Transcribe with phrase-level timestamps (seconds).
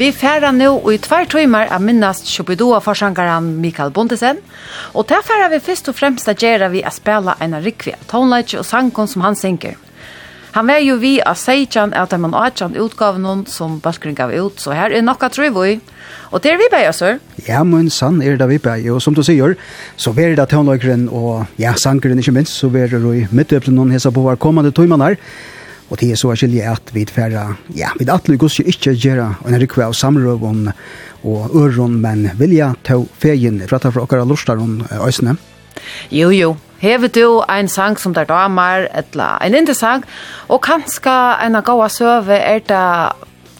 [0.00, 4.38] Vi færa nu i tvær timer av minnast Shubidua forsangaren Mikael Bondesen,
[4.96, 8.06] og til færa vi først og fremst at gjøre vi å spela en rikvi av
[8.08, 9.76] tonleitje og sangen som han synker.
[10.54, 14.56] Han var jo vi av Seidjan av dem og Adjan utgaven som Balkring gav ut,
[14.56, 15.82] så her er nokka trivoi.
[16.32, 17.20] Og det er vi bare, sør.
[17.44, 19.58] Ja, men sann er det vi bare, og som du sier,
[20.00, 23.92] så er det tonelageren og ja, sangeren ikke minst, så er det i midtøplen noen
[23.92, 25.20] hesa på hver kommande tøymanar.
[25.90, 29.26] Og det er så skilje at vi tverra, ja, vi atle gos jo ikke gjøre
[29.46, 30.68] en rikve av samrøvun
[31.26, 35.36] og øron, men vilja ta feien prata for okkara lustar om øysene.
[36.10, 36.56] Jo, jo.
[36.80, 40.04] Hever du ein sang som der damer, etla en sang,
[40.48, 43.12] og kanska en av gåa søve er det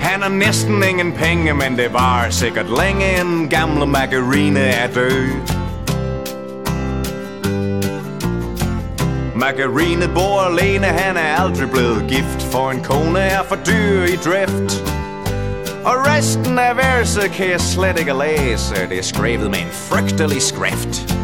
[0.00, 5.28] Han har næsten ingen penge, men det var sikkert længe en gamle Margarine er død.
[9.36, 14.16] Margarine bor alene, han er aldrig blevet gift For en kone er for dyr i
[14.16, 14.84] drift.
[15.84, 20.42] Og resten af verset kan jeg slet ikke læse Det er skrevet med en frygtelig
[20.42, 21.23] skrift.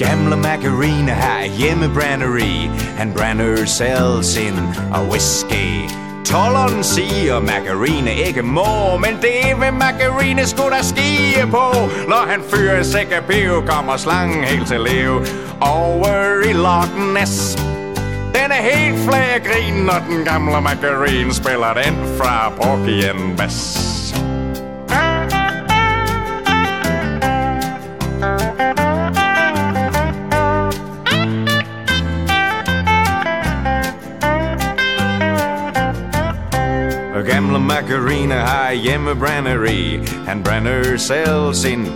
[0.00, 4.58] Gamla Macarena har hjemme branderi Han brænder selv sin
[4.92, 5.90] og whisky.
[6.24, 11.66] Tolleren siger Macarena ikke må Men det vil Macarena sgu da skie på.
[12.08, 15.12] Når han fyrer en sæk af piv Kommer slangen helt til liv
[15.60, 17.56] Over i Loch Ness.
[18.34, 23.90] Den er helt flag grin Når den gamle Macarena spiller den fra Porky and Bess.
[37.30, 41.88] gamla Macarena har hjemme branneri Han brænder selv sin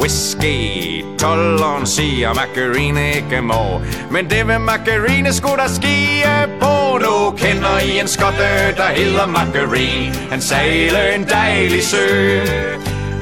[0.00, 3.80] whisky Tolleren siger Macarena ikke må
[4.10, 6.98] Men det vil Macarena sgu da skie på.
[6.98, 12.06] Nu kender i en skotte der hedder Macarena Han sejler en dejlig sø.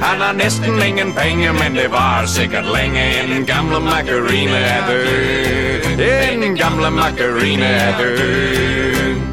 [0.01, 6.43] Han har næsten ingen penge, men det var sikkert længe En gamle Macarena er død.
[6.43, 9.28] En gamle Macarena er død.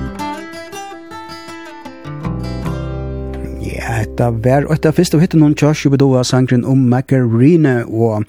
[3.86, 8.24] Hetta var og ta fyrst og hittin noen Josh Ubedoa sangren om Macarena og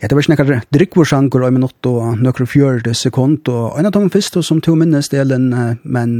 [0.00, 3.94] ja, det var snakkar nekkar sangur og minutt og nøkker fjørde sekund og en av
[3.94, 6.16] dem fyrst som to minnes delen men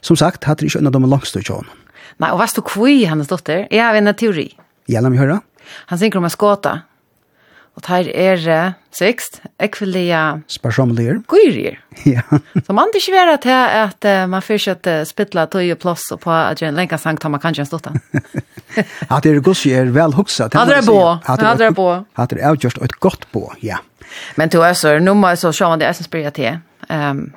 [0.00, 1.72] som sagt hatt ikke en av dem langst og kjån
[2.18, 3.66] Nei, og hva stod kvui hans dotter?
[3.70, 4.50] Jeg har en teori
[4.88, 5.40] Ja, la meg høre
[5.88, 6.74] Han synger om en skåta
[7.78, 10.40] Og her er uh, sikst, ekvelia...
[10.50, 11.20] Sparsomlier.
[11.30, 11.78] Gyrir.
[12.06, 12.22] Ja.
[12.66, 16.12] Så man det ikke være til at uh, man først at uh, spittla tøye plass
[16.14, 17.88] og på at en lenge sang tar man kanskje en stått
[19.10, 20.46] At det er gos er vel hoksa.
[20.46, 21.00] At det er bo.
[21.18, 21.88] At det er bo.
[22.16, 23.78] At det er avgjørst et godt bo, ja.
[24.36, 26.60] Men to æsser, nå må jeg så se om det er som spyrir til.
[26.88, 27.28] Um,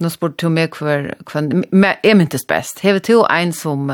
[0.00, 2.80] nå spør du meg hver, hver, er myntes best.
[2.82, 3.90] Hever to en som,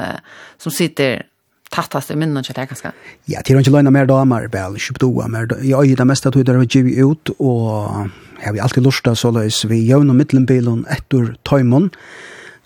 [0.58, 1.24] som sitter
[1.70, 2.92] tattast i minnen til det ganske?
[3.30, 5.46] Ja, til å ikke løgnet mer damer, vel, kjøpt doa mer.
[5.62, 9.30] Jeg øyer det meste tog der vi giv ut, og jeg har alltid lusta så
[9.34, 11.90] løs vi gjør noen middelenbilen etter tøymon.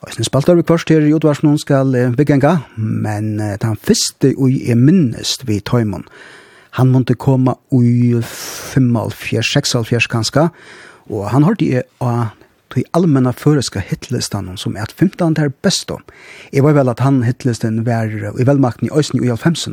[0.04, 4.60] Og jeg spaltar vi kvart her i utvarsen noen skal begynga, men den første ui
[4.68, 6.04] er minnest vi tøymon.
[6.80, 10.48] Han måtte komme ui 5-4-6-4 ganske,
[11.12, 12.32] og han har det av
[12.75, 16.03] til allmenna føreska hitlistan som er at 15 er best om.
[16.53, 19.69] Jeg var vel at han hitlisten var i velmakten i Øysen i 50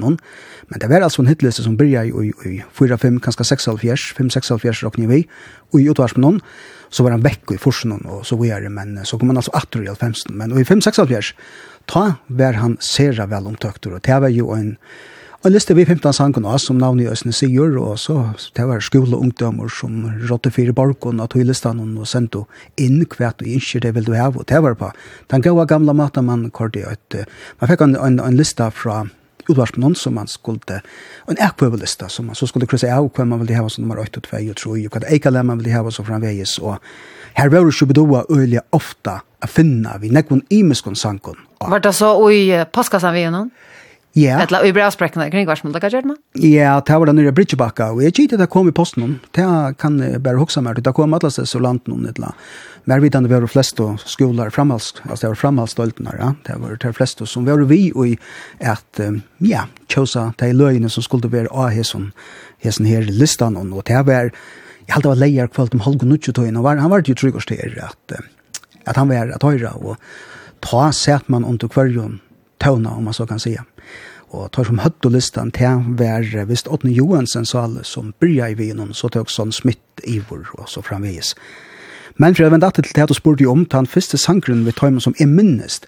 [0.71, 5.09] men det var altså en hitliste som byrja i, i 4-5, kanskje 76, 5-76 råkning
[5.09, 5.25] vi,
[5.73, 6.39] og i utvarsmenon,
[6.91, 9.53] så var han vekk i forsen og så var det, men så kom han altså
[9.57, 11.33] atter i 50 men i 5-76,
[11.91, 14.77] ta var han sera vel omtøkter, og det var jo en
[15.41, 18.13] Og liste vi 15 sangen også, som navnet i Østene Sigur, og så
[18.53, 22.43] det var skole og ungdommer som rådte fire borgen og tog listan og sendte
[22.77, 24.91] inn kvært og ikke det vil du ha, og det var på.
[25.33, 27.17] Den gode gamle maten man kortet ut.
[27.57, 28.99] Man fikk en, en, en lista fra
[29.49, 30.77] utvarsmannen som man skulle,
[31.25, 34.21] en ekvøvelista som man så skulle krysse av hva man ville ha som nummer 8
[34.21, 36.77] og 2 og 3, og hva det eikale man ville ha så framveges, og
[37.33, 41.41] her var det ikke bedoa øyelig ofta å finne vi nekvun imiskon sangen.
[41.65, 43.45] Var det så i vi Ja.
[44.13, 44.41] Ja.
[44.41, 46.17] Eller i bra sprekna kring vars multa kajerna.
[46.35, 49.45] Ja, det var den nere bridgebacka og jeg kjente det kom i posten det
[49.79, 52.33] kan jeg bare hugsa meg, det kom atlas så langt hon etla.
[52.89, 56.33] Men vi tann var flest og skolar framhals, altså det var framhals stoltnar, ja.
[56.43, 58.17] Det var det flest som var vi i
[58.59, 58.99] at
[59.39, 62.09] ja, tjosa de løgene som skulle være av hesen.
[62.59, 64.31] Hesen her listan og det var
[64.81, 67.79] Jeg halte var leier kvalt om halv og nuttje og han var jo tryggast til
[67.79, 68.19] at,
[68.85, 69.95] at han var at høyre, og
[70.59, 72.19] ta sett man under kvarjon
[72.61, 73.65] tøvna, om man så kan säga
[74.31, 78.55] og tar som høtt og listan til hver visst Åtne Johansen sal som bryr i
[78.59, 81.35] vinen, så tog sånn smitt ivor og så framvis.
[82.19, 85.03] Men for jeg vendt til det, og spurte om, til den første sangren ved Tøymon
[85.03, 85.87] som er minnest.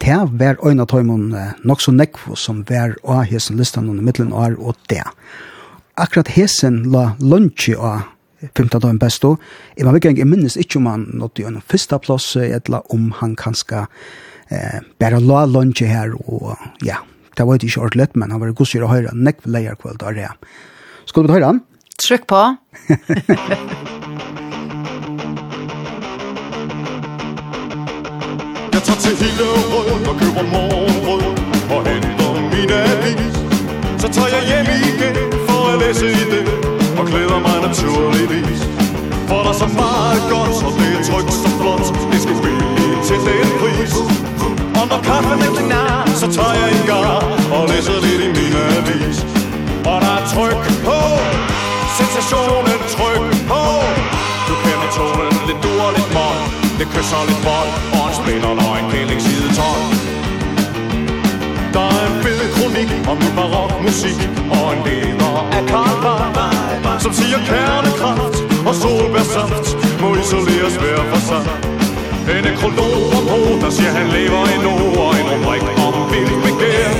[0.00, 4.54] til hver øyne Tøymon nok så nekvo som hver av hesen listan under middelen år
[4.58, 5.02] og det.
[5.96, 8.10] Akkurat hesen la lunsje av
[8.54, 9.36] femta dagen besto.
[9.76, 13.36] Jeg var ikke minnes ikke om han nådde jo en første plass, eller om han
[13.36, 13.86] kanskje
[14.50, 16.96] eh, bare la lunsje her, og ja,
[17.36, 20.14] Det var ikke ordentlig, men han var god syre å høre nekv leier kveld av
[20.14, 20.28] det.
[21.10, 21.62] Skal du høre han?
[21.98, 22.42] Trykk på.
[28.74, 31.22] Jeg tatt til hele rød og køber morgen
[31.74, 33.36] og henter min avis.
[34.02, 35.16] Så tager jeg hjem igen
[35.48, 36.44] for at læse i det
[36.98, 38.62] og glæder mig naturligvis.
[39.28, 42.66] For der er så meget godt, så det er trygt så flot, det skal spille
[43.06, 43.94] til den pris.
[44.84, 47.20] Og når kaffen er klar, så tager jeg en gar
[47.56, 49.18] Og læser lidt i min avis.
[49.90, 51.00] Og der er tryk på.
[51.98, 53.62] Sensationen tryk på.
[54.48, 56.38] Du kender tonen, lidt dur og lidt mål.
[56.78, 59.66] Det kysser lidt bold Og en splinter og en kælling side 12
[61.74, 64.18] Der er en fed kronik om min barokmusik
[64.56, 68.36] Og en leder af Karl Barth Som siger kernekraft
[68.68, 69.66] og solbærsaft
[70.00, 71.74] Må isoleres hver for sig.
[72.32, 76.90] En nekrolog om der siger han lever endnu Og en rubrik om vildt begær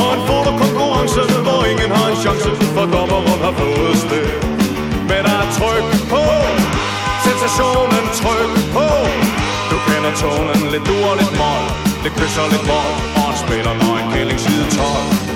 [0.00, 4.28] Og en fotokonkurrence, hvor ingen har en chance For dommeren har fået sted
[5.08, 6.24] Men der er tryk på
[7.24, 8.88] Sensationen tryk på.
[9.70, 11.64] Du kender tonen, lidt dur, lidt mål.
[12.04, 12.92] Det kysser, lidt mål.
[13.16, 15.33] Og han spiller nøgen, kælling side 12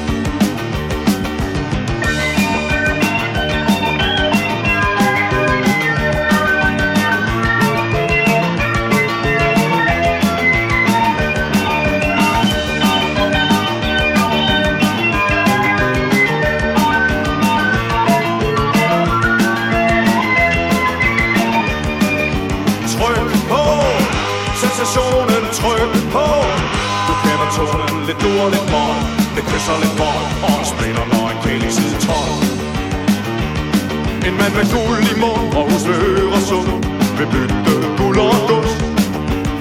[34.41, 36.71] men med guld i mund og hos Øresund
[37.19, 37.57] Vil bytte
[37.99, 38.73] guld og dus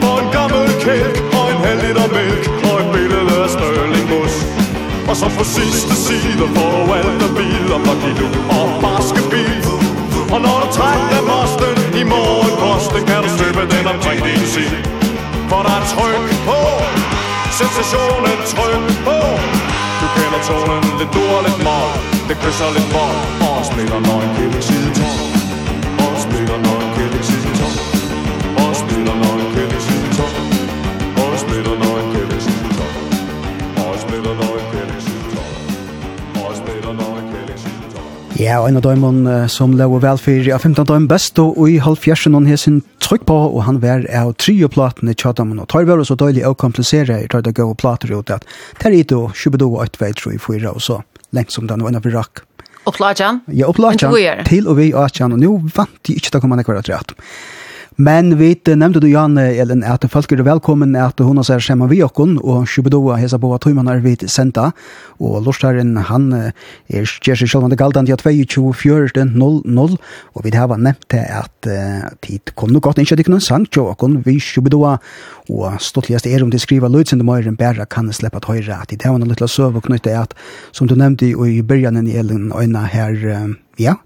[0.02, 4.36] For en gammel kælk og en halv liter mælk Og et billede af Stirling Mus
[5.10, 9.64] Og så på sidste side får alt af biler fra Kilo og Barske Bil
[10.34, 14.80] Og når du trækker mosten i morgen posten Kan du støbe den omkring din side
[15.50, 16.60] For der er tryk på
[17.60, 19.18] Sensationen tryk på.
[20.02, 21.92] Du kender tonen, lidt dur, lidt mål
[22.28, 23.16] Det kysser lidt mål
[23.47, 31.24] Og spiller nøgenkærlig side 12 Og spiller nøgenkærlig side 12 Og spiller nøgenkærlig side 12
[31.24, 35.28] Og spiller nøgenkærlig side 12 Og spiller nøgenkærlig side
[36.36, 37.82] 12 Og spiller nøgenkærlig side
[38.38, 39.22] 12 Ja, og en av døymon
[39.58, 43.24] som lå vel for av 15 døym best, og i halv fjersen har sin trykk
[43.26, 46.46] på, og han var av tre og platene i tjadamen, og tar vi så døylig
[46.46, 50.04] å komplisere i røyda gau plater ut at det ter i do, 22 og 8
[50.04, 51.02] vei, 3, 4 og så,
[51.34, 52.46] lengt som den var en av rakk.
[52.88, 53.42] Opplagjan?
[53.52, 54.46] Ja, opplagjan.
[54.48, 57.14] Til og vi atjan, og nå vant de ikke til å komme ned nekvar at
[57.98, 61.88] Men vi nevnte du, Jan, Elin, at folk er velkommen at hun har er skjema
[61.90, 64.68] vi okken, og Shubidoa hesa på at hun er vidt senda,
[65.18, 66.54] og Lorsherren, han er
[66.94, 69.98] gjør seg selv om det galt han til 22.14.00,
[70.38, 71.72] og vi har nevnt det at
[72.22, 75.00] tid kom noe godt innkjøtt ikke noen sang til okken, vi Shubidoa,
[75.50, 79.10] og stortligast er om de skriver løydsende møyren, bare kan slippe at høyre, at det
[79.10, 80.38] var noe litt søv og knytte at,
[80.70, 83.98] som du nevnte i byrjanen, Elin, øyne her, ja,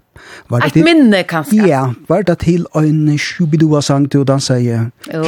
[0.52, 1.66] Var det minne kanskje?
[1.68, 4.74] Ja, var det til en shubidua sang til å danse i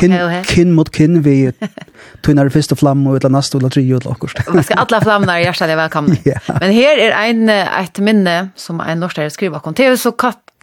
[0.00, 0.16] kinn,
[0.48, 1.36] kin mot kinn vi
[2.24, 4.42] tøyner første flamme og et eller annet og tre og akkurat.
[4.52, 6.18] Man skal alle flammene er hjertelig velkomne.
[6.24, 6.40] Ja.
[6.48, 9.74] Men her er en, et minne som en norskere skriver om.
[9.76, 10.12] Det er jo så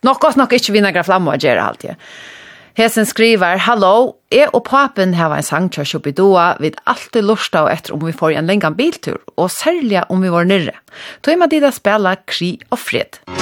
[0.05, 1.99] nok godt nok ikke vinner flamme og gjør alltid.
[2.79, 7.73] Hesen skriver, Hallo, jeg og papen har en sang til Shubidua, vi alltid lusta og
[7.73, 10.77] etter om vi får en lengan biltur, og særlig om vi var nyrre.
[11.21, 13.19] Tøyma de da spela kri og fred.
[13.27, 13.40] Musikk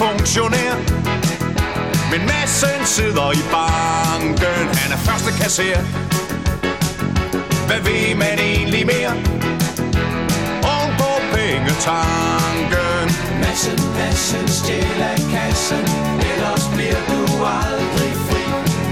[0.00, 0.74] funktionær
[2.10, 4.64] Men massen sidder i banken.
[4.80, 5.78] Han er første kasser.
[7.68, 9.14] Hvad ved man egentlig mere?
[10.72, 13.06] Oven på pengetanken.
[13.42, 15.84] Massen, massen, stjæl af kassen.
[16.30, 17.20] Ellers bliver du
[17.62, 18.44] aldrig fri.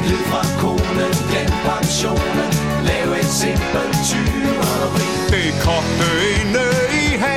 [0.04, 2.50] Glid fra konen, glem pensionen.
[2.88, 5.06] Lav et simpelt tyveri.
[5.34, 6.83] Det kogte i nød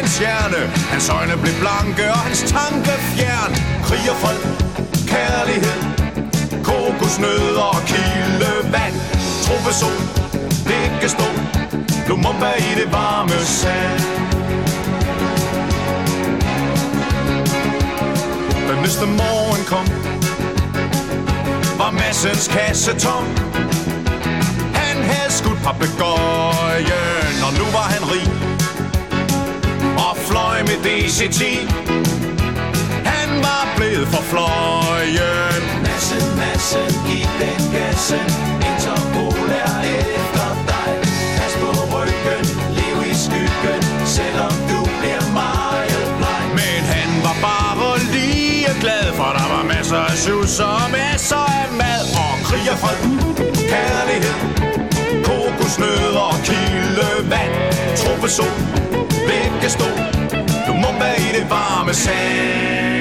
[0.07, 0.61] hans hjerne.
[0.93, 3.51] Hans øjne blev blanke og hans tanke fjern.
[3.87, 4.39] Krig og fred,
[5.13, 5.79] kærlighed
[6.63, 8.95] Kokosnød og kildevand.
[9.45, 10.01] Trope sol,
[10.69, 11.27] ligge stå
[12.07, 14.01] Lumumba i det varme sand.
[18.69, 19.87] Den næste morgen kom
[21.79, 23.25] Var massens kasse tom.
[24.73, 28.46] Han havde skudt papegøjen Og nu var han rig
[30.05, 31.43] og fløj med DC-10
[33.11, 39.81] Han var blevet for fløjen Massen, massen, giv den gassen Interpol er
[40.17, 40.91] efter dig.
[41.37, 42.45] Pas på ryggen,
[42.77, 43.81] lev i skyggen.
[44.05, 46.43] Selvom du bliver meget bleg.
[46.59, 51.67] Men han var bare lige glad For der var masser af sjus og masser af
[51.81, 52.03] mad.
[52.23, 52.99] Og krig og fred,
[53.71, 54.37] kærlighed.
[55.27, 57.53] Kokosnød og kildevand.
[57.99, 58.87] Truffesol
[59.67, 59.86] kan stå.
[60.67, 62.96] Du må være i det varme sand.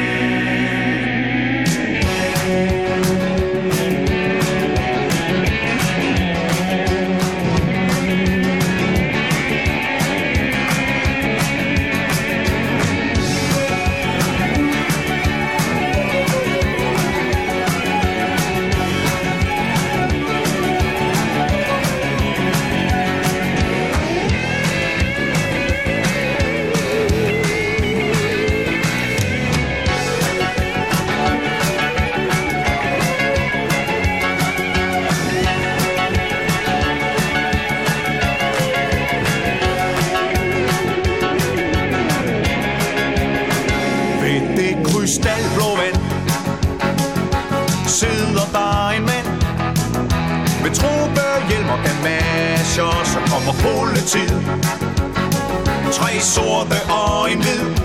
[52.77, 54.43] manager, så kommer politiet
[55.93, 57.77] Tre sorte og en hvid.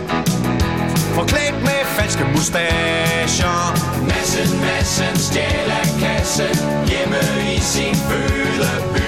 [1.16, 3.58] Forklædt med falske mustacher.
[4.10, 6.56] Massen, massen stjæler kassen.
[6.90, 7.22] Hjemme
[7.56, 9.08] i sin fødeby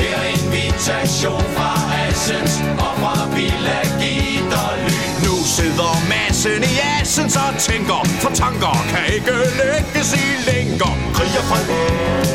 [0.00, 1.72] Her er invitation fra
[2.08, 2.52] Assens.
[2.78, 9.32] Og fra Villa Gitterly Nu sidder massen i Assens og tænker For tanker kan ikke
[9.60, 11.66] lægges i lænker Krig og fred,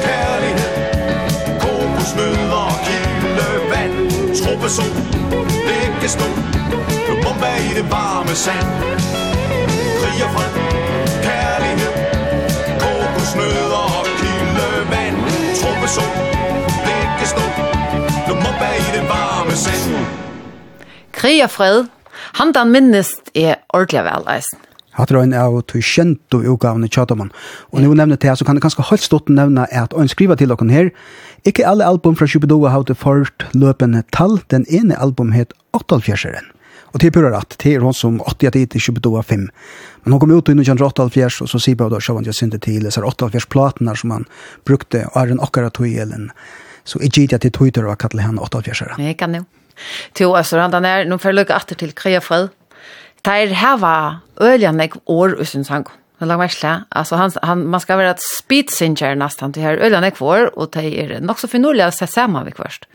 [0.03, 0.68] kærlighed
[2.11, 3.93] snøder og kildevand
[4.39, 4.93] Truppe sol,
[5.79, 6.27] ikke stå
[7.07, 8.69] Du bomber i det varme sand.
[9.99, 10.53] Krig og fred,
[11.25, 11.93] kærlighed.
[12.81, 15.17] Kokosnøder og kildevand
[15.59, 16.13] Truppe sol,
[16.95, 17.45] ikke stå
[18.27, 20.05] Du bomber i det varme sand.
[21.13, 21.85] Krig og fred,
[22.33, 24.59] han der minnest er ordentlig vel, eisen.
[24.99, 27.29] Hatt røyne av to kjent og utgavene tjataman.
[27.71, 30.51] Og nå nevner det så kan det ganske helt stått nevne at å skriva til
[30.51, 30.89] dere her,
[31.47, 34.39] Ikke alle album fra Shubidoa har det først løpende tall.
[34.51, 36.49] Den ene album het 88-eren.
[36.93, 37.53] Og til pura rett.
[37.61, 39.49] til er hun som 80 til Shubidoa 5.
[40.03, 43.01] Men hun kom ut i 1988, og så sier bare da Sjavan Jacinta til disse
[43.01, 44.25] 88-platene som han
[44.65, 46.31] brukte, og er en akkurat tog elen.
[46.83, 49.01] Så jeg gitt jeg til Twitter og kallet henne 88-eren.
[49.05, 49.45] Jeg kan jo.
[50.17, 52.49] Til Østerland, han er, nå får jeg lykke atter til Kreia Fred.
[53.23, 55.85] Det er her var øljene år, synes han.
[56.19, 56.83] Men lag mig slä.
[56.89, 60.69] Alltså han han man ska vara ett spitsinjer nästan till här ölan är kvar och
[60.71, 62.85] det är nog så finurliga att se samman vi först.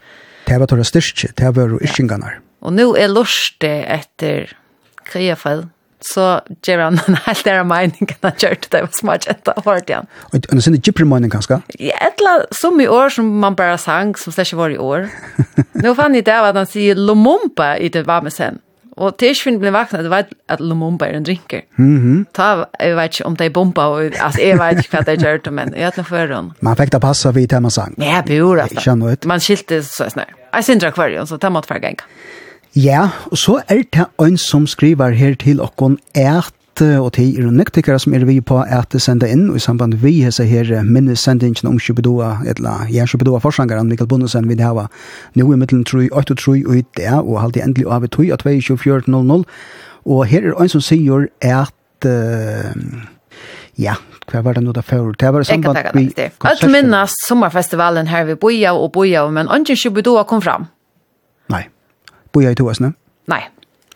[0.47, 2.31] Det var det största, det var iskingarna.
[2.61, 4.57] Och nu är lust efter
[5.05, 5.67] kreafall
[6.01, 9.63] så ger han en helt där mening kan jag gjort det var smart att det
[9.65, 10.07] var igen.
[10.17, 11.61] Och en sån gypre mening kanske?
[11.69, 15.09] Ja, etla som i år som man bara sang som slash var i år.
[15.73, 18.59] nu fann jag det att han säger Lumumba i det varme sen.
[18.97, 21.65] Og til ikke finne ble vakna, det var at Lumumba er en drinker.
[21.77, 22.25] Mm -hmm.
[22.35, 25.09] Ta, jeg vet ikke om det er bomba, og, altså jeg vet ikke hva det
[25.09, 26.51] er gjørt, men jeg vet noe for henne.
[26.61, 27.95] Man fikk det passa vidt hjemme sang.
[27.99, 29.27] Ja, bjør at ut.
[29.27, 30.35] Man skilte så sånn her.
[30.55, 31.99] Jeg synder akvarium, så det måtte være gang.
[32.75, 37.51] Ja, og så er det en som skriver her til okken at og til er
[37.55, 40.83] nektikere som er vi på at det inn, og i samband vi har seg her
[40.83, 44.89] minnesendingen om Kjøbedoa, eller Jern Kjøbedoa forsangeren Mikael Bonnesen vil hava
[45.35, 48.09] nå i middelen 3, 8 og 3 og i det, og halte endelig av i
[48.09, 49.45] 2 og 24.00,
[50.05, 52.73] og her er en som sier at uh,
[53.79, 53.97] Ja,
[54.31, 55.13] hva var det nå da før?
[55.19, 56.07] Det var det samband vi...
[56.47, 60.69] Alt minnes sommerfestivalen her vi boja og boja, men ikke Kjøbedoa kom fram.
[61.51, 61.67] Nei.
[62.33, 62.95] Boja i toasne
[63.31, 63.43] Nei.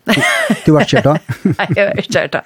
[0.64, 1.16] du var kjørt da?
[1.58, 2.42] Nei, jeg har kjørt da.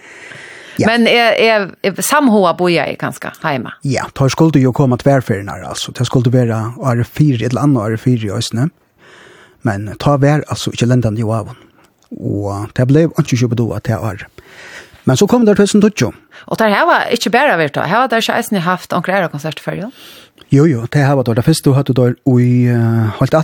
[0.76, 0.86] Ja.
[0.86, 3.72] Men är är samhoa boja är ganska hemma.
[3.82, 5.92] Ja, tar skulle ju komma tvärfärnar alltså.
[5.92, 8.68] Det skulle vara är fyra eller annat är fyra ösne.
[9.62, 11.48] Men ta vär alltså inte ländan ju av.
[12.10, 14.26] Och det blev inte ju då att det är.
[15.04, 16.12] Men så kom det 2012.
[16.32, 17.82] Och där här var inte bara vet jag.
[17.82, 19.90] Här var där schysst ni haft en klara konsert för ju.
[20.48, 22.08] Jo jo, det här var då det första du hade då
[22.40, 22.68] i
[23.16, 23.34] hållt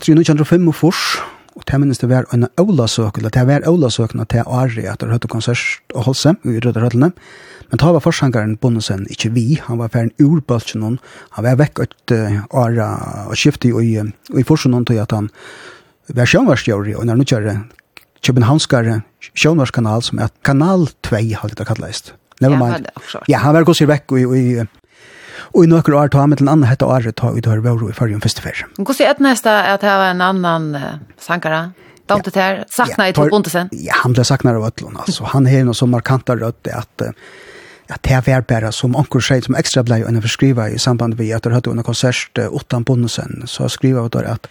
[0.77, 1.19] fors.
[1.59, 5.11] Og det minnes det var en Ola-søk, eller det var Ola-søkene til Ari, at det
[5.11, 7.11] hørte konsert og holse i Rødderhøllene.
[7.69, 10.87] Men da var forsangeren Bonnesen ikke vi, han var ferdig urbølsen,
[11.35, 12.87] han var vekk et uh, Ara
[13.29, 15.29] og skiftet i, i forsen til at han
[16.15, 17.67] var sjønvarsjøri, og når han
[18.25, 19.01] københavnskare
[19.35, 22.15] sjønvarskanal, som er kanal 2, har det kallet.
[22.41, 22.87] Nevermind.
[23.29, 24.45] Ja, han var gått seg vekk i, i
[25.55, 27.89] Og i nøkker år ta med til en annen hette året ta ut her vår
[27.89, 28.69] i førjen første ferie.
[28.77, 30.71] Hvordan er det neste at det var en annan
[31.21, 31.69] sankare?
[32.09, 32.41] Damt ja.
[32.41, 33.69] her, sakna i Tor Bondesen?
[33.77, 35.27] Ja, han ble sakna av Øtlund, altså.
[35.35, 37.09] Han har noe så markant rødt at
[37.89, 41.33] at det var bare som anker seg som ekstra blei å forskriva i samband med
[41.33, 44.49] at det hadde under konsert utan Bondesen, så skriva vi der at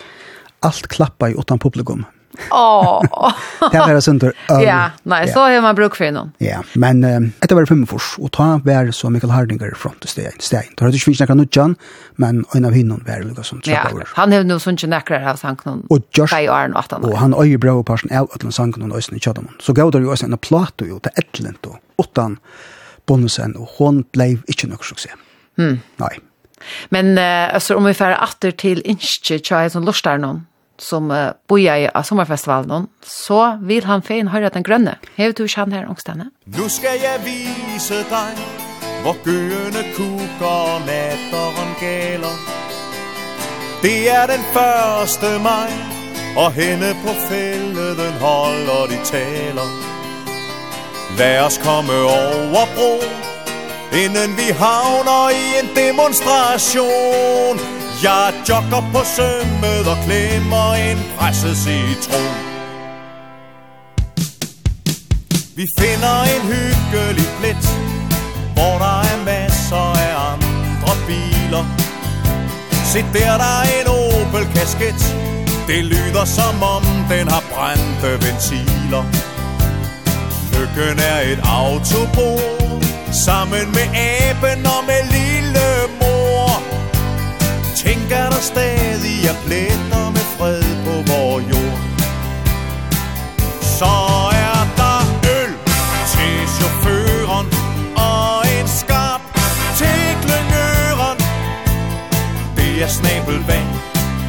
[0.65, 2.05] alt klappa i utan publikum,
[2.51, 3.33] Åh.
[3.71, 4.23] Det var sunt.
[4.47, 6.31] Ja, nej, så har man bruk för någon.
[6.37, 7.01] Ja, men
[7.39, 10.33] det var fem fors och ta var så Mikael Hardinger från till steg.
[10.39, 10.73] Steg.
[10.75, 11.75] Då har du finns några nutjan,
[12.15, 13.89] men en av hinnon var lukar som trappa.
[14.05, 15.85] Han har nog sånt näkrar av sank någon.
[15.89, 17.03] Och just i arn åt han.
[17.03, 19.53] Och han är ju bra på person av att sanknon och sen chatta man.
[19.59, 22.37] Så går det ju också en plato ju till ettlent och åttan
[23.05, 25.09] bonusen och hon blev inte något succé.
[25.57, 25.79] Mm.
[25.95, 26.19] Nej.
[26.89, 27.17] Men
[27.53, 30.45] alltså om vi får åter till Inche Chai som lustar någon
[30.81, 34.97] som uh, boja i av sommerfestivalen, så vil han fein høre den grønne.
[35.17, 36.31] Hever du ikke han her, Ångstene?
[36.45, 38.65] Nu skal jeg vise deg
[39.03, 39.83] hvor gøene
[40.41, 42.35] og natteren gælder.
[43.81, 45.71] Det er den første maj,
[46.37, 49.69] og henne på fælleden holder de taler.
[51.17, 52.93] Lad os komme over bro,
[54.03, 57.86] inden vi havner i en demonstration.
[58.03, 62.35] Jeg jogger på sømmet og klemmer en presset citron.
[65.55, 67.65] Vi finder en hyggelig plet
[68.53, 71.63] Hvor der er masser af andre biler.
[72.91, 75.01] Se der, der er en Opel kasket
[75.67, 79.03] Det lyder som om den har brændte ventiler.
[80.53, 82.83] Lykken er et autobord
[83.25, 85.36] Sammen med aben og med lille
[88.37, 91.79] der stadig er pletter med fred på vor jord.
[93.61, 93.95] Så
[94.49, 95.01] er der
[95.37, 95.53] øl
[96.13, 97.47] til chaufføren
[97.95, 99.21] og en skarp
[99.79, 101.17] til kløngøren
[102.57, 103.69] Det er snabelvand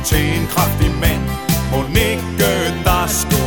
[0.04, 1.24] til en kraftig mand.
[1.70, 3.37] Må ikke der skulle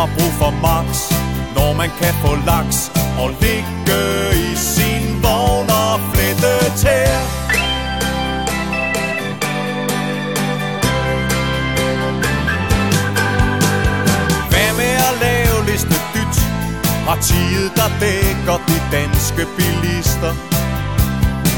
[0.00, 0.88] har brug for max
[1.56, 2.78] Når man kan få laks
[3.22, 4.00] Og ligge
[4.46, 7.16] i sin vogn og flette tær
[14.50, 16.36] Hvad med at lave liste dyt?
[17.06, 20.32] Partiet der dækker de danske bilister.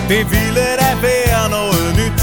[0.09, 2.23] Det ville da være noget nyt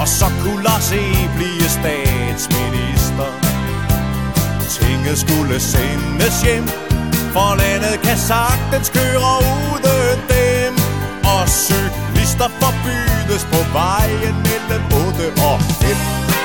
[0.00, 1.04] Og så kunne Lars E.
[1.36, 2.73] blive statsminister
[4.78, 6.66] tinget skulle sendes hjem.
[7.34, 10.74] For landet kan sagtens køre uden dem
[11.34, 16.43] Og cyklister forbydes på vejen mellem 8 og 5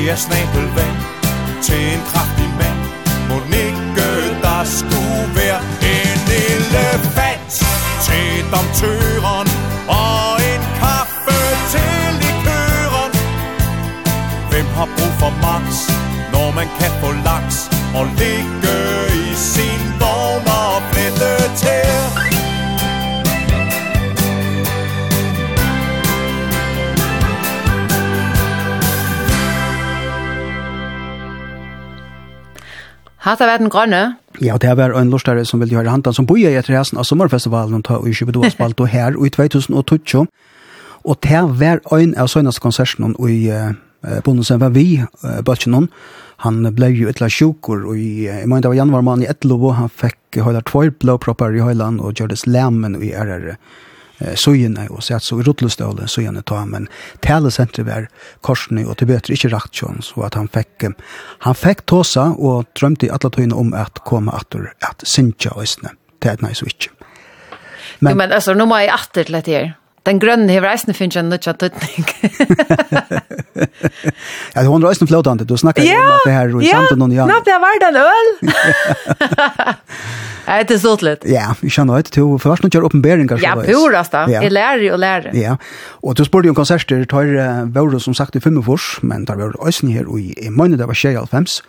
[0.00, 0.96] Det er snabelvand
[1.62, 2.80] til en kraftig mand
[3.28, 4.10] Må ikke
[4.42, 5.60] der skulle være
[5.94, 7.52] en elefant
[8.06, 9.48] Til domtøren
[9.88, 11.40] og en kaffe
[11.72, 13.12] til likøren
[14.50, 15.66] Hvem har brug for max,
[16.32, 17.56] når man kan få laks.
[17.94, 18.76] Og ligge
[19.22, 21.32] i sin vogn og flette
[21.62, 22.39] til
[33.20, 34.16] Hatta var den grønne?
[34.40, 37.04] Ja, det var en lustare som ville gjøre hantan som bor i etter hesten av
[37.04, 40.24] sommerfestivalen og ta i 22 spalt og her i 2012.
[41.04, 43.74] Og det var en av søgnast konserten og i uh,
[44.24, 45.90] bonusen var vi, uh, Bøtjenon.
[46.46, 49.74] Han ble jo etla sjukur og i, uh, i måned av januar mann i Etlovo
[49.76, 53.52] han fikk høyla tvær blåproppar i høylan og gjørdes slemmen i RR.
[53.52, 53.89] Uh,
[54.36, 56.88] sojene og sett så i rotlestålen sojene ta, men
[57.24, 58.08] telesenteret var
[58.46, 60.90] korsene og til bøter ikke rakt kjønn, så at han fikk,
[61.46, 65.94] han fikk tåsa og drømte i alle tøyene om at komme atter, at synsja øsne,
[66.20, 66.92] til et nei så ikke.
[68.00, 69.72] Men, jo, men altså, nå må jeg atter til dette her.
[70.08, 72.06] Den grønne hever eisne finnes jeg nødt til tøtning.
[74.54, 75.44] ja, hun er eisne flotande.
[75.44, 77.34] Du snakker ja, om at det her er ja, samt noen janer.
[77.34, 78.30] Ja, det var den øl.
[80.46, 81.26] Jeg heter stolt litt.
[81.28, 82.14] Ja, vi kjenner det.
[82.16, 83.42] Du først noen kjør oppenberinger.
[83.44, 84.24] Ja, purast da.
[84.32, 85.36] Jeg lærer og lærer.
[85.36, 85.58] Ja,
[86.00, 87.04] og du spurte jo om konserter.
[87.10, 90.80] Tar uh, Vauro som sagt i Fimmefors, men tar Vauro eisne her og i måned
[90.80, 91.60] det var 2005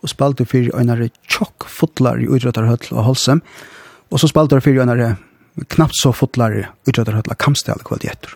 [0.00, 3.40] og spalte fyrir einare tjokk fotlar i utrøttarhøll og Holsem.
[4.12, 5.14] Og så spalte fyrir einare
[5.68, 8.30] knappt så fotlar fotlare utrøtter høyla kampstelle kvalitet.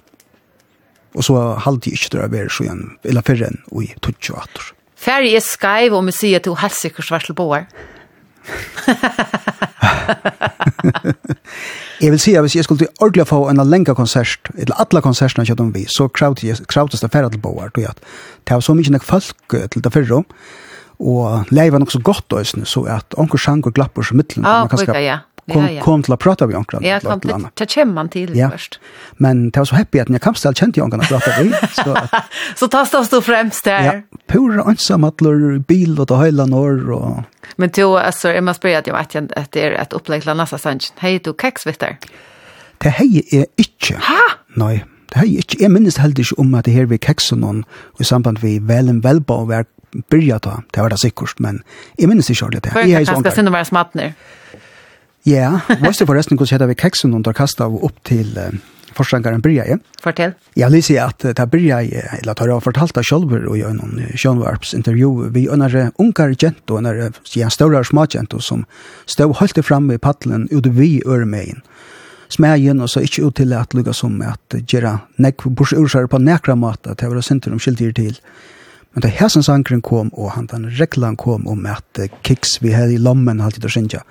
[1.15, 4.71] Og så halde jeg ikke drar bedre så igjen, eller færre enn i 28 år.
[5.05, 7.69] Færre er skreiv og museet til helsikker svarselboer.
[12.01, 15.47] jeg vil si at hvis jeg skulle ordentlig få en lenge konsert, eller alle konsertene
[15.49, 17.95] jeg om vi, så kravtes det færre til boer, tror jeg.
[18.45, 20.25] Det var så mye nok folk til det fyrre,
[21.01, 24.47] og leiv var nok så godt, også, så at onker sjanger glapper som mittelen.
[24.47, 25.19] Ja, oh, ja
[25.53, 25.83] kom, ja, ja.
[25.85, 26.85] kom til å prate med onkran.
[26.87, 28.49] Ja, kom, til det kommer man til ja.
[28.53, 28.79] først.
[29.23, 31.57] Men det var så happy at jeg kanskje alt kjente onkran å prate med.
[31.75, 33.89] Så, at, så ta stå stå fremst der.
[33.89, 35.21] Ja, pura ansam at
[35.69, 36.81] bil og ta høyla når.
[36.97, 37.51] Og...
[37.61, 40.39] Men to, altså, jeg må spørre at jeg vet at det er et opplegg til
[40.39, 40.97] nasa sannsyn.
[41.03, 41.99] Hei, du keksvitter?
[42.83, 43.99] Det hei er ikke.
[44.09, 44.21] Ha?
[44.61, 44.79] Nei,
[45.13, 45.61] det hei er ikke.
[45.61, 47.65] Jeg minnes heller ikke om at det her vi kekser noen
[48.01, 49.69] i samband med velen velba og vær
[50.11, 50.57] byrja da.
[50.75, 51.61] Det var det sikkert, men
[52.01, 52.73] jeg minnes ikke det.
[52.73, 54.15] Hvor er det kanskje sinne være smattner?
[54.15, 54.41] Ja.
[55.27, 58.59] Ja, måste det förresten går så vi kexen under kastet och upp till uh,
[58.93, 59.67] forskaren Bria.
[59.67, 59.79] Ja.
[60.03, 60.33] Fortell.
[60.55, 64.03] Jag vill säga att det Bria eller tar jeg fortalt av själv och gör någon
[64.17, 68.65] Sean intervju vi under unkar gent och när jag stora smågent som
[69.07, 71.63] stod holdt framme i paddelen ut vi øremeien.
[72.29, 76.19] smägen och så inte ut til at lugga som att gjøre näck bors ursar på
[76.19, 78.19] näkra mat att det var synd om skiljer till.
[78.93, 82.73] Men det här som sankren kom och han den reklan kom om att kiks vi
[82.73, 84.03] hade i lommen alltid och synja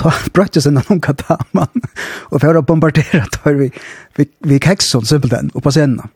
[0.00, 1.88] ta brøttes en annen kataman,
[2.30, 3.70] og for å bombardere tar vi,
[4.18, 6.12] vi, vi kekson simpelthen, og på scenen.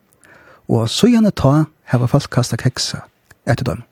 [0.72, 3.04] Og så gjerne ta, her var folk kastet keksa
[3.44, 3.82] etter dem.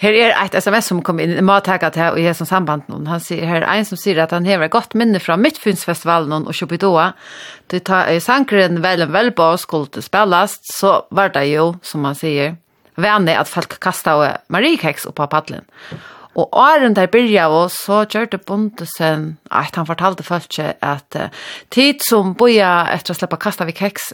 [0.00, 2.84] Her er et sms som kom inn, jeg må takke til og jeg som samband
[2.90, 3.06] noen.
[3.08, 6.44] Han sier, her er en som sier at han hever et godt minne fra Midtfynsfestivalen
[6.44, 7.06] og Kjøpidoa.
[7.72, 12.58] Det tar sankeren vel en velbå skulle spilles, så var det jo, som han sier,
[13.00, 15.64] vanlig at folk kastet Marie Keks opp av paddelen.
[16.36, 21.16] Og åren der byrja av oss, så gjør det bondesen, at han fortalte folk at
[21.16, 21.30] uh,
[21.72, 24.12] tid som boja etter å slippe kasta vi keks,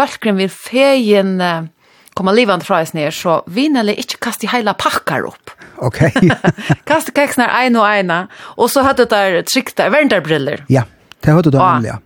[0.00, 1.68] bølgren vil feien uh,
[2.16, 5.52] komma livant fra oss ner, så vinnerlig ikke kaste i heila pakkar opp.
[5.84, 6.00] Ok.
[6.90, 8.24] kaste i keksene ein og eina,
[8.56, 10.64] og så hadde der trykta verndarbriller.
[10.72, 10.88] Ja,
[11.20, 12.00] det hadde du anlig, ja.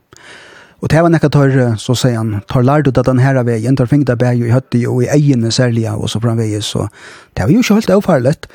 [0.85, 3.88] Og det var nekka tar, så sier han, tar lærdu at den her veien, tar
[3.88, 6.90] fingda bæg i høtti og i egene særlig, og så framvegis, så
[7.33, 8.48] det var jo ikke helt avfarlet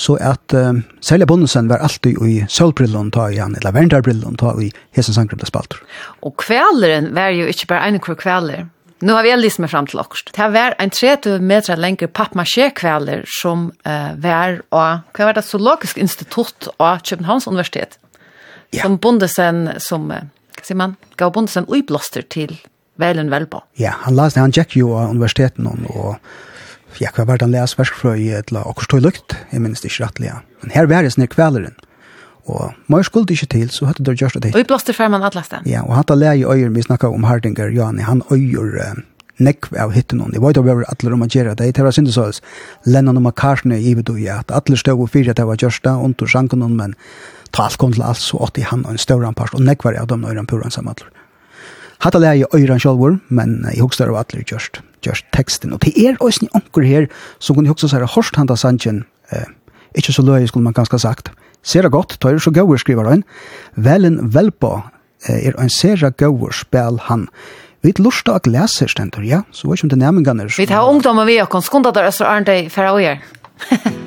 [0.00, 0.72] så at uh,
[1.04, 5.44] Selja Bonnesen var alltid i sølbrillon ta i han, eller verndarbrillon ta i hesen sanggrunn
[5.48, 5.82] spalter.
[6.24, 8.68] Og kveleren var jo ikke bare en kvar kveler.
[9.04, 10.32] Nu har vi aldrig med fram til okst.
[10.36, 16.00] Det var en 30 meter lengre pappmaché-kveler som uh, var av, hva var det, zoologisk
[16.00, 17.96] institutt av Københavns universitet.
[18.72, 18.84] Ja.
[18.84, 22.56] Som Bondesen, som, uh, hva sier man, gav Bondesen uiblåster til
[23.00, 23.64] Velen Velbo.
[23.80, 26.16] Ja, han, las, han gikk jo av universiteten og, og
[26.98, 30.34] Jeg kan bare lese versfrøy eller akkurat stå i lukt, jeg minnes det ikke rettelig.
[30.62, 31.76] Men her var det snir kveleren.
[32.50, 34.54] Og mer skulle ikke til, så hadde det gjort det.
[34.54, 35.62] Og i blåster før man atlas det.
[35.70, 39.02] Ja, og han tar leie i øyer, vi snakket om Hardinger, Jani, han øyer uh,
[39.38, 40.32] nekv av hytten hon.
[40.34, 41.70] Jeg vet jo hver atler om å gjøre det.
[41.76, 42.26] Det var synd så,
[42.86, 45.86] Lennon og McCartney i ivet og at atler stod og fyrir at det var gjørst
[45.86, 46.96] det, og tog sjanken hon, men
[47.54, 50.00] ta alt kom til alt, så åtte han og en større anpast, og nekv var
[50.00, 51.08] av dem øyren puren atler.
[52.00, 55.72] Hatta leie i øyren sjølvor, men jeg husker det var alle gjørst just teksten.
[55.72, 57.08] Og det er også en anker her,
[57.38, 59.48] som kunne huske seg hårst handa sanjen, eh,
[59.98, 61.32] ikke så løy, skulle man ganske sagt.
[61.62, 63.24] Ser det godt, tar det så gauer, skriver han.
[63.76, 64.90] Velen velpa
[65.28, 67.28] eh, er en sera gauer spel han.
[67.82, 70.50] Vi lustar at leser stendur, ja, så var ikke om det nærmengene.
[70.56, 73.99] Vi tar ungdommer vi og kan skunda så Øster Arndøy for å gjøre.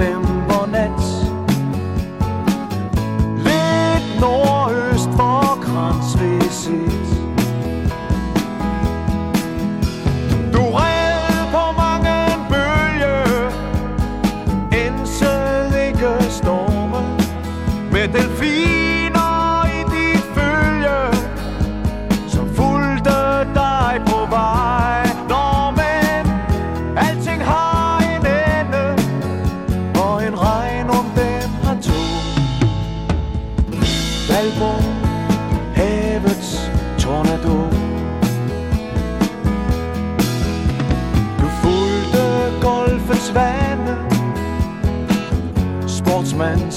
[0.00, 0.29] sem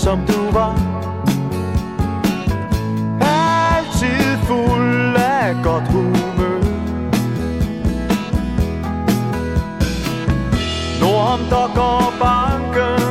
[0.04, 0.76] som du var.
[3.22, 6.60] Altid fuld af godt humør.
[11.02, 13.04] Nordom der går banken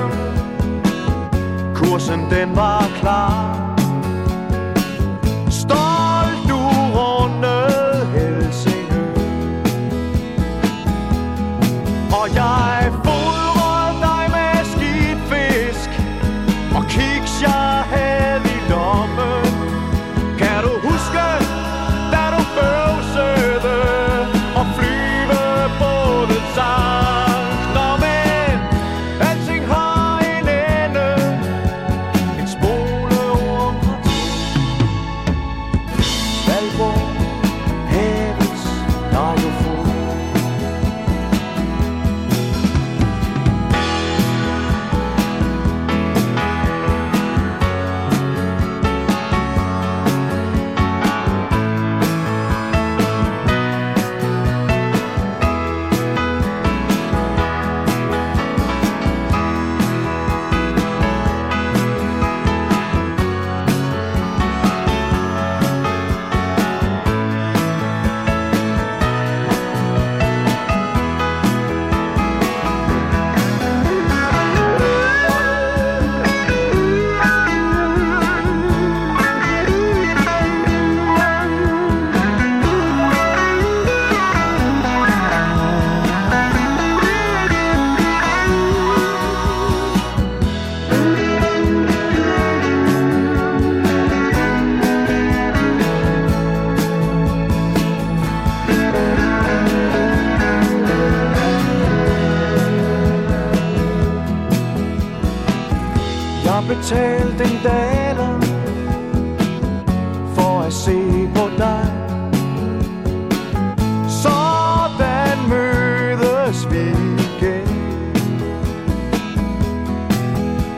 [1.74, 3.61] Kursen den var klar.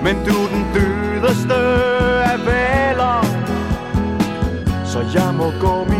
[0.05, 1.55] Men du er den dødeste
[2.33, 3.25] af valer
[4.85, 5.94] Så jeg må gå min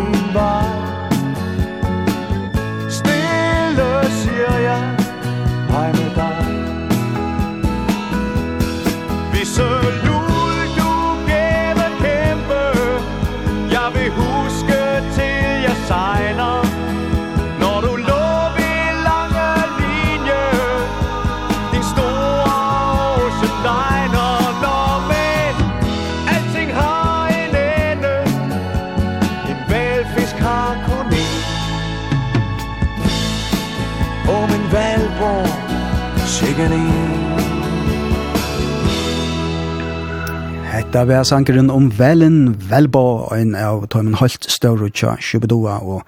[40.95, 46.05] Det var sangeren om Velen Velbo, en av Tøymen Holt Større Tja Sjubedua, og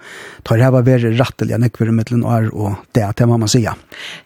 [0.47, 3.75] tar heva veri rattelig av nekver mittelen år, og det er det man sier.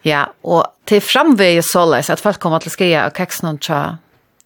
[0.06, 3.82] Ja, og til framvei såleis at folk kommer til å skrive av keksen Tja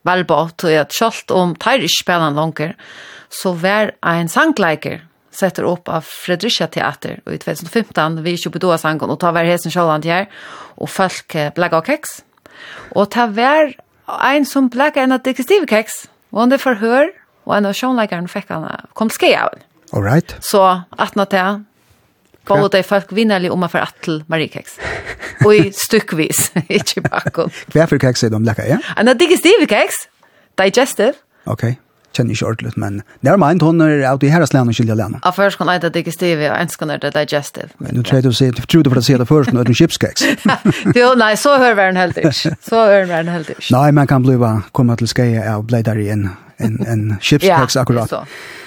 [0.08, 2.78] Velbo, tog at kjølt om tar ikke spennende langer,
[3.28, 5.02] så var en sangleiker
[5.36, 10.08] setter opp av Fredricia Teater i 2015, vi Sjubedua sangen, og tar hver hesen sjåland
[10.08, 10.32] her,
[10.80, 12.22] og folk blagga og keks.
[12.96, 17.10] Og ta vær Og ein som blekket en av digestive keks, og han det forhør,
[17.46, 19.56] og en av sjånleikeren fikk han kom til skje av.
[19.94, 20.36] All right.
[20.42, 20.62] Så
[21.00, 21.64] at nå til
[22.46, 24.76] Gå ut av folk vinnerlig om man får at til Mariekeks.
[25.48, 27.50] Og i stykkvis, ikke bakom.
[27.74, 28.78] Hva for keks er de lekket, ja?
[29.02, 30.04] En av digestive keks,
[30.62, 31.18] digestive.
[31.50, 31.80] Okay
[32.16, 35.20] kjenner ikke ordentlig, men never mind, hun er av de herres lærne og skilje lærne.
[35.26, 37.70] Ja, først kan leide digestive, og ens kan det digestive.
[37.80, 40.26] Men du tror du sier, tror du for å si det først, når du chipskeks.
[41.00, 42.56] Jo, nei, så hører vi den helt ikke.
[42.64, 43.70] Så hører vi den helt ikke.
[43.76, 44.38] Nei, man kan bli
[44.76, 48.12] komma til skje og bli der i en, en, en chipskeks akkurat.
[48.12, 48.62] Ja, så.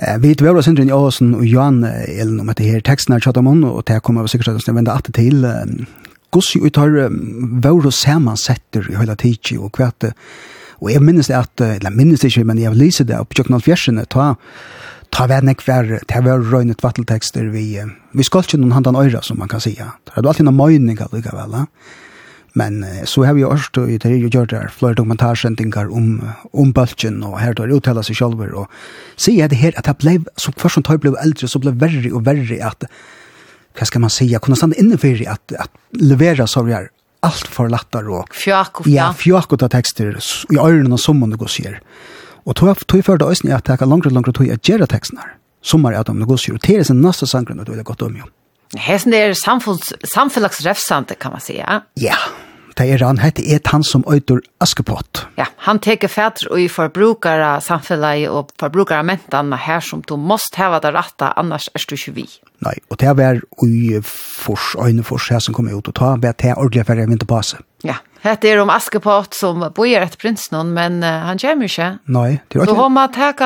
[0.00, 3.20] Vi vet väl syndrin i Åsen och Johan Elen om att det här texten är
[3.20, 5.12] chatta man och det kommer vi säkert att vända til.
[5.12, 5.86] till
[6.32, 7.08] Gussi utar
[7.60, 10.04] vår sammansätter i hela tiden och kvart
[10.80, 13.58] Og jeg minnes det at, eller minnes det ikke, men jeg lyser det på Tjøkken
[13.58, 14.32] Alfjersene, ta,
[15.12, 17.64] ta vær nek vær, ta vær røynet vatteltekster, vi,
[18.16, 19.92] vi skal ikke noen handan øyra, som man kan sija.
[20.08, 21.66] Det er alltid noen møyning likevel, ja.
[22.58, 26.18] Men så har vi også, i det er jo gjort der, flere dokumentarsendingar om,
[26.50, 30.16] om bølgen, og her tar uttala seg sjálfur, og sier det her, at det ble,
[30.34, 32.88] så først som tar ble eldre, så ble verre og verre at,
[33.78, 36.90] hva skal man säga, kunne stande innenfor at, at levera sorgar
[37.26, 38.30] alt for lattar og...
[38.34, 38.94] Fjakk og fjakk.
[38.94, 41.78] Ja, fjakk og ta tekster i øyrene og sommene går sier.
[42.48, 44.88] Og tog, tog før det øyne at jeg kan langere og langere tog jeg gjøre
[44.90, 45.34] tekstene her.
[45.62, 46.56] Sommar er at de går sier.
[46.56, 48.28] Og det er sin neste sangren og det er godt om jo.
[48.78, 51.64] Hesten er samfunns, samfunnsrefsante, kan man säga.
[51.66, 51.80] ja?
[51.96, 52.49] Ja, yeah
[52.80, 55.26] hetta er han, hetta er han som øyder Askepott.
[55.36, 60.56] Ja, han teker fætter og i forbrukere samfunnet og forbrukere mentene her som du must
[60.56, 62.26] hava det rette, annars er du ikke vi.
[62.64, 66.36] Nei, og det var i fors, øyne fors her som kom ut og ta, var
[66.40, 67.64] det ordentlig for jeg vinter på seg.
[67.84, 71.88] Ja, Hette er om Askepott som bor etter prins men uh, han kommer ikke.
[72.04, 72.72] Nei, det er inte.
[72.72, 73.40] Då har må tagit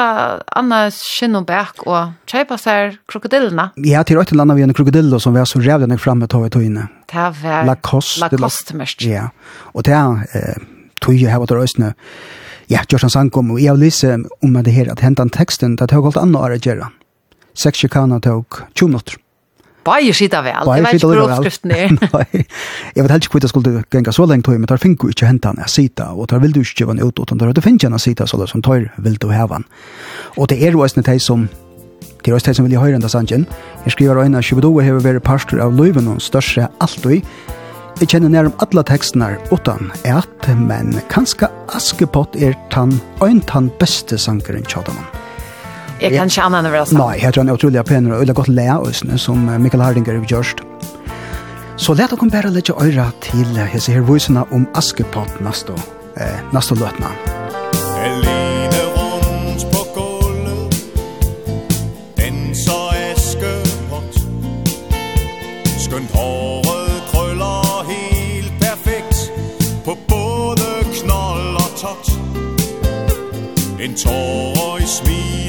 [0.51, 3.71] Anna skinn og bæk og kjøpe seg krokodillene.
[3.87, 6.51] Ja, til ett land vi en krokodiller som var så jävla när framme tar vi
[6.51, 6.89] tog inne.
[7.13, 8.21] Det var Lacoste.
[8.21, 9.03] Lacoste mest.
[9.03, 9.29] Ja.
[9.75, 10.59] og det er eh,
[11.01, 11.95] tog jeg her vart röstna.
[12.67, 16.17] Ja, Jordan Sankom jeg jag lise om det här att hämta texten där tog alt
[16.17, 16.91] annet å gjøre.
[17.55, 19.24] Sex chikaner tog 20 minutter.
[19.85, 21.95] Bare sitte vel, Bare det var ikke grovskriften der.
[22.15, 22.45] Nei,
[22.95, 25.29] jeg vet helst ikke hva det skulle genga så lenge tog, men der finner ikke
[25.29, 27.93] hente han jeg sita, og der vil du ikke gjøre han ut, utan der finner
[27.93, 29.67] han sita, så det som tar vil du heve han.
[30.37, 31.49] Og det er jo også de som
[32.25, 33.43] Det er også det som vil jeg høre enda sannsyn.
[33.85, 37.19] Jeg skriver øyne at 22 har vært pastor av løyven og største alt i.
[38.01, 43.69] Jeg kjenner nær om alle tekstene utan et, men kanskje Askepott er tan, øyne tan
[43.79, 45.24] beste sangeren tjadamann.
[46.01, 46.99] Jag kan inte annan över det.
[46.99, 48.79] Nej, jag tror han är otroliga penor och öliga gott lä
[49.17, 50.63] som Mikael Hardinger har gjort.
[51.77, 55.73] Så lät oss bara lägga öra till hese här voiserna om Askepott nästa,
[56.17, 57.07] eh, nästa lötna.
[58.05, 60.75] Elina runt på golvet
[62.17, 64.15] Dansar Askepott
[65.91, 69.31] Skönt håret krøller helt perfekt
[69.85, 72.11] På både knoll og tott
[73.81, 75.44] En tårer i smil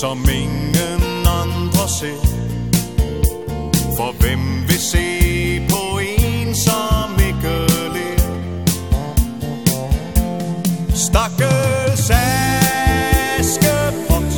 [0.00, 2.38] som ingen andre ser.
[3.96, 5.06] For hvem vil se
[5.70, 7.54] på en som ikke
[7.94, 8.20] ler
[10.94, 12.10] Stakkels
[13.40, 14.32] askepot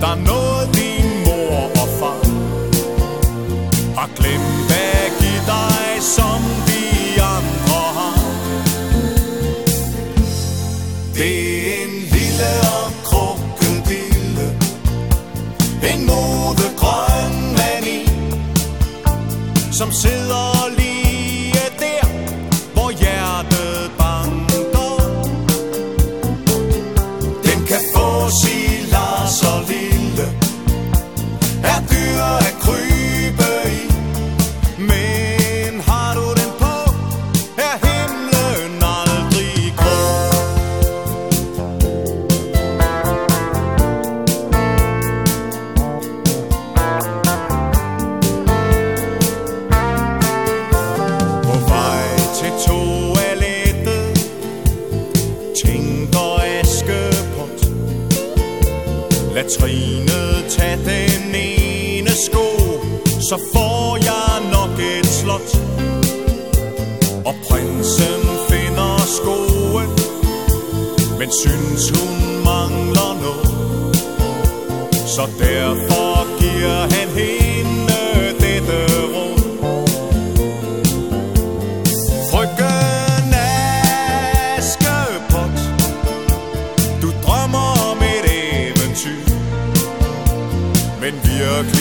[0.00, 2.24] Der nåede din mor og far
[3.96, 6.65] Har glemt at give dig som
[71.26, 73.34] men synes hun mangler nå.
[75.06, 77.98] Så derfor giver han hende
[78.40, 78.78] dette
[79.14, 79.40] råd
[82.30, 83.34] Frøken
[84.58, 85.56] Askepot
[87.02, 88.26] Du drømmer om et
[88.68, 89.26] eventyr.
[91.00, 91.75] Men virker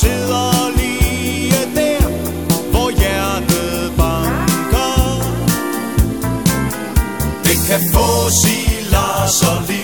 [0.00, 2.06] sidder lige der
[2.70, 4.94] Hvor hjertet banker
[7.44, 9.83] Det kan få i så og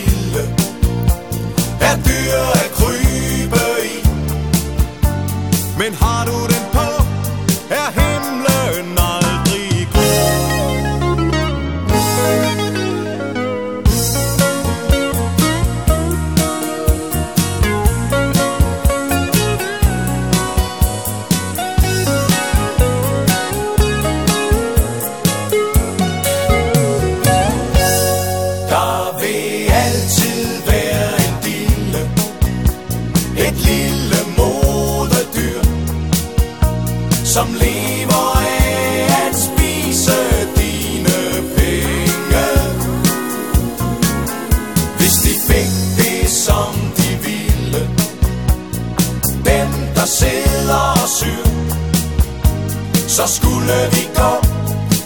[53.71, 54.41] alle vi går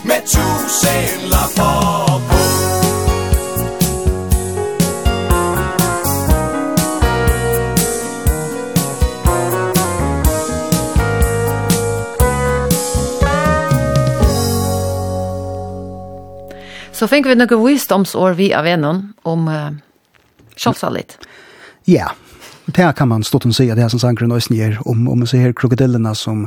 [0.04, 2.44] Med tusind lapper på
[16.94, 18.84] Så fikk vi noen visdomsår vi av en
[19.26, 19.74] om uh,
[20.56, 21.16] kjølsalit.
[21.84, 22.12] Ja, yeah.
[22.66, 25.18] det kan man stått og si at det er som sangren og snir om, om
[25.18, 26.46] man ser krokodillene som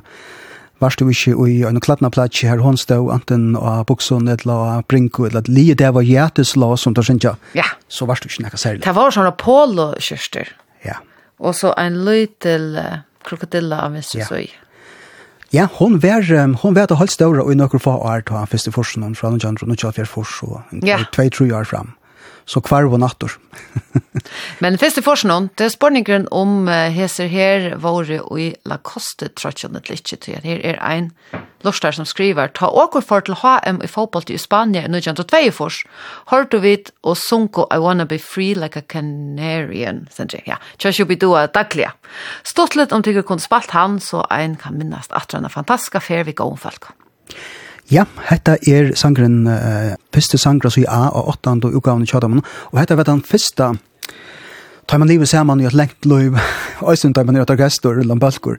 [0.79, 5.25] varst du ikke i en klatnaplats her hun stod enten av buksen eller av brinko
[5.25, 7.65] eller at lige det var hjerteslå som du synes Ja.
[7.89, 8.83] Så varst du ikke noe særlig.
[8.85, 10.47] Det var sånne polo-kjørster.
[10.85, 10.99] Ja.
[11.39, 14.17] Og så en løy til uh, krokodilla av Mr.
[14.17, 14.25] Ja.
[14.25, 14.47] Søy.
[15.53, 18.37] Ja, hon var um, hon var det halvt stora och i några få år tog
[18.37, 20.61] han första forsen från John John og Charles Fors og
[21.15, 21.95] tvei tru år fram
[22.47, 23.35] så kvar var nattor.
[24.63, 29.29] Men først i forskjellen, det er spørningen om heser her våre og i La Coste
[29.35, 30.39] trøtjene litt til.
[30.43, 31.11] Her er ein
[31.65, 35.81] lorstar som skriver, ta åker for til HM i fotball i Spania i 1902 fors,
[36.31, 40.57] hørte du vidt og sunko I wanna be free like a Canarian, sender jeg, ja,
[40.79, 41.89] tja jo bidua daglig.
[42.47, 45.99] Stått litt om tykker kun spalt han, så ein kan minnast at han er fantastisk
[45.99, 46.91] affær vi går om folk.
[47.87, 51.53] Ja, hetta er sangren, uh, fyrste sangra som i A og 8.
[51.69, 52.41] og utgaven i Kjadamun,
[52.73, 53.77] og hetta var den fyrste
[54.87, 56.37] Tar man livet saman i et lengt løyv,
[56.79, 58.55] øysen tar man i et orkester eller en balkor,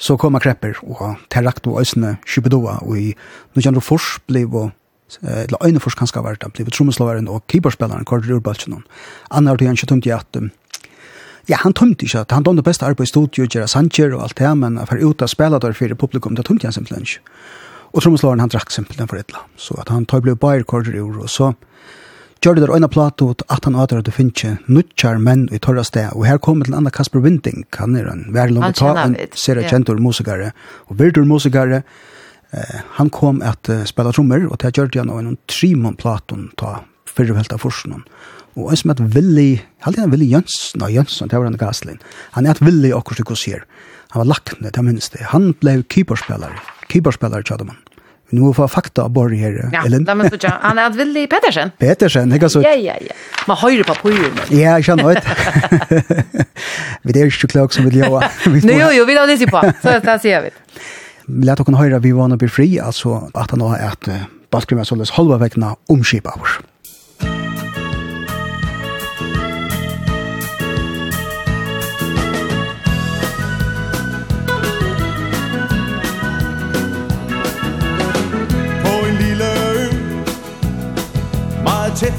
[0.00, 3.10] så kommer krepper, og terrakt og øysene kjubidoa og i
[3.52, 4.70] Nujanro Fors bliv og,
[5.20, 8.78] eller øyne Fors kanskje vært, bliv trommeslaveren og keyboardspilleren, Kåre Rurbalsen.
[9.28, 10.40] Anna har han ikke tømt i at,
[11.48, 14.40] ja, han tømte ikke, at han dømte best arbeid i studio, Gjera sanger og alt
[14.40, 17.36] det, men for ut av spela der for publikum, det tømte han simpelthen ikke.
[17.92, 19.44] Og trommeslageren han drakk simpelthen for etla.
[19.56, 21.52] Så at han tar ble bare korder i ord, og så
[22.44, 25.82] gjør det der øyne plato at han åter at du finner nuttjar menn i torra
[25.86, 26.12] sted.
[26.14, 29.64] Og her kommer til andre Kasper Winding, han er en verlom og ta en serie
[29.64, 30.52] et kjentur musikere,
[30.86, 31.82] og virtur musikere.
[32.52, 35.96] Eh, han kom at uh, spela trommer, og det gjør det han av en trimon
[35.98, 38.04] platon ta fyrrvelt av forskningen.
[38.56, 39.50] Og en som heter Willi,
[39.84, 41.98] halde han Willi Jönsson, nei Jönsson, det var han Gaslin.
[42.36, 43.66] Han er et Willi akkurat du går sier.
[44.14, 45.26] Han var lakne, det minnes det.
[45.34, 47.64] Han ble keeperspillere keeperspelare tjadde
[48.30, 50.04] Vi Nu får fakta av Borg her, ja, Ellen.
[50.08, 50.78] Ja, men så tjadde han.
[50.78, 51.70] er Willy Pettersen.
[51.78, 52.62] Petersen, ikke så.
[52.62, 53.14] Ja, ja, ja.
[53.46, 54.34] Man høyre på pojen.
[54.50, 55.18] Ja, jag känner ut.
[57.02, 58.24] vi är ju så klok som vill jag.
[58.46, 59.60] Nu, jo, jo, vi har det sig på.
[59.82, 60.50] Så där sier vi.
[61.26, 64.08] Lät och kan höra vi var nå blir fri, alltså att han har ett
[64.50, 66.58] basketball således halva veckorna omskipa oss.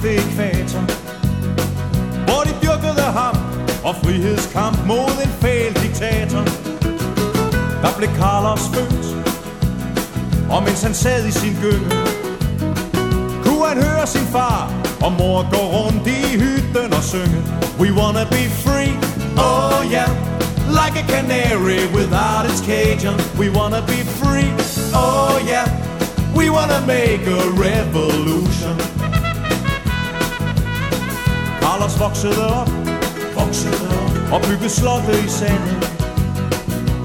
[0.03, 0.81] ved ekvator
[2.25, 3.35] Hvor de dyrkede ham
[3.83, 6.43] og frihedskamp mod en fæl diktator.
[7.81, 9.07] Der blev Carlos født
[10.49, 11.89] Og mens han sad i sin gynge
[13.43, 17.43] Kunne han høre sin far og mor gå rundt i hytten og synge
[17.79, 18.91] We wanna be free,
[19.37, 20.09] oh yeah
[20.79, 23.05] Like a canary without its cage.
[23.05, 24.49] On We wanna be free,
[24.93, 25.67] oh yeah
[26.35, 28.86] We wanna make a revolution
[31.78, 32.69] alles voksede op,
[33.36, 35.78] voksede op Og byggede slottet i sandet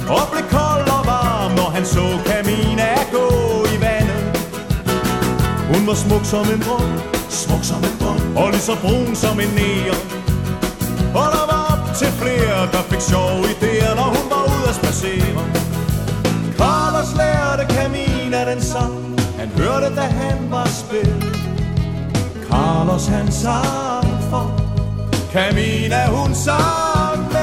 [0.09, 3.27] Og blev kold og varm, når han så Camina gå
[3.75, 4.23] i vandet.
[5.73, 6.93] Hun var smuk som en brun,
[7.29, 10.03] smuk som en brun Og lige så brun som en neon.
[11.15, 14.75] Og der var op til flere, der fik sjov idéer, når hun var ude at
[14.75, 15.43] spacere
[16.59, 21.25] Carlos lærte Camina den sang, han hørte, da han var spil
[22.51, 24.62] Carlos han sang for
[25.33, 27.41] Camina hun someday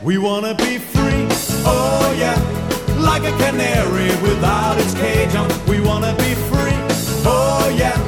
[0.00, 1.26] We wanna be free,
[1.66, 2.38] oh yeah
[3.00, 5.48] Like a canary without its cage on.
[5.66, 6.78] We wanna be free,
[7.26, 7.98] oh yeah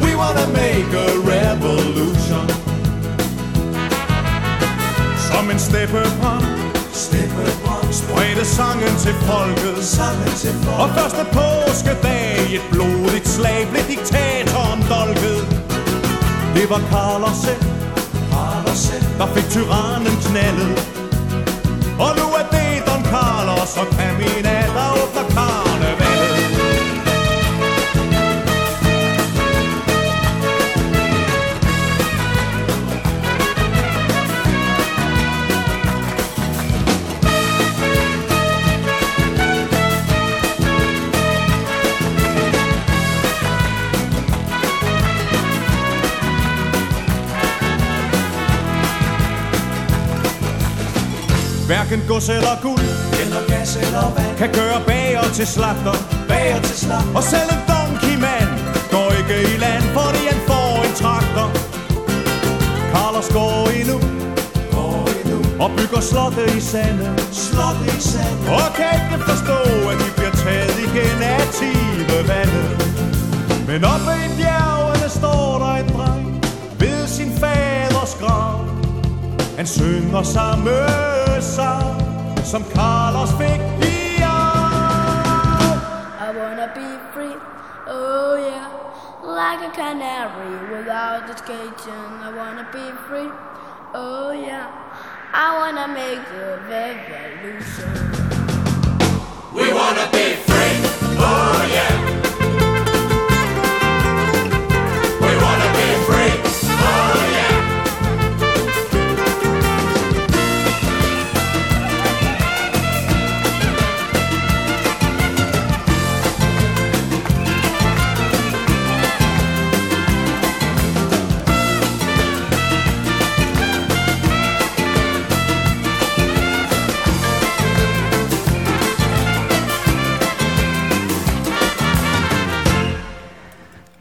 [0.00, 2.46] We wanna make a revolution.
[5.18, 6.42] Som en steppepon
[6.92, 13.82] Steppepon Spredte sangen til folket Sangen til folket Og første påskedag Et blodigt slag blev
[13.88, 15.46] diktatoren dolket
[16.54, 17.71] Det var Karl og selv
[18.72, 20.78] Der fik tyrannen knaldet
[21.98, 25.41] Og nu er det Don Carlos og kriminaler åbner
[51.92, 52.86] Hverken gods eller guld.
[53.22, 54.36] Eller gas eller vand.
[54.40, 55.96] Kan gøre bager til slagter.
[56.28, 57.14] Bager til slagter.
[57.18, 58.46] Og selv en donkey man
[58.94, 61.48] Går ikke i land Fordi han får en traktor.
[62.92, 63.98] Carlos går endnu
[64.74, 67.06] Går endnu Og bygger slotte i sande.
[67.46, 68.42] Slotte i sande.
[68.56, 69.58] Og kan ikke forstå
[69.90, 72.70] At de bliver taget igen af tive vandet
[73.68, 76.26] Men oppe i bjergene står der en dreng
[76.80, 78.56] Ved sin faders grav.
[79.56, 81.96] Han synger sammen sang
[82.44, 85.76] Som Carlos fik i år
[86.26, 87.36] I wanna be free,
[87.88, 88.66] oh yeah
[89.22, 93.30] Like a canary without a And I wanna be free,
[93.94, 94.66] oh yeah
[95.34, 97.94] I wanna make a revolution.
[99.54, 100.76] We wanna be free,
[101.18, 102.11] oh yeah.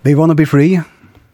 [0.03, 0.81] We Wanna Be Free,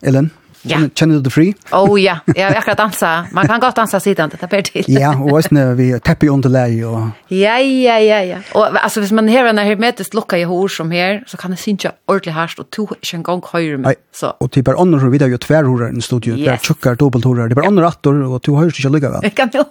[0.04, 0.32] Ellen.
[0.68, 0.80] Ja.
[0.96, 1.52] Kjenner du det fri?
[1.72, 3.12] Åh oh, ja, jeg har akkurat dansa.
[3.36, 4.86] Man kan godt dansa siden, det ber til.
[4.92, 6.84] ja, og også når vi tepper under lei.
[6.84, 7.12] Og...
[7.30, 8.40] Ja, ja, ja, ja.
[8.58, 11.60] Og altså, hvis man her, når hermetisk lukka i hår som her, så kan jeg
[11.60, 14.02] synge ordentlig herst, og to ikke en gang høyre meg.
[14.14, 14.34] Så.
[14.42, 16.46] Og til bare andre, vi har jo tverrhårer i studio, yes.
[16.46, 17.48] der tjukker dobbelthårer.
[17.48, 19.28] Det er bare andre rattor, og to høyre ikke lykke vel.
[19.30, 19.66] Jeg kan jo.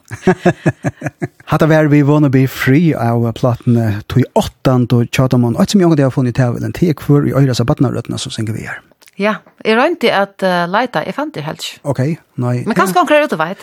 [1.51, 5.67] Hatta vær vi vana bli fri av platene tog i åttan, og tjata man, og
[5.67, 8.57] et som jeg har funnet i tavelen, til jeg kvar i øyre sabatnarøttene, så synger
[8.57, 8.83] vi her.
[9.21, 11.83] Ja, jeg rønte at uh, leita, jeg fant det helt ikke.
[11.89, 12.01] Ok,
[12.43, 12.57] nei.
[12.67, 13.63] Men kanskje han klarer ut å veit.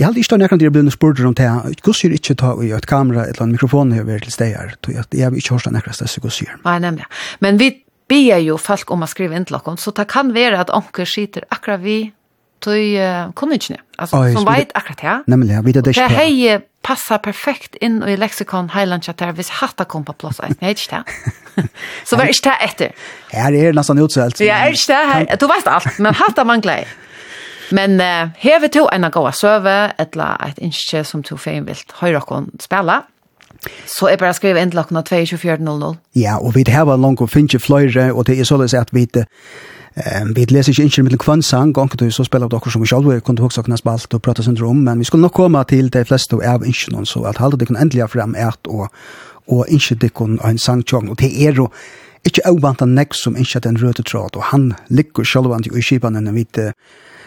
[0.00, 1.48] Jeg hadde ikke nekkan til å spurt om det.
[1.84, 4.74] Hvordan er ikke ta i et kamera eller en mikrofon her til steg her?
[4.88, 6.56] Jeg har ikke hørt nekkan steg, hvordan sier.
[6.64, 7.08] Nei, nemlig.
[7.44, 7.70] Men vi
[8.08, 11.08] ber jo folk om å skrive inn til dere, så det kan være at onker
[11.08, 12.00] sitter akkurat vi
[12.62, 15.16] tog uh, konvingene, altså, som vet akkurat det.
[15.32, 15.98] Nemlig, ja, vi det ikke.
[15.98, 20.40] Det er hei passar perfekt inn i leksikon Highlandchat der hvis hatta kom på plass.
[20.42, 21.68] Jeg vet ikke det.
[22.08, 23.06] Så var ikke det etter.
[23.32, 24.40] Her er nesten utselt.
[24.40, 25.00] Ja, er ikke det.
[25.12, 25.40] Her.
[25.40, 26.92] Du vet alt, men hatta mangler jeg.
[27.72, 31.94] Men uh, hever to en av gåa søve, etla et innskje som to fein vilt
[32.02, 33.02] høyre okkon spela,
[33.86, 35.94] Så jeg bare skriver inn til okkon 22400.
[36.18, 39.06] Ja, og vi har langt og finnes flere, og det er sånn at vi
[39.96, 42.86] Ehm vi leser ikke inte med kvann sang og då så spelar dere som vi
[42.86, 45.92] själva kunde också kunne spalt og prate sin om men vi skulle nok komme til
[45.92, 48.88] de fleste av inchen så at halde det kan ändliga fram ert og
[49.46, 51.68] och inte det kan en sangtjong och det er jo
[52.24, 56.18] ikke avvant av nek som ikke en røde tråd, og han ligger sjølvant i skipene,
[56.18, 56.46] enn vi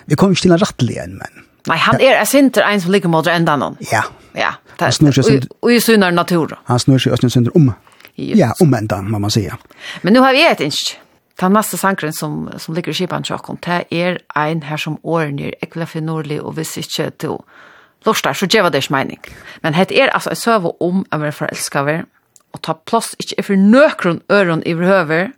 [0.08, 1.46] Vi kommer ikke til en rattelig enn, men...
[1.66, 3.78] Nei, han er en sinter en som ligger mot enda noen.
[3.92, 4.04] Ja.
[4.38, 4.52] Ja.
[4.80, 6.54] Han snur seg Og i sunner natur.
[6.70, 7.72] Han snur seg og snur om.
[8.16, 9.58] Ja, om enda, må man säga.
[10.04, 11.00] Men nu har vi et innsk.
[11.42, 15.40] Den neste sangren som, som ligger i skipan tjokken, det er ein her som åren
[15.44, 17.42] er ekvile finurlig, og hvis ikke du
[18.06, 19.20] lortar, så gjør det ikke mening.
[19.64, 22.06] Men het er altså en søve om å være forelskaver,
[22.56, 25.34] og ta plass ikke for nøkron øron i høver.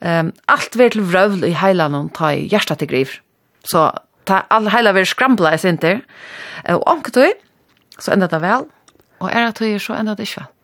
[0.00, 3.18] Um, alt vil til vrøvl i heilan og ta i hjertet til griv.
[3.66, 3.90] Så
[4.30, 6.00] ta all heila ver skrambla i sinter.
[6.70, 7.42] Og omkje tog,
[7.98, 8.70] så enda det vel,
[9.18, 10.54] og er det tog så enda det ikke vel.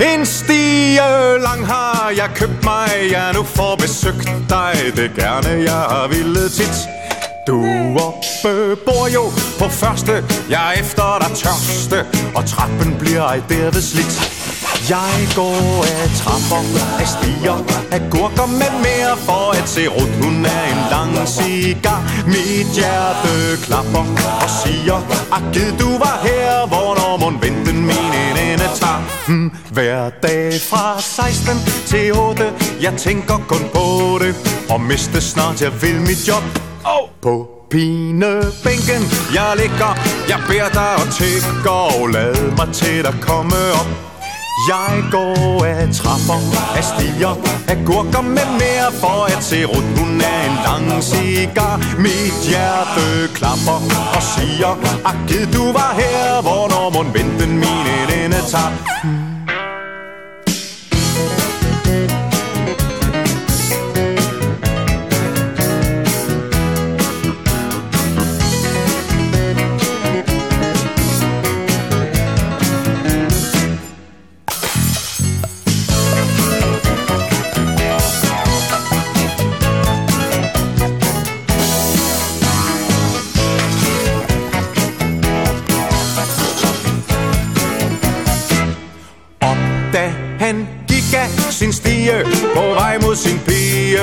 [0.00, 1.00] En stige
[1.40, 4.74] lang har jeg købt mig Jeg nu får besøgt dig.
[4.96, 6.78] Det gerne jeg har ville tit
[7.46, 7.64] Du
[8.06, 9.24] oppe bor jo
[9.58, 14.37] på første Jeg er efter dig tørste Og trappen bliver ej derved slidt
[14.88, 16.62] Jeg går af trapper,
[17.00, 17.58] af stiger,
[17.90, 22.00] af gurker med mere For at se rundt, hun er en lang cigar.
[22.26, 24.04] Mit hjerte klapper
[24.42, 24.98] og siger
[25.32, 29.02] Ak, du var her, hvornår må venten mine ende tager?
[29.26, 31.56] Hmm, Hver dag fra 16
[31.86, 34.34] til 8 Jeg tænker kun på det.
[34.70, 36.42] Og miste snart, jeg vil mit job.
[36.84, 37.08] Oh.
[37.22, 39.02] På pinebænken
[39.34, 39.92] Jeg ligger,
[40.28, 44.07] jeg beder dig og tigger Og lad mig til at komme op.
[44.66, 46.40] Jeg går af trapper,
[46.78, 47.34] af stiger,
[47.68, 51.76] af gurker med mere For at se rundt, hun er en lang cigar.
[51.98, 53.78] Mit hjerte klapper
[54.16, 54.72] og siger
[55.10, 59.27] Ak, du var her, hvornår må venten mine ende tager?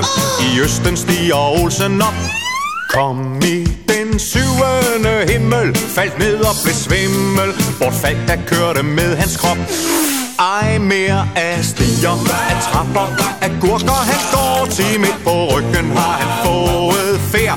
[0.04, 2.14] fire I østen stiger Olsen op.
[2.90, 9.38] Kom i den syvende himmel Faldt ned og blev svimmel Bortfald der kørte med hans
[9.38, 9.58] krop.
[10.40, 12.18] Ej mere af stiger
[12.50, 13.08] Af trapper,
[13.42, 17.54] af gurker Han går til midt på ryggen Har han fået fær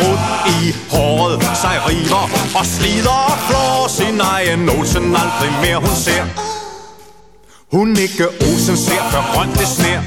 [0.00, 0.24] rundt
[0.56, 2.24] i håret Sig river
[2.58, 6.24] og slider og flår Sin egen Olsen aldrig mere hun ser.
[7.72, 10.00] Hun ikke Olsen ser Før grønt det sner.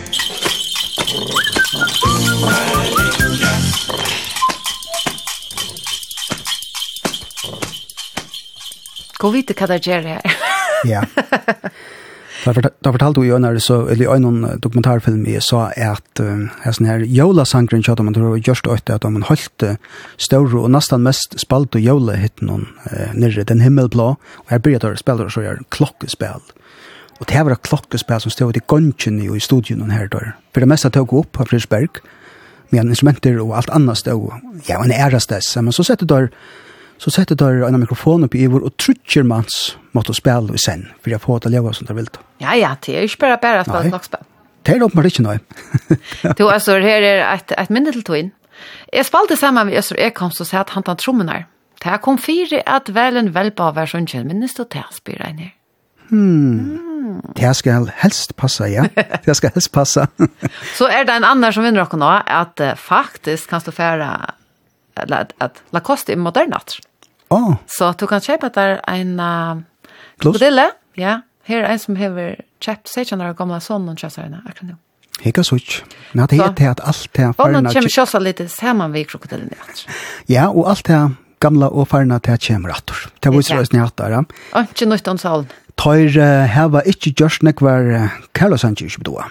[9.20, 10.38] Gå vite hva det gjør her.
[10.90, 11.06] ja.
[12.40, 16.22] Da, fortal, da fortalte du jo når så, eller i en dokumentarfilm jeg sa at
[16.24, 19.66] uh, sånn her jolasangren kjøtt, man tror gjørst øyte at man holdt
[20.16, 24.64] større og nesten mest spalt og jola hitt noen uh, nere den himmelblå, og her
[24.64, 26.40] begynte å spille og så gjør klokkespill.
[27.20, 30.34] Og det var klokkespill som stod i gongen i studien her der.
[30.54, 32.00] For det meste tog opp på Frisberg,
[32.70, 34.32] med instrumenter og alt annet stod,
[34.70, 35.56] ja, en ærestess.
[35.58, 36.30] Men så sette der,
[36.98, 40.88] så sette der en mikrofon oppi i vår, og trutcher mans måtte spille i sen,
[41.02, 42.10] for jeg får til å leve som det vil.
[42.40, 44.26] Ja, ja, det er ikke bare bare å spille klokkespel.
[44.68, 45.40] Det er åpenbart ikke noe.
[46.38, 48.34] du, altså, her er et, et minne til tog inn.
[48.94, 51.48] Jeg spalte sammen med Øster Ekomst og sa at han tar trommen her.
[51.80, 55.56] Det kom fire at velen velpa av hver sønnen, minnes du til å spille her.
[56.10, 57.22] Hmm.
[57.36, 58.86] Det skal helst passa, ja.
[59.26, 60.08] Det skal helst passa.
[60.78, 64.10] så er det en annan som vinner dere nå, at uh, faktisk kan du fære
[65.00, 66.80] at, at Lacoste er modernat.
[67.30, 67.56] Oh.
[67.68, 69.64] Så du kan kjøpe etter en uh,
[70.22, 70.70] krokodille.
[70.98, 72.20] Ja, her er en som har
[72.60, 74.80] kjøpt seg når gamle sånn og kjøpt seg henne, akkurat nå.
[75.20, 75.82] Hega switch.
[76.14, 77.60] Nå det är det at allt det här farna.
[77.60, 79.50] Och kommer kjossa litt sammen ved krokodillen.
[80.26, 82.96] Ja, och allt det gamla och farna til at kommer attor.
[83.20, 84.26] Det var ju så snart där.
[84.54, 85.48] Och inte nytt om salen
[85.80, 89.30] tar uh, heva ikkje gjørst nekvar uh, kærlåsandsjur ikke bedoa.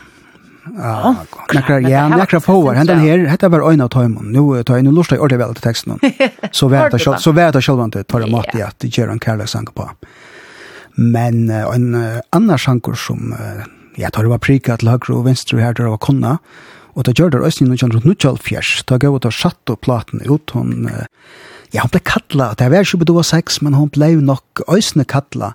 [0.68, 1.14] Ja,
[1.54, 2.76] nekra, ja, nekra power.
[2.76, 4.28] Hentan her, hetta var øyna av tøymon.
[4.34, 5.96] Nu tar jeg nu lorsta jeg ordentlig vel til teksten.
[6.52, 8.90] Så vet jeg selv, så vet jeg selv om det tar mat i at de
[8.92, 9.88] gjør en kærlåsang på.
[10.98, 13.62] Men uh, en uh, annan sanger som, uh,
[13.96, 16.38] ja, tar det var prika til høyre og venstre her, der var konna,
[16.98, 20.24] og det gjør det røysning når kjent Nutjal Fjers, da gav det satt og platen
[20.26, 21.06] ut, hun, uh,
[21.70, 25.52] ja, hun ble kattla, det var ikke bedoa sex, men hun ble nok øysene kattla,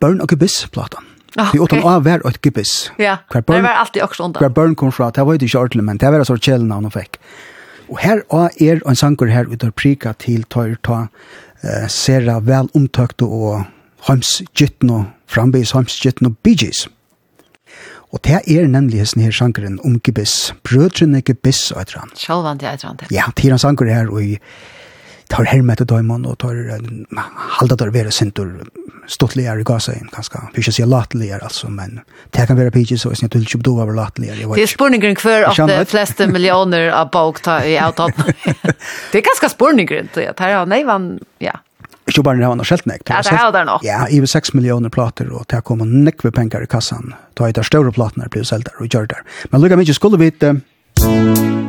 [0.00, 1.04] Burn og Gibbs platan.
[1.36, 1.58] Ah, okay.
[1.58, 2.92] Det utan av var og Gibbs.
[2.98, 3.18] Ja.
[3.32, 4.40] Hver burn, det var alltid också undan.
[4.40, 7.20] Hver Burn kom fra, det var inte ordentligt, men det var så källan han fick.
[7.88, 8.22] Og her
[8.60, 11.06] er en sanker her utar prika til tar ta
[11.62, 13.64] eh, sera vel omtøkt og
[14.08, 16.88] heimsgytten og frambys heimsgytten og bidgis.
[18.14, 20.54] Og det er nemlig hesten her sankeren om Gibbs.
[20.64, 22.10] Brødrene Gibbs, etter han.
[22.16, 22.98] Sjølvan, det etter han.
[23.10, 24.38] Ja, til han en her og i
[25.28, 26.54] tar hermet og døymon og tar
[27.58, 28.66] halda der vera sentur
[29.36, 32.00] i gasa in ganska pysa sig latligare alltså men
[32.30, 35.56] det kan vara pysa så snitt till chubdo var latligare Det är spurningen kvar att
[35.56, 38.16] de flesta miljoner av bok ta i outat
[39.12, 41.60] Det är ganska spurningen det att här nej van ja
[42.06, 43.02] Ikke bare det var noe skjeltnek.
[43.10, 43.80] Ja, det er det nå.
[43.82, 47.16] Ja, i 6 millioner plater, og det kom nekve penger i kassan.
[47.34, 49.26] Da er det større platene blir selgt der og gjør der.
[49.50, 50.54] Men lukka mye skulle vi ikke...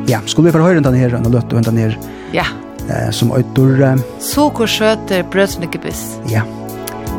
[0.08, 1.98] Ja, skulle vi få høre den her, og løtte den her...
[2.32, 2.46] Ja
[2.88, 3.92] eh, som øyder...
[3.92, 6.18] Eh, Sukker skjøter brødsnykkebiss.
[6.30, 6.42] Ja,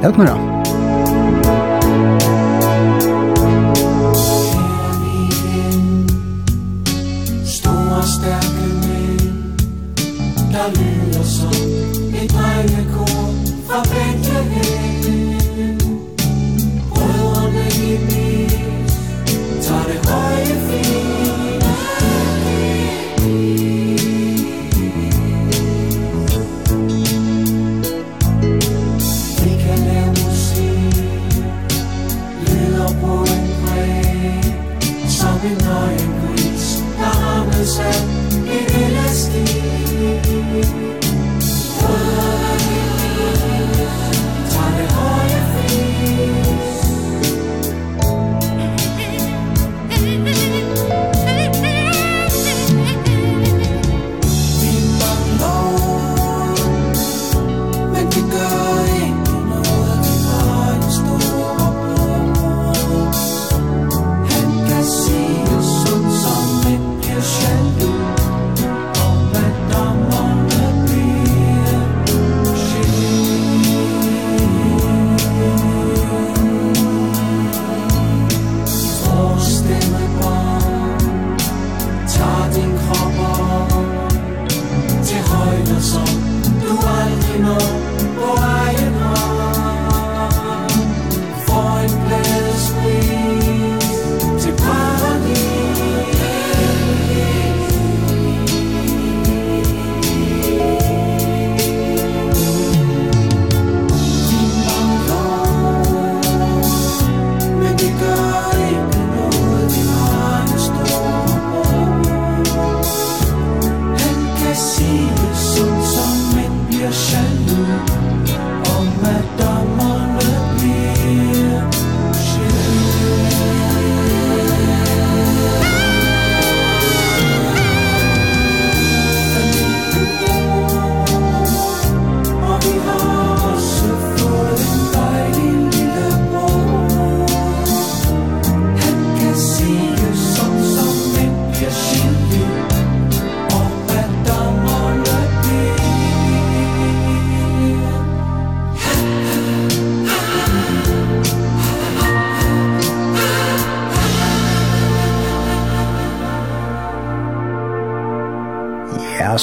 [0.02, 0.38] det er noe da.
[19.70, 20.39] Tar det høy
[35.50, 36.09] in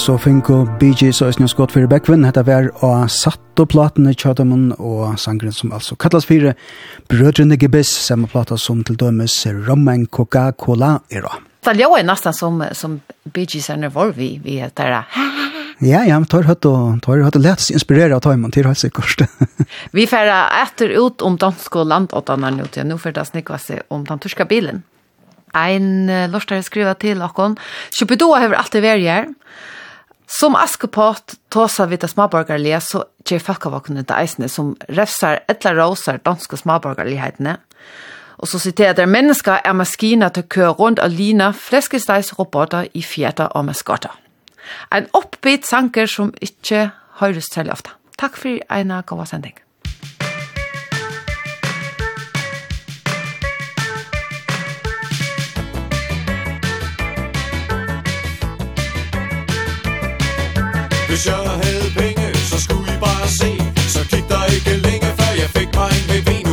[0.06, 2.22] så finko Bee Gees og Østnjøs godt fyrir Bekvinn.
[2.22, 6.54] Hetta vær og satt og platene i Tjødamun og sangren som altså kallas fyrir
[7.10, 9.34] Brødrene Gibbis, samme plata som til dømes
[9.66, 11.40] Roman Coca-Cola er da.
[11.66, 13.00] Det er jo nesten som, som
[13.34, 14.94] Bee Gees er nervor vi, vi heter
[15.82, 18.70] Ja, ja, men tar høyt og tar høyt og lett seg inspirere av Tøyman til
[18.70, 19.26] helt sikkert.
[19.96, 20.30] vi får
[20.62, 24.22] etter ut om dansk og landåttene nå til, nå får det snikva seg om den
[24.22, 24.84] turska bilen.
[25.56, 27.58] Ein uh, lortare skriva til okkon.
[27.96, 29.34] Kjøpedoa hever alltid vært her.
[30.26, 36.18] Som Askepott tåsa vi til småborgerlige, så kjer folkavåkene til eisene som refsar etla roser
[36.26, 37.56] danske småborgerlighetene.
[38.42, 43.04] Og så siterer der mennesker er maskiner til å køre rundt og line fleskesteisroboter i
[43.06, 44.12] fjerter og maskotter.
[44.92, 46.90] En oppbytt sanker som ikke
[47.22, 47.94] høres til ofte.
[48.18, 49.65] Takk for en god sending.
[61.08, 63.50] Hvis jeg havde penge, så skulle I bare se.
[63.94, 66.45] Så gik der ikke længe, før jeg fik mig en VV'en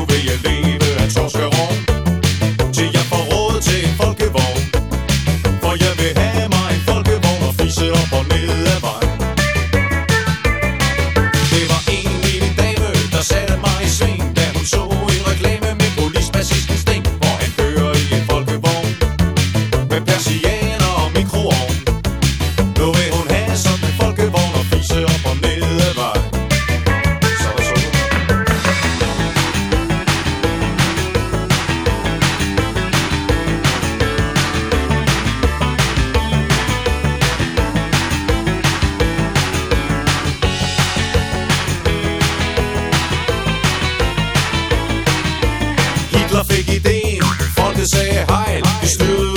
[47.84, 48.62] to say hi.
[48.82, 49.33] You still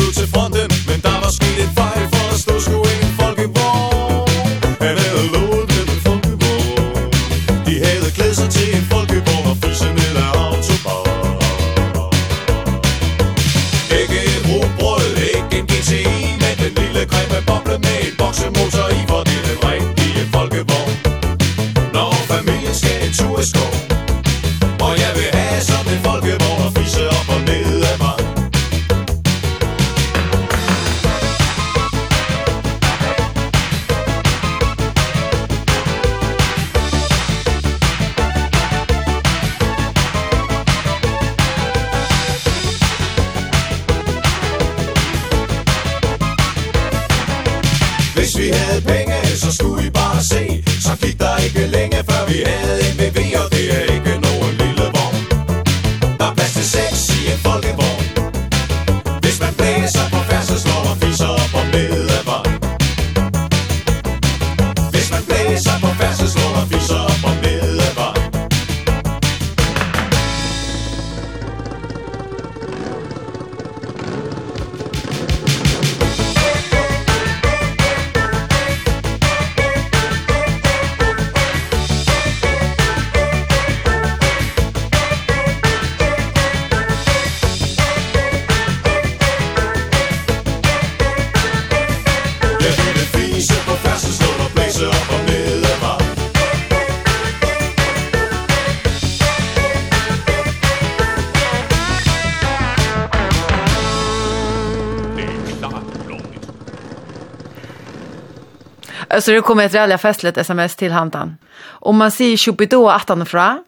[109.26, 111.36] så det kommer ett rejält festligt sms till handan.
[111.62, 113.58] Om man säger Shubidua att han är fra,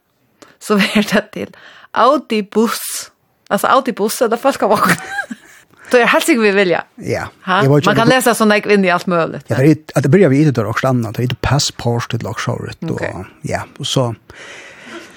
[0.59, 1.57] så är det till
[1.91, 2.79] Audibus.
[3.49, 4.99] Alltså Audibus, det folk av vaknat.
[5.91, 6.83] Då är det helt säkert vi vill, ja.
[6.95, 7.29] Ja.
[7.85, 9.45] Man kan läsa sådana in i allt möjligt.
[9.47, 11.15] Ja, det, att det börjar vi i det också annat.
[11.15, 12.83] Det är ett passport till Lagshoret.
[12.83, 13.11] Okay.
[13.11, 14.15] Och, ja, och så...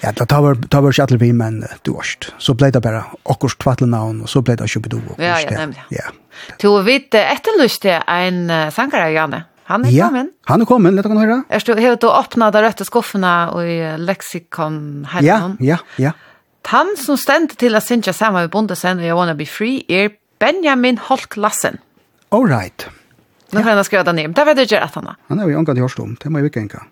[0.00, 2.34] Ja, det tar tar väl shuttle vi men du årst.
[2.38, 5.00] Så blev det bara akkurat kvattelnavn och så blev det Shubidu.
[5.16, 5.84] Ja, ja, nämligen.
[5.88, 6.04] Ja.
[6.58, 9.44] Du vet, etterlyste en sankare, Janne.
[9.72, 10.32] Han er ja, kommet.
[10.50, 11.38] han er kommet, lett å høre.
[11.48, 13.32] Er du, har du åpnet de røtte skuffene
[13.64, 14.76] i leksikon
[15.14, 15.24] her?
[15.24, 16.12] Ja, ja, ja.
[16.70, 20.12] Han som stendte til å synge sammen med Bondesen og I Wanna Be Free er
[20.42, 21.80] Benjamin Holk Lassen.
[22.32, 22.86] All right.
[23.52, 25.18] Nå kan jeg skrive det ned, men det vet jeg ikke at han er.
[25.28, 26.86] Han er jo omgang i Hørstom, det må jeg ikke enka.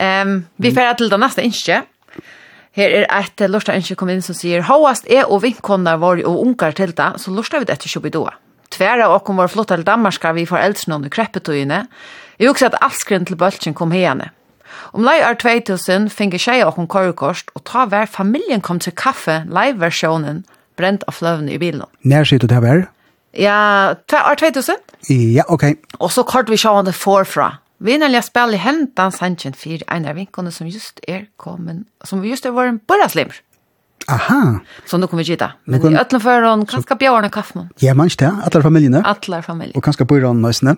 [0.00, 1.82] Um, vi får til det neste innskje.
[2.76, 6.42] Her er et lortet innskje kom inn som sier «Håast er og vinkonner var og
[6.42, 8.34] unger til det, så lortet vi det til Kjobidåa».
[8.70, 11.86] Tværa og kom var flott til Danmark vi for eldsnån i kreppetøyene.
[12.38, 14.30] Jeg husker at Askren til Bøltjen kom hene.
[14.92, 18.92] Om lei er 2000 finge tjeja og hun korrekost, og ta hver familien kom til
[18.92, 20.44] kaffe, live-versjonen,
[20.76, 21.86] brent av fløvene i bilen.
[22.04, 22.86] Nær sitter du det her?
[23.36, 24.76] Ja, er 2000?
[25.10, 25.64] Ja, ok.
[26.00, 27.56] Og så kort vi sjående forfra.
[27.78, 31.84] Vi når jeg spille i hentan sannsyn for en av vinkene som just er kommet,
[32.08, 33.36] som just er vår børreslimmer.
[34.08, 34.60] Aha.
[34.86, 35.52] Så nu kommer vi gita.
[35.64, 37.68] Men i ötlen för hon kanske björna kaffman.
[37.78, 38.94] Ja, man stä, alla familjen.
[38.94, 39.76] Alla familjen.
[39.76, 40.76] Och kanske på hon nästan.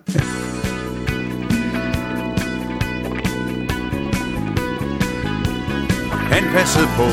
[6.30, 7.06] Han passede på,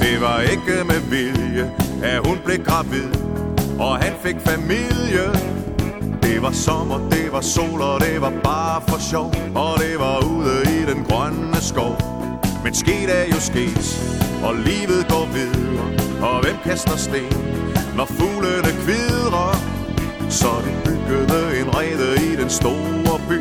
[0.00, 1.70] det var ikke med vilje,
[2.02, 3.10] at hun blev gravid,
[3.78, 5.26] og han fik familie.
[6.22, 10.18] Det var sommer, det var sol, og det var bare for sjov, og det var
[10.24, 11.96] ude i den grønne skov.
[12.64, 13.86] Men sket er jo sket,
[14.42, 15.86] Og livet går videre
[16.22, 17.38] Og hvem kaster sten?
[17.96, 19.56] Når fuglene kvidrer
[20.28, 23.40] Så de byggede en rede i den store by.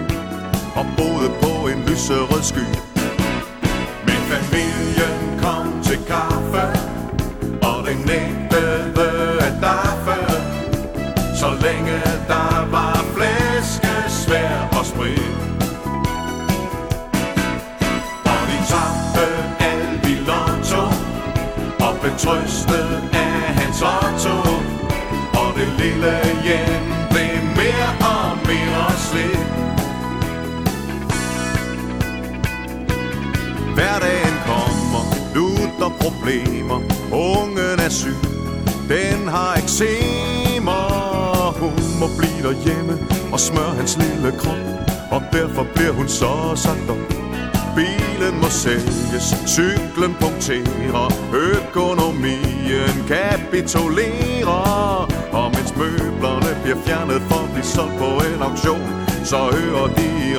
[0.79, 2.94] Og boede på en lyserød sky
[22.25, 24.37] trøstet af hans otto
[25.41, 26.13] Og det lille
[26.45, 29.45] hjem blev mere og mere slidt
[33.75, 35.03] Hverdagen kommer,
[35.35, 36.79] lutter problemer.
[37.11, 38.21] Ungen er syg,
[38.89, 40.83] den har eksemer
[41.59, 42.93] Hun må blive derhjemme
[43.33, 44.65] og smøre hans lille krop.
[45.11, 47.24] Og derfor bliver hun så sagt op
[47.75, 55.05] Bilen må sælges, cyklen punkterer Økonomien kapitulerer.
[55.31, 60.07] Og mens møblerne bliver fjernet for at blive solgt på en auktion Så hører de
[60.31, 60.33] i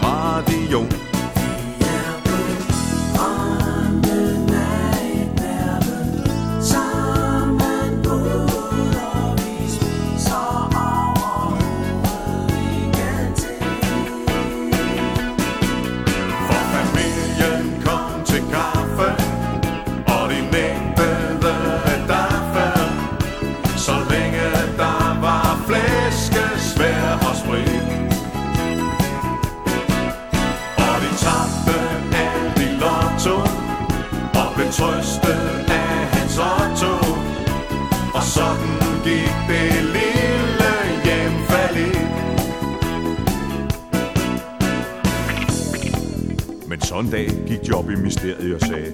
[47.06, 48.92] en dag gik de op i ministeriet og sagde,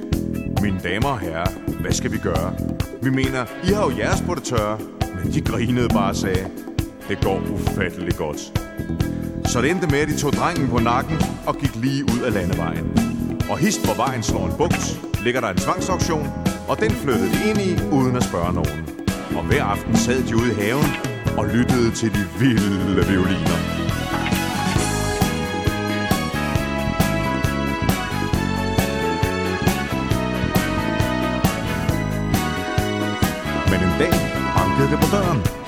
[0.62, 1.50] Mine damer og herrer,
[1.80, 2.54] hvad skal vi gøre?
[3.02, 4.78] Vi mener, I har jo jeres på det tørre.
[5.14, 6.46] Men de grinede bare og sagde,
[7.08, 8.40] det går ufatteligt godt.
[9.44, 12.32] Så det endte med, at de tog drengen på nakken og gik lige ud af
[12.32, 12.86] landevejen.
[13.50, 16.28] Og hist hvor vejen slår en bukt, ligger der en tvangsauktion,
[16.68, 18.88] og den flyttede de ind i, uden at spørge nogen.
[19.36, 20.90] Og hver aften sad de ude i haven
[21.38, 23.71] og lyttede til de vilde violiner.
[34.92, 35.61] høyre på døren.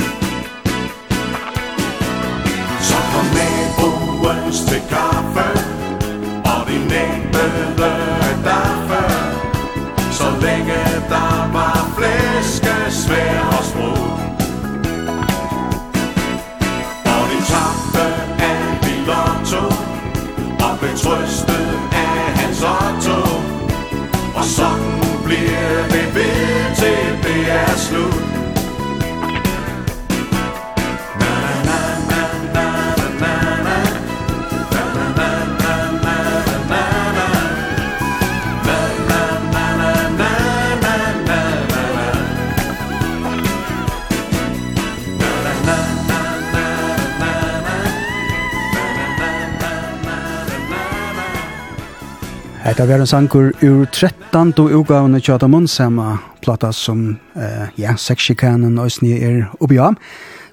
[52.75, 54.49] Hetta var en sangur ur 13.
[54.59, 59.95] og ugaven i Tjata sama plata som, eh, ja, sexikanen og sni er oppi av,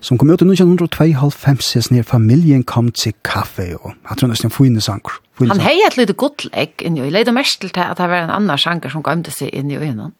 [0.01, 4.79] som kom ut i 1992, sni familien kom til kaffe, og jeg tror nesten fyrne
[4.79, 5.17] sangur.
[5.39, 8.29] Han hei et lite godlegg inni, og jeg leide mest til at det var en
[8.29, 10.11] annan sangur som gamte seg inni i øynene.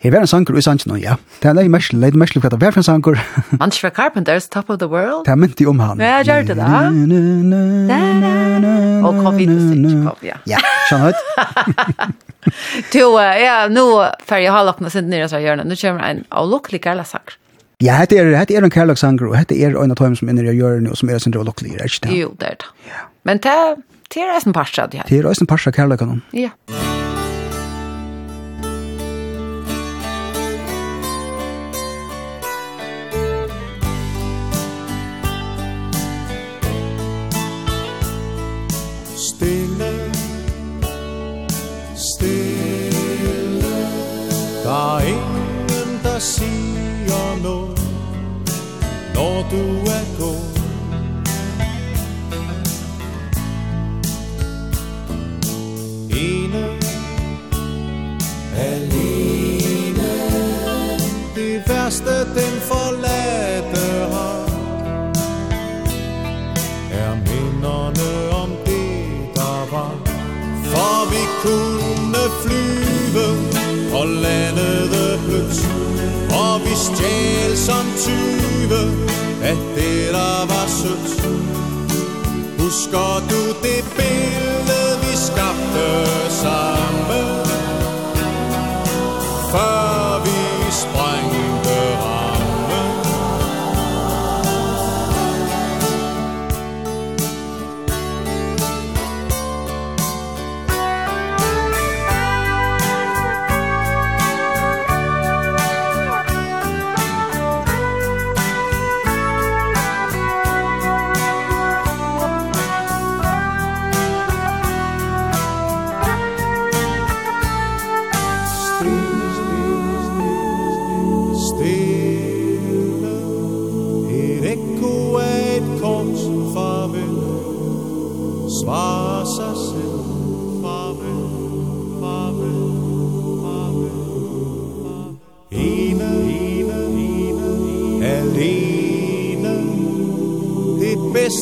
[0.00, 1.18] Her var en sanker i sangen, ja.
[1.42, 3.18] Det er leid mest, leid mest lukket av hver for en sanker.
[3.58, 5.26] Manchester Carpenters, Top of the World.
[5.26, 6.00] Det er mynt i om han.
[6.00, 6.88] Ja, gjør det da.
[9.04, 10.38] Og kom inn på Stitchkov, ja.
[10.48, 11.20] Ja, skjønner du?
[12.94, 13.82] Du, ja, nå
[14.24, 15.68] fer jeg halv opp med sin nere så hjørnet.
[15.68, 17.36] Nå kommer en avlukkelig gala sanger.
[17.84, 20.38] Ja, hette er, hette er en kærlagsanker, og hette er en av dem som er
[20.38, 22.16] nere i hjørnet, og som er sin nere avlukkelig, er ikke det?
[22.22, 22.72] Jo, det er det.
[23.28, 23.52] Men det
[24.24, 25.04] er en parstad, ja.
[25.08, 26.24] Det er eisen parstad kærlagkanon.
[26.32, 26.54] Ja.
[26.72, 26.99] Ja.
[49.48, 50.32] du er echo
[56.10, 56.64] Ene
[58.56, 60.12] Alene
[61.34, 64.44] Det værste den forladte har
[66.92, 69.94] Er minderne om det der var
[70.64, 73.26] For vi kunne flyve
[74.00, 75.68] Og landede blødt
[76.30, 79.29] Og vi stjæl som tyve.
[79.42, 81.16] Etter av assuts
[82.58, 85.86] Husk at du det bildet vi skapte
[86.28, 86.99] sammen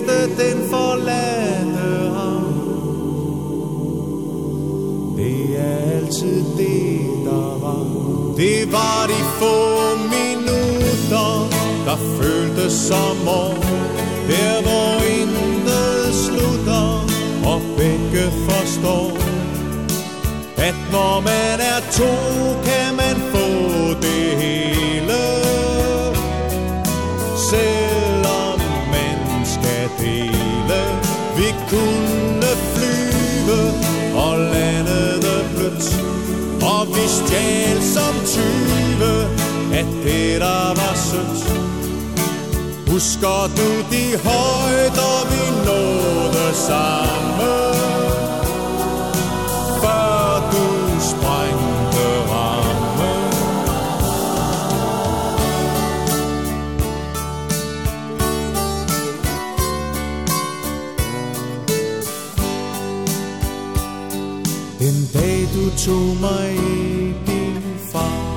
[0.09, 2.55] efter den forladte havn
[5.17, 8.35] Det er altid det, der var.
[8.37, 9.57] Det var de få
[9.97, 11.49] minutter,
[11.87, 13.55] der føltes som år
[14.29, 17.07] Der hvor intet slutter,
[17.45, 19.11] og begge forstår.
[20.57, 22.13] At når man er to,
[22.65, 23.28] kan man
[31.71, 33.61] kunne flyve
[34.17, 35.87] Og landede blødt
[36.63, 39.13] Og vi stjæl som tyve
[39.81, 41.69] At det der var sødt
[42.91, 47.98] Husker du de højder vi nåede sammen.
[64.79, 67.63] Den dag du tog mig i din
[67.93, 68.29] far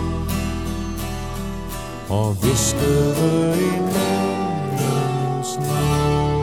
[2.10, 6.42] Og viskede i morgens navn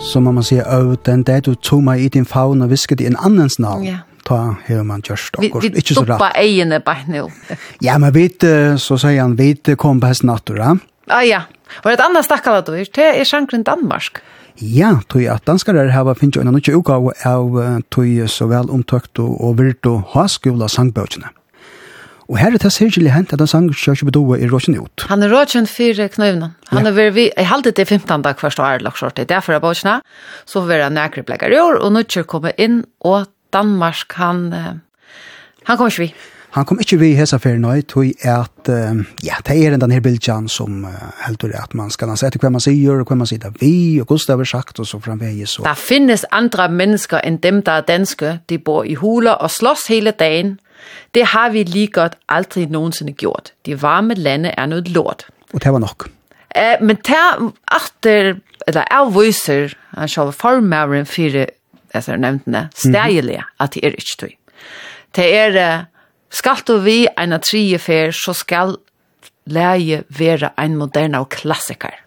[0.00, 3.04] Så må man sige, oh, den dag du tog mig i din favn og viskede
[3.04, 3.84] i en annens navn.
[3.84, 6.20] Ja ta hur man gör stock och inte så rätt.
[6.20, 7.28] Vi ejene på nu.
[7.80, 8.44] ja, men vet
[8.80, 10.78] så säger han vet kom på häst natura.
[11.06, 11.42] Ah ja.
[11.82, 12.72] Var det annars stackare då?
[12.72, 14.18] Det är sjankren Danmark.
[14.60, 19.18] Ja, tog at danskare hava finnst jo en annan utgave av tog så vel omtøkt
[19.22, 21.30] og, og virt og haskola sangbøkene.
[22.30, 25.04] Og her er det særlig hent at han sang Kjørsjø Bedoa i råkjen ut.
[25.10, 26.54] Han er råkjen for knøvnen.
[26.70, 29.16] Han er vi, jeg halte det 15 dag først og er lagt skjort.
[29.16, 29.98] Det er derfor jeg bøkene,
[30.48, 35.76] så vil han nærkere blekker i år, og nå kommer inn, og Danmark, han, han
[35.76, 36.14] kommer ikke vi.
[36.52, 40.02] Han kom ikke vi hesa fer nøy tog at uh, ja, det er den her
[40.04, 40.90] bildjan som uh,
[41.24, 44.10] heldur at man skal anse etter hva man sier og hva man sier vi og
[44.10, 45.56] Gustav har sagt og så framvegis.
[45.56, 48.40] så Der finnes andre mennesker enn dem der er danske.
[48.48, 50.58] De bor i huler og slåss hele dagen.
[51.14, 53.52] Det har vi lige godt aldrig nogensinde gjort.
[53.66, 55.26] De varme lande er noget lort.
[55.54, 56.08] Og det var nok.
[56.56, 58.34] Uh, men tær efter,
[58.66, 61.46] eller er viser, han sjov formeren fire
[61.94, 63.64] altså nevnte, stegelige, mm -hmm.
[63.64, 64.30] at det er ikke tog.
[65.16, 65.84] Det er
[66.32, 68.78] Skal du vi eina tredje fer, så skal
[69.52, 71.98] leie vera ein moderne og klassikar.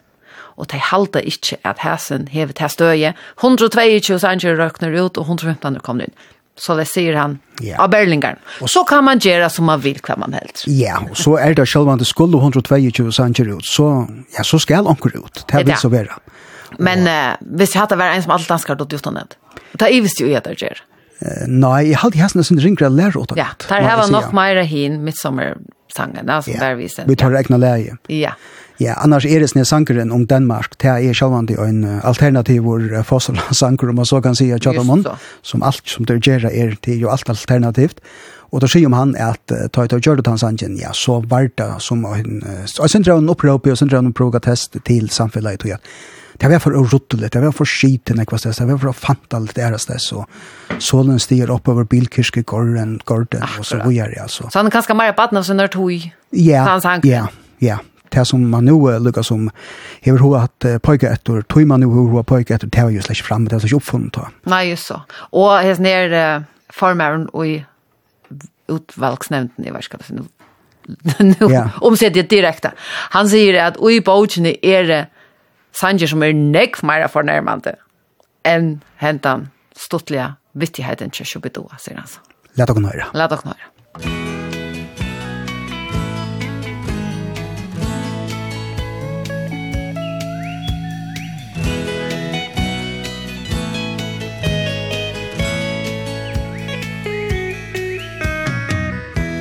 [0.55, 3.11] Og de halda ikke at hæsen hevet hæ støye.
[3.43, 6.15] 122 sanger røkner ut, og 115 kommer inn.
[6.55, 7.75] Så det sier han yeah.
[7.83, 8.39] av Berlingeren.
[8.63, 10.63] Og så kan man gjøre som man vil, hva man helst.
[10.71, 13.89] Ja, og så er det selv om det skulle 122 sanger ut, så,
[14.37, 15.43] ja, så skal anker ut.
[15.51, 16.15] Det vil så være.
[16.79, 19.35] Men uh, hvis jeg hadde vært en som alle danskar, då gjort han det.
[19.75, 20.79] Da er i jo jeg der gjør.
[21.47, 23.33] Nei, jeg halte hesten sin ringer lærer åt.
[23.39, 26.59] Ja, der her var nok mer hin midsommersangen, altså ja.
[26.59, 26.89] der vi.
[27.07, 27.97] Vi tar egna lærer.
[28.11, 28.35] Ja.
[28.79, 33.39] Ja, annars er det sånne sangeren om Danmark, det er sjølvandig en alternativ hvor fossil
[33.55, 35.05] sanger, om man så kan si at Kjadamun,
[35.47, 38.03] som alt som det gjør er, det er jo alt alternativt.
[38.51, 41.69] Og da sier om han at ta ut av Jordan sangen, ja, så var det
[41.83, 45.63] som en, og sen drar han opprøp og sen drar han en progatest til samfunnet,
[45.63, 45.79] og ja,
[46.39, 50.25] det var for rottelet, det var for skiten, det var for fantalt deres det, så
[50.79, 54.49] solen stiger opp over bilkirke, gården, gården, og så går jeg, altså.
[54.49, 56.09] Så han er ganske mer på at han tog?
[56.31, 57.27] Ja, ja,
[57.61, 57.77] ja.
[58.11, 59.49] Det som man nå lukker som,
[60.05, 63.23] hever vil at pojke etter, tog man nå høre pojke etter, det var jo slett
[63.25, 64.19] fremme, det var ikke oppfunnet.
[64.45, 65.01] Nei, just så.
[65.31, 67.65] Og hans nere formeren og
[68.67, 70.23] utvalgsnämnden i världskapet nu
[71.81, 72.65] omsätter jag direkt.
[73.09, 75.07] Han säger att i bogen är det
[75.75, 77.75] sanger som er nekv meira fornærmande
[78.47, 82.23] enn hentan stuttliga vittigheten til Shubidoa, sier han så.
[82.55, 83.11] Læt dere nøyre.
[83.13, 83.71] La dere nøyre.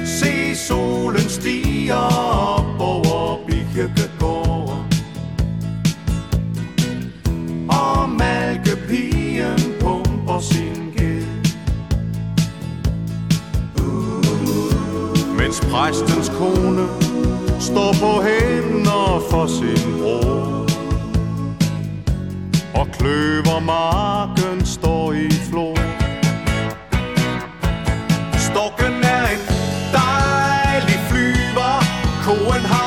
[0.05, 3.03] Se solen stiger op over
[8.05, 11.44] og malkepigen pumper sin gæld
[15.39, 16.86] Mens præstens kone
[17.60, 20.66] står på hænder for sin bror.
[22.74, 25.76] Og kløvermarken står i flor
[28.39, 29.43] Stokken er en
[29.93, 31.74] dejlig flyver
[32.24, 32.84] Koen har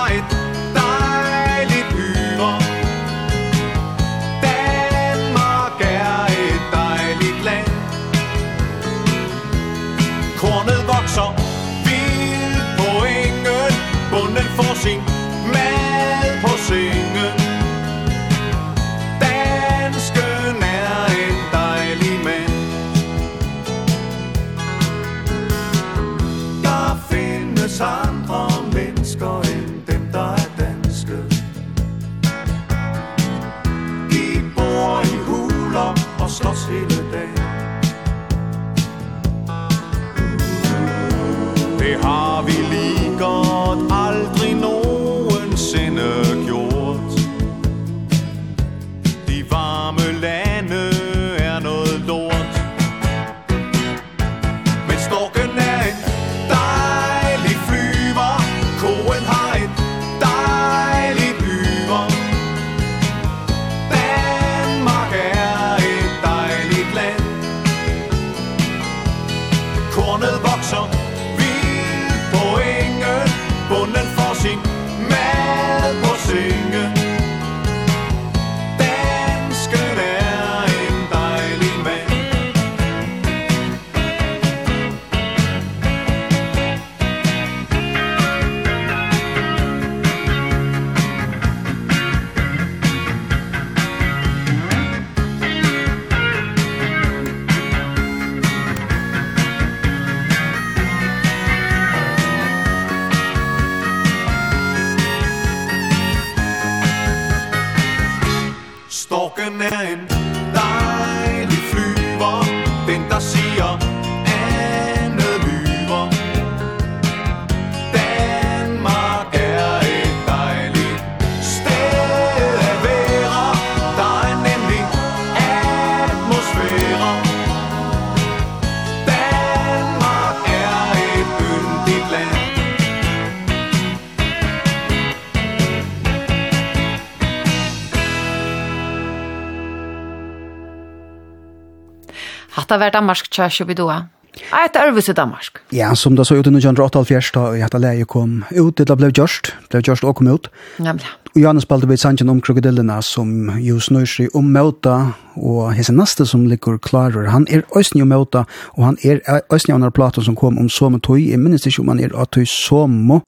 [142.69, 144.05] det var Danmark kjørs oppi doa.
[144.37, 145.61] Ja, et ærvis i Danmark.
[145.73, 149.09] Ja, som det så ut i 1988 da i hette leie kom ut, det ble
[149.09, 150.49] gjørst, ble gjørst og kom ut.
[150.83, 151.09] Nemlig.
[151.35, 154.95] Og Janne spalte vi sannsyn om krokodillene som jo snur seg om møta,
[155.37, 158.45] og hese neste som ligger klarer, han er øysen om møta,
[158.75, 159.21] og han er
[159.53, 162.33] øysen om platen som kom om som tøy, jeg minnes ikke om han er at
[162.33, 163.21] tøy som,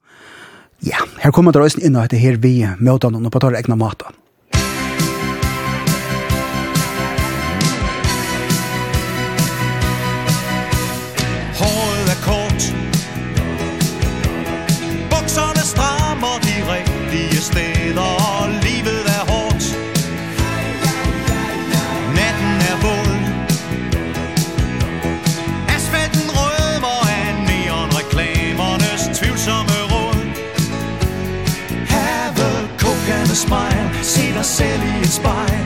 [0.86, 3.58] ja, her kommer det øysen inn og etter her vi møta noen og på tar
[3.58, 4.10] egna mata.
[33.40, 35.64] smile Se dig selv i et spejl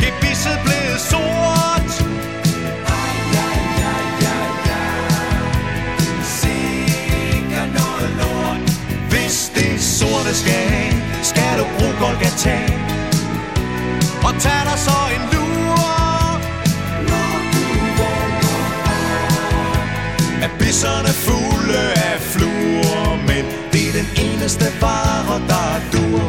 [0.00, 1.90] Gebisset bisset blev sort
[6.40, 8.60] Sikker noget lort
[9.10, 10.92] Hvis det sorte skal af
[11.22, 12.58] Skal du bruge Golgata
[14.26, 15.78] Og tag dig så en lur
[20.44, 25.57] Er bisserne fulde af fluer Men det er den eneste vare der
[25.92, 26.22] dur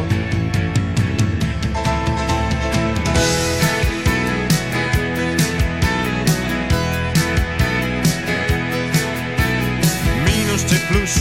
[10.26, 11.14] Minus til plus.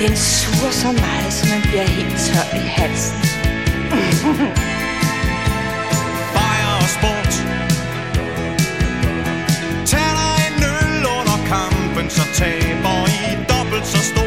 [0.00, 3.16] Den suger så meget, så man bliver helt tør i halsen.
[6.34, 7.32] Bajer og sport.
[9.86, 14.25] Tag dig en øl under kampen, så taber I dobbelt så stor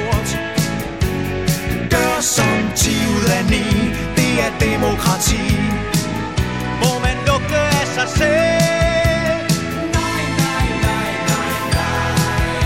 [3.49, 5.45] tyranni Det er demokrati.
[6.81, 9.43] Må man lugte af sig selv?
[9.97, 12.63] Nej, nej, nej, nej, nej.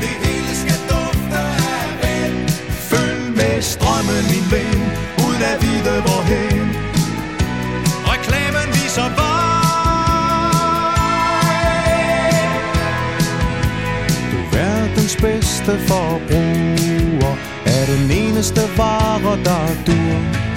[0.00, 2.48] Det hele skal dufte af ven
[2.90, 4.80] Følg med strømmen, min ven.
[5.26, 6.66] Uden at vide hvorhen
[8.12, 9.42] Reklamen viser vej.
[14.32, 16.91] Du er verdens bedste forbrug
[17.82, 20.51] er den eneste vare, der dur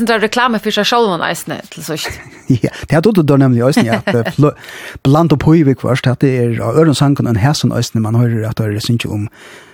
[0.00, 2.20] eisen til reklame for seg selv og eisene til sørst.
[2.64, 4.36] ja, det er det då nemlig eisen, ja, at
[5.02, 8.76] blant og pøyvig først, at det er ørensanken en hæsen eisene man hører at det
[8.76, 9.28] er synes om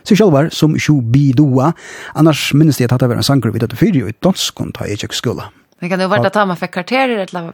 [0.05, 1.73] seg selv som sju bidoa.
[2.15, 4.85] Annars minnes det at det var en sanker vidt at det jo i danskon ta
[4.85, 5.51] i kök skola.
[5.81, 7.53] Men kan det vara att man fick kvarterer eller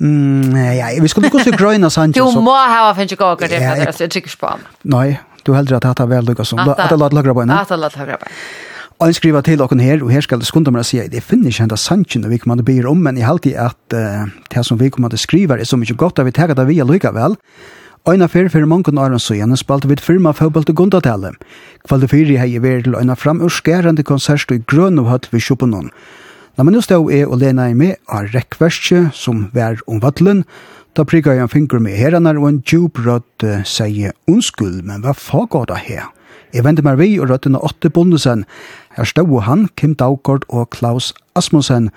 [0.00, 2.34] Mm, ja, vi skulle gå kosta gröna Sanchez.
[2.34, 4.58] Du må ha fått gå och det för att jag tycker på.
[4.82, 7.40] Nej, du hellre att ha väl lyckas som att alla lagra på.
[7.40, 8.26] Att alla lagra på.
[8.98, 11.52] Og skriva til okken her, og her skal det skunda meg å si, jeg finner
[11.52, 14.80] ikke hentas sannsyn vi kommer til å om, men jeg halte at uh, det som
[14.80, 17.14] vi kommer til å skriva er så mye godt, at vi tar det vi likevel.
[17.14, 17.36] vel.
[18.08, 21.34] Øyna fyrir fyrir mongon åren så igjen spalte vi et firma fotball til Gundatale.
[21.86, 25.38] Kvalde fyrir hei i veri til øyna fram urskærande konsert i grøn og høtt vi
[25.38, 25.90] Kjoponon.
[26.56, 30.42] Når man nå stod er og lena i med av rekkverskje som vær om vattelen,
[30.96, 35.04] da prikka jeg en finger med heranar og en djup rødt uh, sier unnskyld, men
[35.04, 36.08] hva fagat det her?
[36.54, 38.46] Jeg venter meg vi og røttene åtte bondesen.
[38.98, 41.92] Her stod han, Kim Daugård og Klaus Asmussen,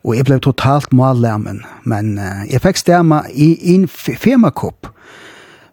[0.00, 4.88] og jeg ble totalt mallæmen, men uh, jeg fikk stemme i en femakopp.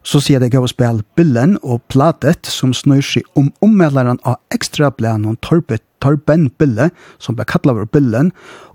[0.03, 4.41] Så sier det gav å spille billen og platet som snur seg om ommelderen av
[4.51, 8.33] ekstra blæn og torpet Torben Bille, som ble kattlet over Billen,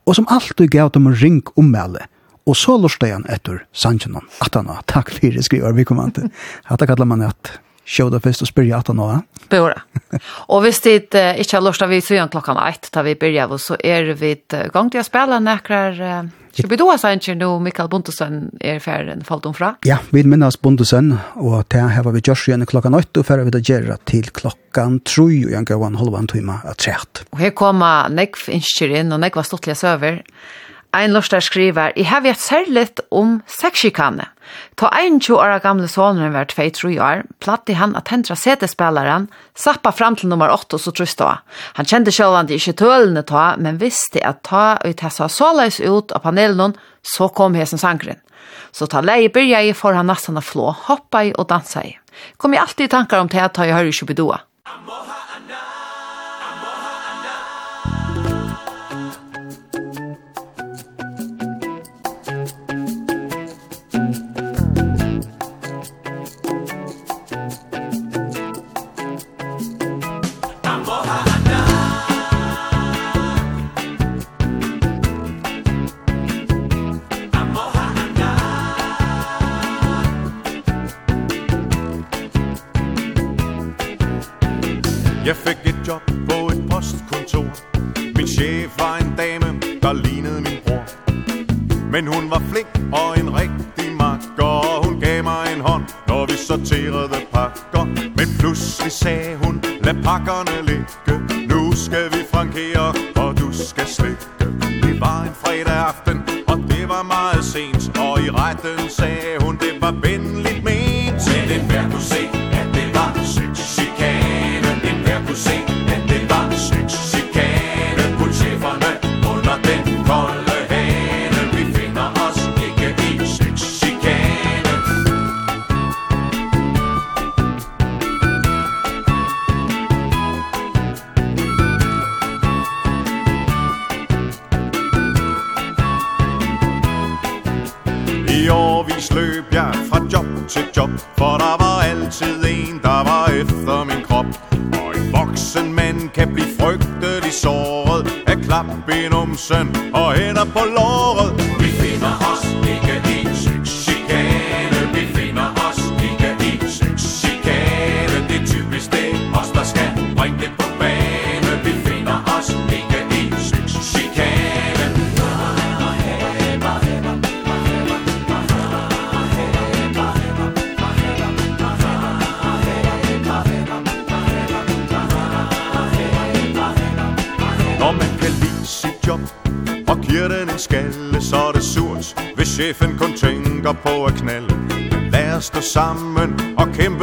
[0.08, 2.06] og som alltid gav dem en ring ommelde.
[2.48, 4.24] Og så lortet han etter Sanjanon.
[4.40, 6.30] Atana, takk for det, skriver vi kommande.
[6.72, 7.52] Hatta kallar man at
[7.84, 9.20] show først og spyrja at han nå, ja?
[9.50, 9.80] Bora.
[10.48, 13.48] Og hvis det uh, ikke har lørst vi vi igjen klokkan 1, da vi byrja,
[13.58, 17.58] så er vi uh, gang til å spille nekrar Uh, Skal vi då sannsyn nå
[17.64, 19.70] Mikael Bondesen er ferden falt om fra?
[19.88, 23.46] Ja, vi minnes Bondesen, og til her var vi gjørs igjen klokkan 8, og ferdig
[23.46, 27.24] vi det gjøre til klokkan 3, og jeg gav en halvann time av 3.
[27.32, 30.20] Og her kommer Nekv innskjer inn, og Nekv var stortlige søver.
[30.94, 34.26] Ein lortar skriver, «I hev vet særligt om sexikane.
[34.76, 39.90] Ta ein 20 år gamle sonen var 2-3 år, platti han at hendra setespelaren, sappa
[39.90, 41.40] fram til nummer 8 og så trus han.
[41.78, 46.12] Han kjente selv han ikke tølende ta, men visste at ta ut tessa såleis ut
[46.12, 48.20] av panelen, så kom hesen sangren.
[48.72, 51.96] Så ta leie byrja i for han nesten å flå, hoppa i og dansa i.
[52.36, 54.42] Kom i alltid i tankar om det at ta i høyre kjubidoa.
[54.68, 55.11] Amor!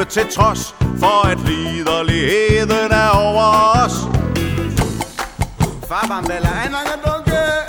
[0.09, 3.93] til trods For at liderligheden er over os.
[5.87, 7.68] Fabam, bella, en lang og dunke!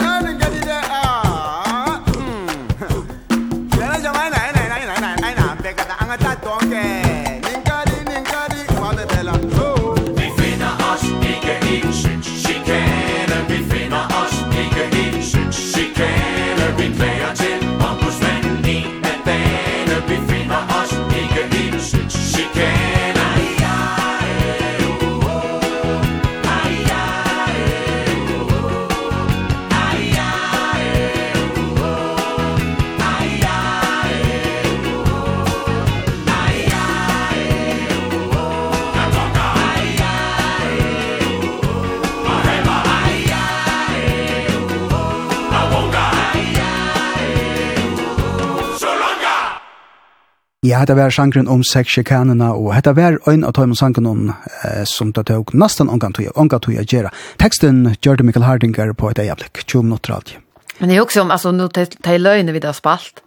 [50.67, 55.09] Ja, det var sjankren om sexsjekanene, og hetta var en av tøymen sangen eh, som
[55.17, 57.13] det tok nesten omgang tøy, omgang til å gjøre.
[57.41, 60.35] Teksten gjør det Mikkel Hardinger på et øyeblikk, 20 minutter alt.
[60.77, 63.25] Men det er jo også om, altså, nå tar jeg løgnet vi har spalt,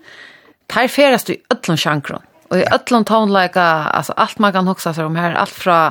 [0.73, 3.65] Her feres du i ødlån sjankren, og i ødlån tånleika,
[3.97, 5.81] altså, alt man kan hoksa seg om her, alt fra,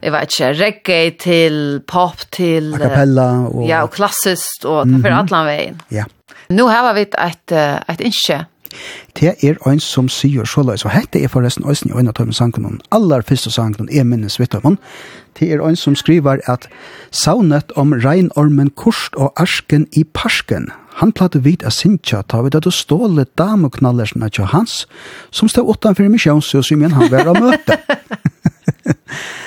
[0.00, 2.72] jeg vet ikke, reggae til pop til...
[2.80, 3.62] A cappella og...
[3.68, 5.46] Ja, og klassist, og tar ferast mm -hmm.
[5.52, 5.80] veien.
[5.90, 6.08] Ja.
[6.48, 7.52] Nå har vi et, et,
[7.88, 8.46] et innskje,
[9.20, 12.32] det er ein som sier så løs, og hette er forresten øysen i øyne av
[12.32, 14.78] sangen, aller første sangen, er minnes vidt om
[15.38, 16.68] det er ein som skriver at
[17.10, 22.56] saunet om reinormen kurst og arsken i parsken, han platte vit av Sintja, ta vid
[22.56, 24.86] at du ståle dameknallersna til hans,
[25.30, 27.76] som stod utanfor misjonshus, som igjen han var å møte.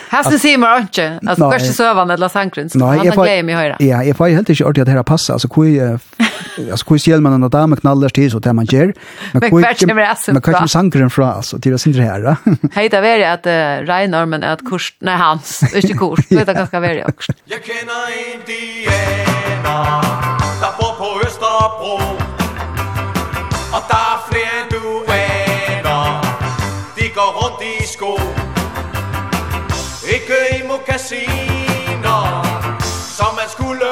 [0.10, 1.20] Hasne ser man inte.
[1.28, 2.76] Alltså kanske sövan eller sankrins.
[2.76, 3.76] Nej, har får mig höra.
[3.80, 5.34] Ja, jag får helt inte ordentligt att det här passar.
[5.34, 6.00] Alltså hur
[6.72, 8.94] alltså hur ser man en med knallar till så där man ger.
[9.34, 12.36] Men hur men kanske sankren från alltså till det syndre här.
[12.74, 13.46] Hej där är det att
[13.88, 16.20] Reinormen är att kurs nej hans inte kurs.
[16.30, 17.34] Det är ganska väl också.
[17.46, 20.02] Jag känner inte Diana.
[20.62, 21.96] Ta på på Österbro.
[23.72, 25.84] Och där fler du är.
[26.96, 28.39] De går runt i skolan
[30.30, 32.22] ikke i mokasiner
[33.18, 33.89] Som man skulle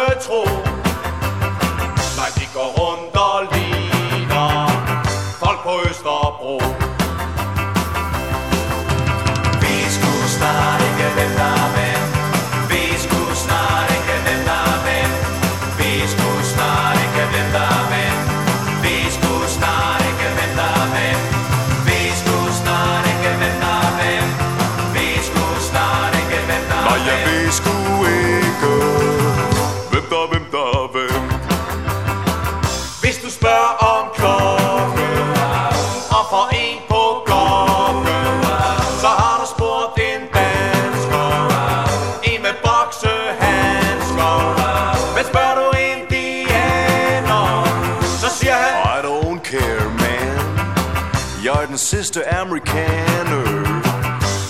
[52.17, 52.41] Mr.
[52.41, 53.45] Amerikaner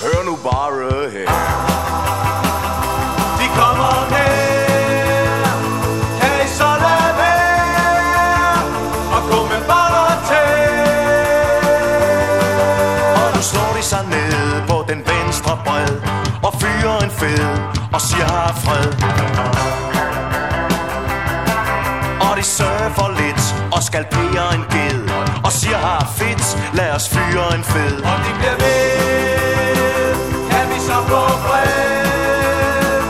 [0.03, 1.27] Hør nu bare her
[3.39, 4.47] De kommer her
[13.81, 16.01] sig ned på den venstre bred
[16.43, 17.57] Og fyrer en fed
[17.93, 18.87] og siger har fred.
[22.29, 24.86] Og de surfer lidt og skalperer en gæld.
[25.47, 27.95] Og siger har fedt, lad os fyre en fed.
[28.11, 30.15] Og det bliver ved,
[30.51, 33.01] kan vi så få fred?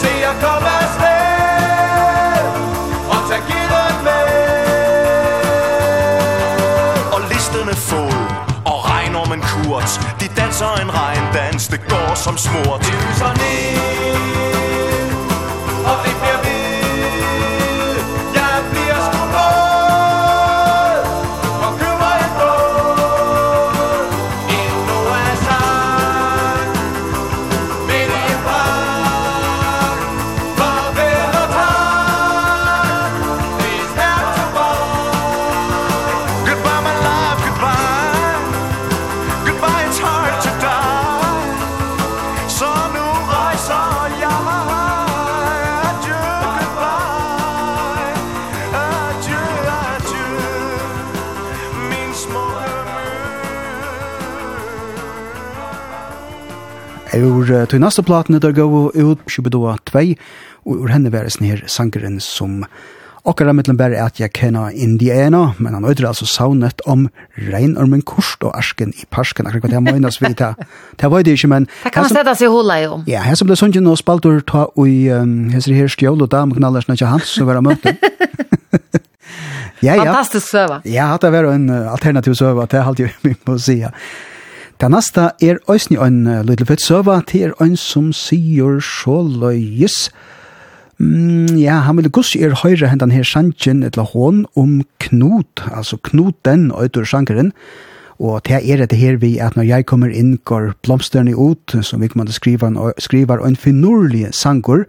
[0.00, 2.44] Se at komme afsted.
[3.12, 4.26] Og tag gitteren med.
[7.14, 8.14] Og listerne fod.
[8.72, 9.90] Og regnormen kurt
[10.20, 12.80] De danser en regndans, det går som smurt.
[12.80, 14.11] Det lyser ned.
[57.22, 62.64] ur til neste platene der gå ut 22 og ur henne væres ned sangeren som
[63.22, 67.04] Akkurat mittlen bare at jeg kjenner Indiana, men han øyder altså saunet om
[67.38, 70.48] reinormen kurst og arsken i parsken, akkurat hva det møgnes vi ta.
[70.98, 71.68] Det var det ikke, men...
[71.84, 73.04] Det kan man sette seg hula om.
[73.06, 75.06] Ja, her som det sånn og spaltur ta ui
[75.54, 77.94] hesri her stjål og dam knallers nakja hans som var møte.
[79.82, 80.02] Ja, ja.
[80.02, 80.76] Fantastisk søva.
[80.86, 83.80] Ja, det var en alternativ søva, det er alltid vi må si.
[83.80, 83.94] Ja.
[84.82, 90.08] Det neste er òsni en lydelig fett søva til en som sier så løyes.
[90.98, 96.00] Mm, ja, han vil gus er høyre hendan her sanjen etla hån om knut, altså
[96.02, 97.52] Knut den utur sankeren.
[98.18, 102.02] Og det er det her vi at når jeg kommer inn går blomsterne ut, som
[102.02, 104.82] vi kommer til å skrive, skrive en finurlig sanker,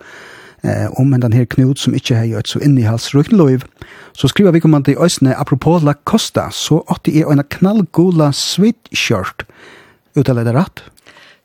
[0.64, 3.62] eh, om den her knut som ikkje har gjort så inn i hals røykneløyv,
[4.18, 9.46] så skriver vi kommande i Øsne apropos La Costa, så åtte er en knallgula sweatshirt,
[10.20, 10.84] uttaler det rett?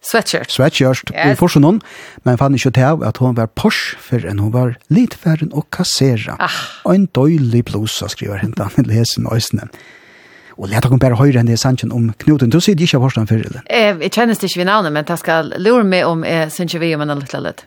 [0.01, 0.51] Sweatshirt.
[0.51, 1.33] Sweatshirt, yes.
[1.33, 1.81] i forsen hon,
[2.23, 5.67] men fann ikke til at hun var Porsche, for enn hun var litt litfæren og
[5.75, 6.37] kassera.
[6.39, 6.59] Ah.
[6.87, 9.67] Og en døylig blusa, skriver hentan, i lesen øysene.
[10.59, 12.51] Og let dere bare høre henne i sannsjen om Knuten.
[12.51, 13.67] Du sier ikke av Horsen før, eller?
[13.71, 16.95] Jeg, jeg kjennes ikke vi navnet, men jeg skal lure meg om jeg synes vi
[16.95, 17.67] om en liten litt.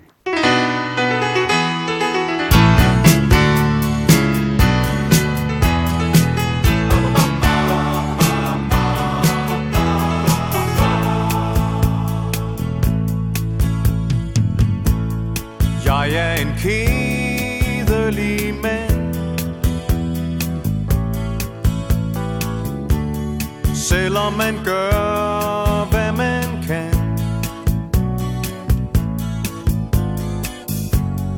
[23.91, 26.93] Selvom man gør, hvad man kan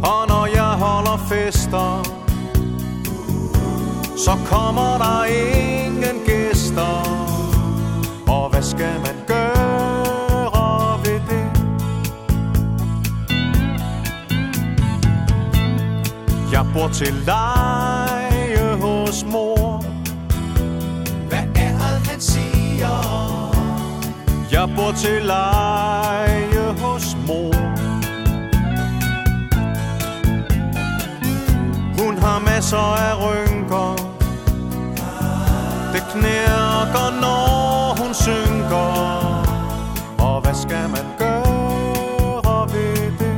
[0.03, 2.03] Og når jeg holder fester
[4.17, 6.95] Så kommer der ingen gæster
[8.27, 11.47] Og hvad skal man gøre ved det?
[16.51, 19.52] Jeg bor til leje hos mor.
[24.64, 27.53] Jeg bor til leje hos mor
[31.99, 32.77] Hun har masser
[33.07, 33.95] af rynker.
[35.94, 38.90] Det knirker når hun synker.
[40.19, 43.38] Og hvad skal man gøre ved det?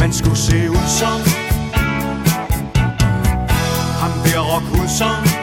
[0.00, 1.20] Man skulle se ud som
[4.00, 5.33] Ham der rock ud som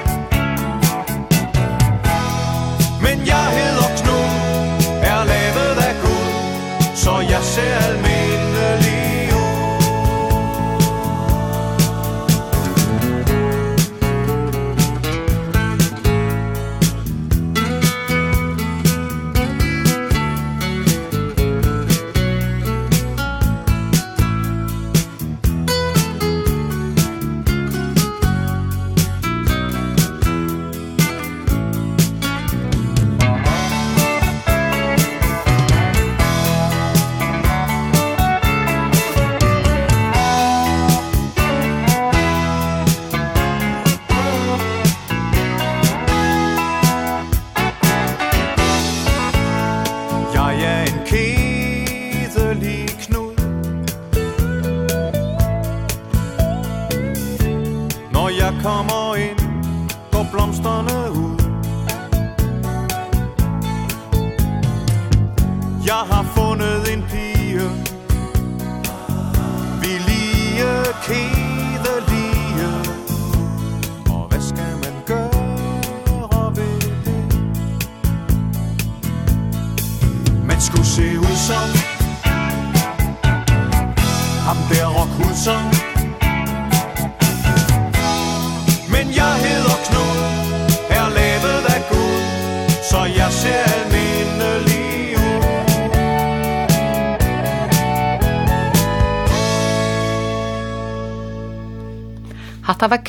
[7.03, 8.10] Så jeg ser mig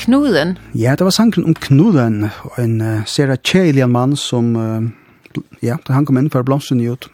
[0.03, 0.57] Knuden.
[0.71, 6.05] Ja, det var sangen om Knuden, en uh, sera tjejlig mann som, uh, ja, han
[6.05, 7.07] kom inn for blomsten ut.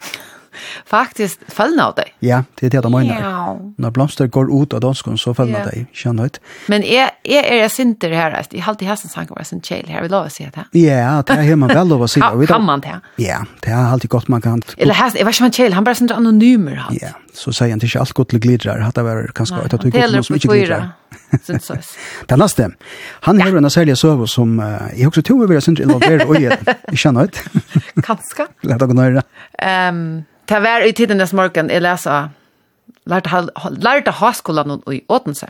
[0.90, 2.08] Faktisk fallna av deg?
[2.24, 3.20] Ja, det er det de mener.
[3.22, 3.52] Ja.
[3.78, 5.74] Når blomster går ut av dansken, så fallna av ja.
[5.76, 6.40] deg, kjenner ut.
[6.72, 9.62] Men jeg, jeg er jeg sinter her, jeg har alltid hatt en sang over sin
[9.62, 10.64] kjell her, vil lov å si det?
[10.74, 12.48] Ja, det er man vel lov å si det.
[12.50, 12.96] Kan man det?
[13.22, 14.64] Ja, det er alltid godt man kan.
[14.78, 16.98] Eller her, jeg var ikke en han kjell, han bare sinter anonymer han.
[16.98, 19.84] Ja, så sier han ikke alt godt til glidrar, hatt det var kanskje et av
[19.84, 20.90] tog godt som ikke glidrar.
[21.30, 22.66] Det er næste.
[23.28, 26.42] Han har en særlig søv som, uh, jeg også tror vi jeg sinter involverer, og
[26.42, 26.58] jeg
[27.02, 27.38] kjenner ut.
[28.02, 28.50] Kanskje.
[28.66, 29.24] Lætt dere nøyre.
[29.62, 30.02] Ehm...
[30.50, 32.14] Ta var i tiden dess morgen jeg lesa
[33.06, 35.46] lærte haskolan i Åtense.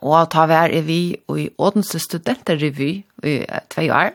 [0.00, 1.00] Og ta var i vi
[1.36, 2.88] i Åtense studenterrevy
[3.28, 3.34] i
[3.74, 4.14] tvei år.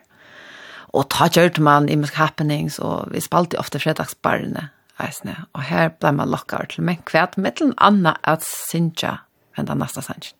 [0.97, 4.71] Og ta kjørt man i Musk Happenings, og vi spalte ofte fredagsbarene.
[5.05, 5.37] Eisne.
[5.53, 9.19] Og her ble man lokket til meg kvært, mittelen anna at Sintja,
[9.53, 10.37] enn den neste sannsyn.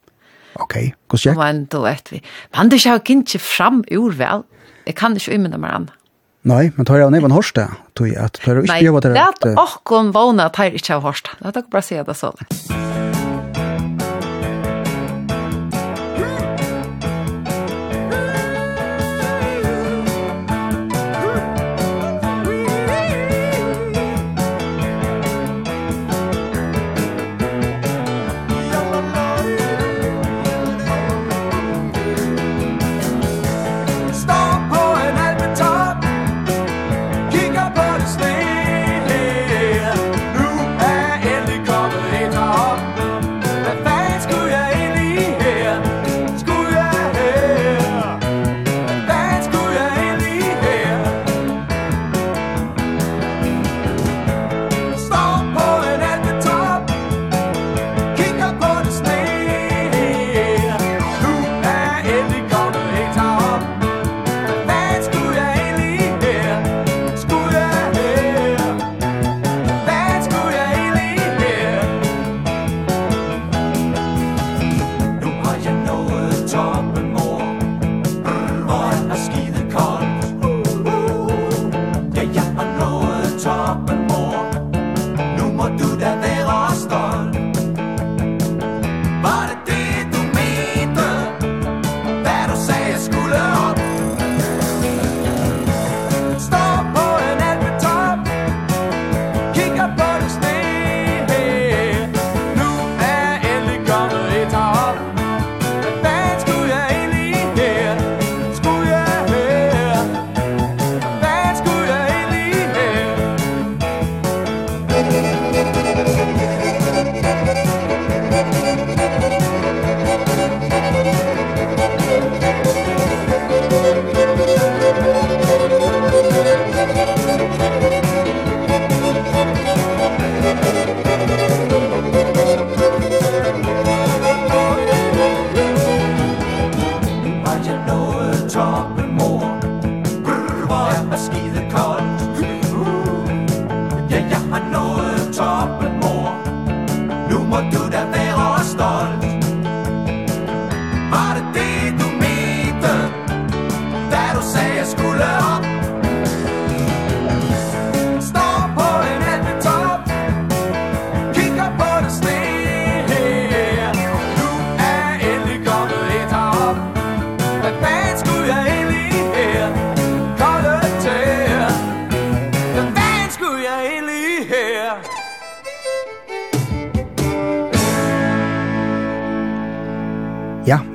[0.58, 1.38] Ok, hvordan gikk?
[1.38, 2.26] Og en vet vi.
[2.58, 4.44] Men det ikke ikke fram ur vel.
[4.88, 5.98] Jeg kan ikke umynda meg annet.
[6.42, 7.68] Nei, men tar jeg av vad hörst det?
[7.94, 9.14] Tog jeg at tar du ikke jobba där.
[9.14, 11.30] Nej, det är akkom våna tar inte av hörst.
[11.40, 12.34] Låt oss å si det så.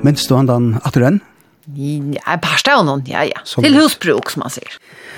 [0.07, 1.19] Minns du han den atren?
[1.75, 3.41] Ja, bare noen, ja, ja.
[3.43, 4.77] Som, Til husbruk, som man sier.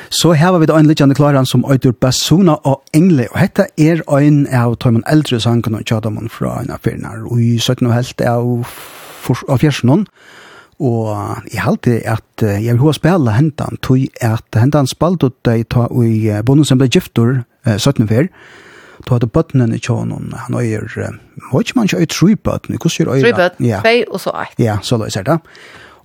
[0.09, 3.67] Så her var vi da en litt klaran som øyder Bassona og Engle, og dette
[3.77, 7.85] er en av Tøyman Eldre sangen og Tjadamon fra en av firnar, og i 17
[7.85, 8.65] og helt av
[9.29, 10.07] av fjersen.
[10.79, 11.09] Og
[11.51, 15.85] jeg halte at jeg vil ha spela hentan, tog at hentan spalt ut deg ta
[16.01, 18.09] i bonden som ble giftor 17 og
[19.05, 20.88] då hade bötnen i tjånen, han har ju,
[21.51, 23.21] var inte man kör ju tre bötnen, hur ser det?
[23.21, 24.53] Tre bötnen, två och så ett.
[24.55, 25.39] Ja, så löser det.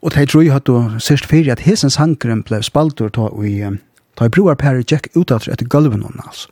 [0.04, 3.70] Og de tror at du sørst fyrir at hesen sangren ble spaltur ta i
[4.18, 6.48] ta i broar per Jack utatra etter gulven hon altså.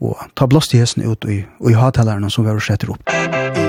[0.00, 3.04] Og ta blåst i hesen ut i, i hatellerne som vi har sett opp.
[3.06, 3.61] Musikk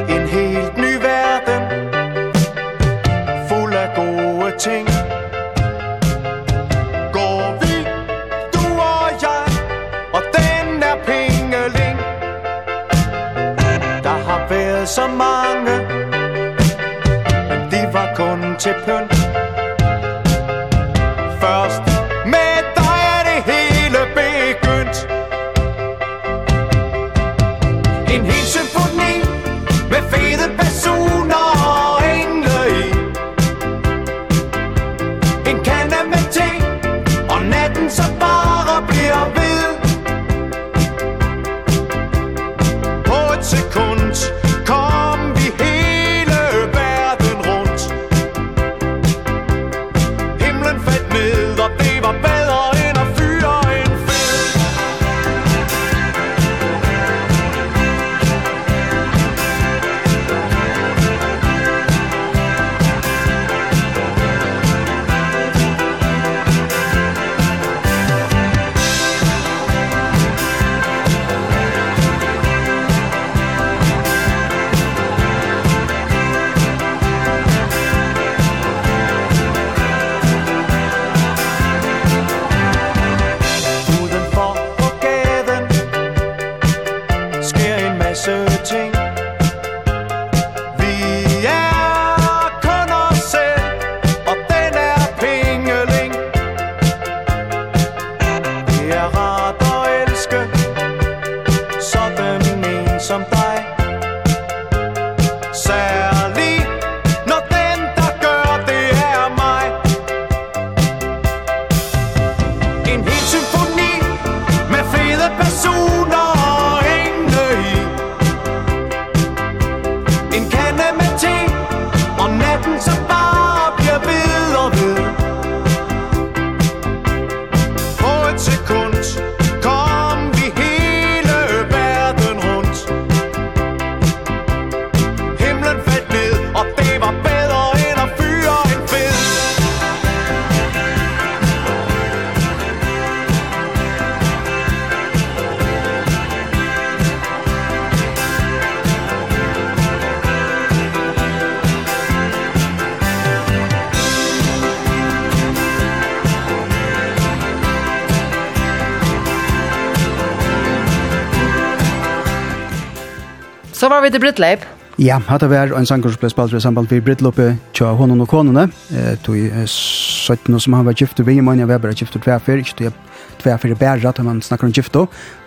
[164.04, 164.66] vi til Britleip.
[165.02, 168.30] Ja, hatt var en sanger som ble spalt i samband med Britloppet tja honom og
[168.30, 168.68] konene.
[168.94, 172.22] Eh, tog eh, 17 som han var gift vi, vingemann, jeg var bare gift og
[172.22, 172.94] tverfer, ikke tog jeg
[173.42, 174.96] tverfer i bæra, til man snakker om gift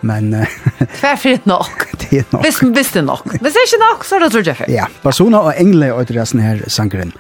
[0.02, 0.34] men...
[0.98, 1.86] tverfer er nok.
[2.00, 2.42] det er nok.
[2.42, 3.28] Hvis, hvis det er nok.
[3.36, 6.08] Hvis det er ikke nok, så er det tror jeg Ja, Barcelona og Engle og
[6.08, 7.14] det resten her sangeren.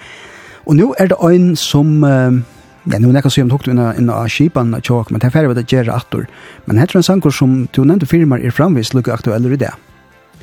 [0.66, 2.02] Og nå er det en som...
[2.04, 2.44] Eh,
[2.86, 5.96] Ja, nu nekka sum tukt unna unna skipan tjok, men det fer við at gera
[5.98, 6.28] aftur.
[6.70, 9.74] Men hetta er ein sangur sum tú nevndu firmar er framvis lukka aktuellur í dag.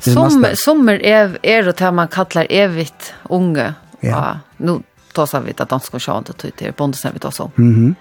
[0.04, 3.74] Som sommer är är det man kallar evigt unge.
[4.00, 4.08] Ja.
[4.10, 4.38] ja.
[4.56, 4.82] Nu
[5.12, 7.50] tar så vi att de ska sjön till till bonden vi tar så.
[7.54, 7.94] Mhm.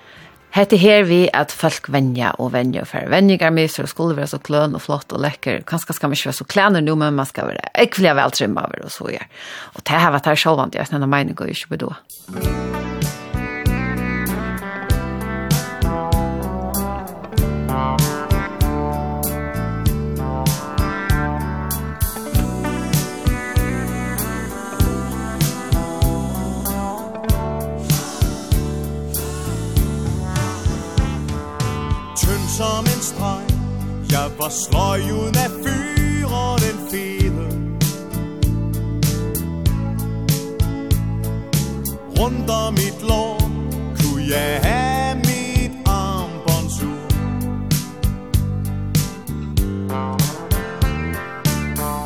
[0.53, 4.27] Hette her vi at folk venja og venja og færre venjinger med og skulle være
[4.27, 5.63] så kløn og flott og lekker.
[5.65, 8.41] Kanskje skal man ikke være så klæner nu, men man skal være ekvelig av alt
[8.41, 9.25] rymmer og så gjør.
[9.73, 11.93] Og det her var det her sjåvand, jeg snedde mening og ikke bedå.
[12.29, 12.82] Musikk
[34.43, 37.45] på sløjun er fyren en fede
[42.19, 43.37] Rundt om mit lår
[43.99, 47.03] kunne jeg have mit armbåndsur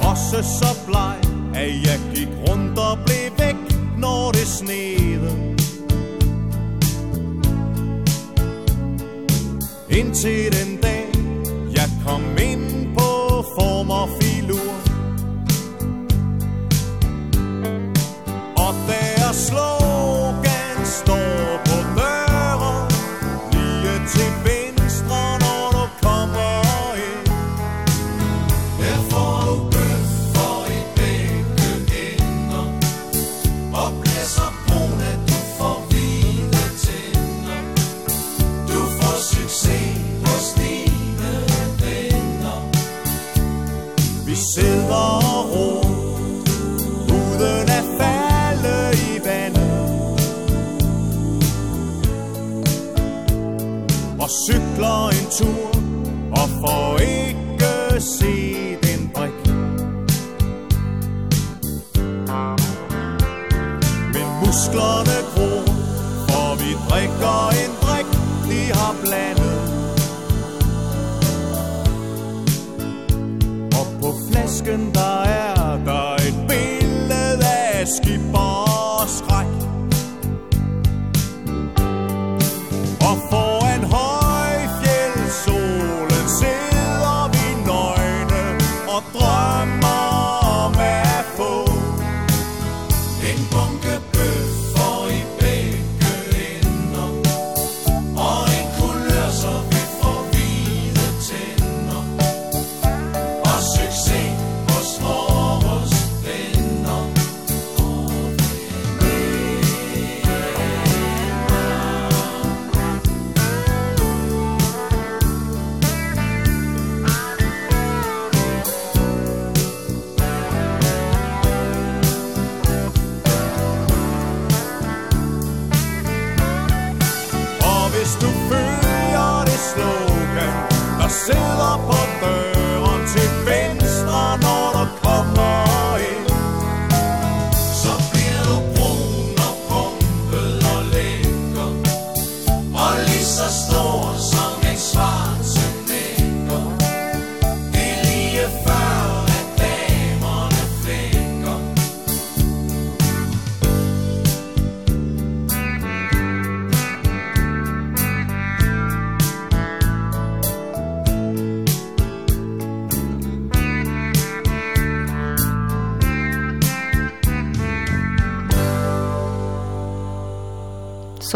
[0.10, 1.18] Også så bleg,
[1.56, 5.56] at jeg gik rundt og blev væk, når det snede
[9.90, 10.97] Indtil den dag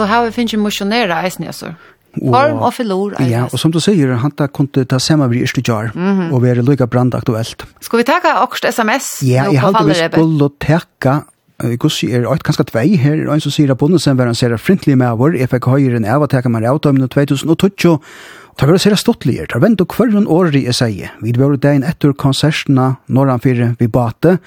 [0.01, 1.75] så har vi finnes jo misjonere eisen, altså.
[2.17, 3.13] Form og filor.
[3.23, 5.91] Ja, og som du sier, han ta kunde ta samma vi i jar
[6.31, 7.63] och vara lika brandaktuelt.
[7.79, 9.19] Skal vi ta också sms?
[9.23, 11.21] Ja, jag hade vi skulle ta
[11.61, 14.57] Gussi er eit kanskje tvei her, er ein som sier at bondesen var han sera
[14.57, 18.01] frintlig med vår, jeg fikk høyre enn av at jeg kan være av 2012, og
[18.59, 21.11] Det var sera stottligere, det vent og hverjon åri jeg sier.
[21.23, 24.39] Vi var dagen etter konsertene når han fyrir vi bate,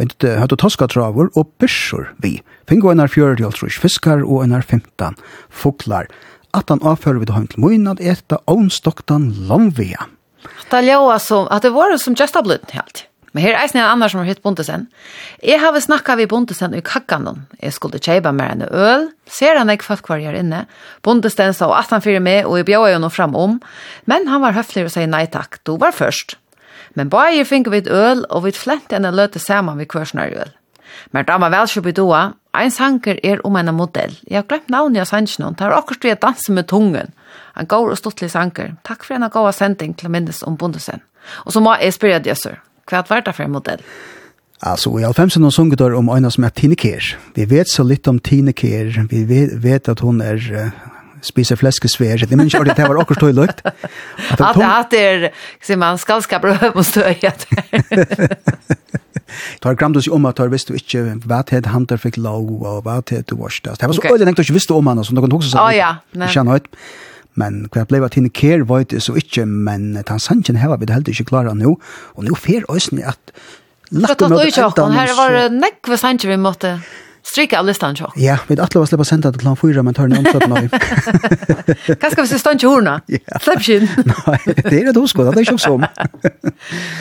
[0.00, 5.18] vent det høyde toskatravor og byrsor vi fingo einar fjördi altrus fiskar og einar femtan
[5.50, 6.06] fuglar.
[6.54, 10.06] Attan avfører vi det heim til moin at eta ånstoktan lomvia.
[10.70, 13.06] Det ljóa som, at det var som just ablut helt.
[13.32, 14.88] Men her er eisen en annar som har hitt bondesen.
[15.42, 17.44] Jeg har snakka vi bondesen i kakkanon.
[17.62, 19.06] Jeg skulle kjeiba mer enn øl.
[19.30, 20.64] Ser han ikke folk var her inne.
[21.06, 23.60] Bondesen sa at han fyrir med, og jeg bjóa jo noe fram om.
[24.10, 26.34] Men han var høflig og sier nei takk, du var først.
[26.98, 30.50] Men bare finner vi et øl, og vi flente enn løte saman vi kvarsnar øl.
[31.14, 34.16] Men da var velkjøp i doa, Ein sanker er om en modell.
[34.26, 37.12] Jeg har glemt navnet av sangen, og det er akkurat vi danser med tungen.
[37.54, 38.74] Han går og stortlig sanker.
[38.86, 41.02] Takk for en god sending til minnes om bondesen.
[41.44, 42.58] Og så må jeg spørre deg, sir.
[42.90, 43.84] Hva er det for en modell?
[44.66, 47.14] Altså, i alfemsen har sunget om øyne som er Tine Kjær.
[47.34, 49.06] Vi vet så litt om Tine Kjær.
[49.08, 50.42] Vi vet, vet at hun er
[51.22, 52.26] spiser fläskesvär.
[52.28, 53.66] Det minns jag det var också tog lukt.
[54.30, 55.30] Att det att det
[55.62, 57.46] ser man ska ska bröd på stöjet.
[59.60, 60.78] Tar gram du sig om att tar visste du
[61.12, 63.64] inte vad det han där fick lov och vad det du var varst.
[63.64, 65.72] Det var så öde tänkt du visste om han så då kunde också säga.
[65.72, 65.96] Ja ja.
[66.20, 66.76] Jag känner högt.
[67.34, 70.20] Men kvar blev att hinne var det så ikke, men att han
[70.68, 71.80] var vi det helt ikke klare nå.
[72.14, 73.32] Og nå fer øyne at ösn att
[73.90, 74.92] Lakka mot eldan.
[74.92, 76.80] Her var det nekve sanche vi måtte.
[77.22, 78.12] Stryka av listan tjock.
[78.16, 80.68] Ja, vi hade alltid släppa sända till klan fyra, men tar ni omsatt nu.
[82.00, 83.00] Kanske vi ska stanna till horna.
[83.40, 83.88] Släpp in.
[84.26, 85.86] Nej, det är det oskott, det är inte som.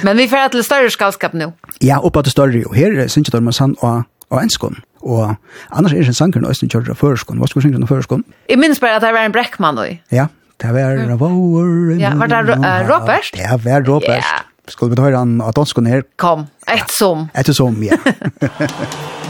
[0.03, 1.51] men vi får till större skalskap nu.
[1.79, 2.63] Ja, uppåt till större.
[2.63, 4.75] Och här syns det man sann och og enskon.
[5.01, 5.35] Og
[5.71, 7.39] annars er det en sanger nå, jeg kjører føreskon.
[7.41, 8.25] Hva skal vi synge noe føreskon?
[8.49, 9.97] Jeg minns bare at det var en brekkmann også.
[10.13, 10.27] Ja,
[10.61, 11.95] det var en vår.
[12.01, 12.43] Ja, var det
[12.89, 13.31] Robert?
[13.33, 14.09] Det var Robert.
[14.19, 14.45] Yeah.
[14.69, 16.05] Skulle vi ta høre han av danskon her?
[16.21, 17.29] Kom, ett som.
[17.33, 17.97] Et som, ja.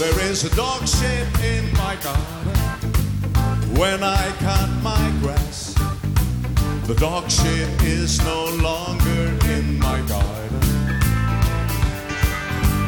[0.00, 2.24] There is a dog shit in my garden.
[3.78, 5.74] When I cut my grass
[6.86, 9.22] The dog shit is no longer
[9.52, 10.60] in my garden.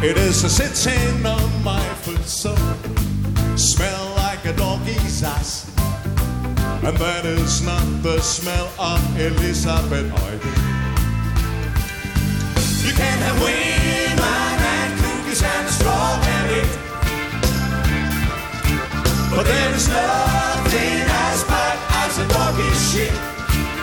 [0.03, 2.55] It is a sitting on my foot so
[3.57, 5.71] Smell like a doggy's ass.
[6.83, 10.49] And that is not the smell of Elizabeth Ivy
[12.89, 16.92] You can have women and cookies and strawberry.
[19.35, 23.13] But there is nothing as bad as a doggy shit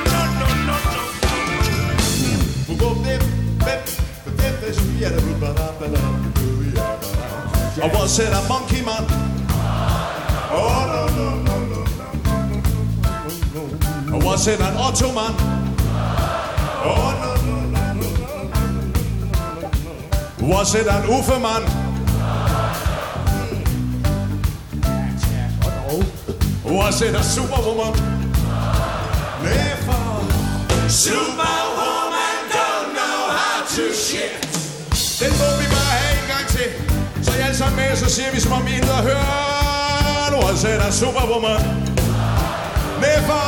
[0.05, 1.01] No, no, no, no,
[2.67, 3.21] no Go bip,
[3.57, 3.81] bip,
[4.23, 5.13] but then there's me at
[7.81, 9.05] I was said a monkey man
[10.51, 12.11] Oh, no, no, no, no, no,
[13.53, 15.07] no, no, no I was said an auto
[16.85, 18.45] Oh, no, no, no, no, no,
[19.31, 19.69] no,
[20.37, 21.88] no Was it an Ufermann?
[26.69, 27.93] Was it a superwoman?
[29.43, 30.03] Never.
[30.87, 34.31] Superwoman don't know how to shit.
[35.19, 36.69] Den må vi bare have en gang til.
[37.23, 40.43] Så I alle sammen med, så siger vi som om I ikke har hørt.
[40.43, 41.61] Was it a superwoman?
[43.05, 43.43] Never.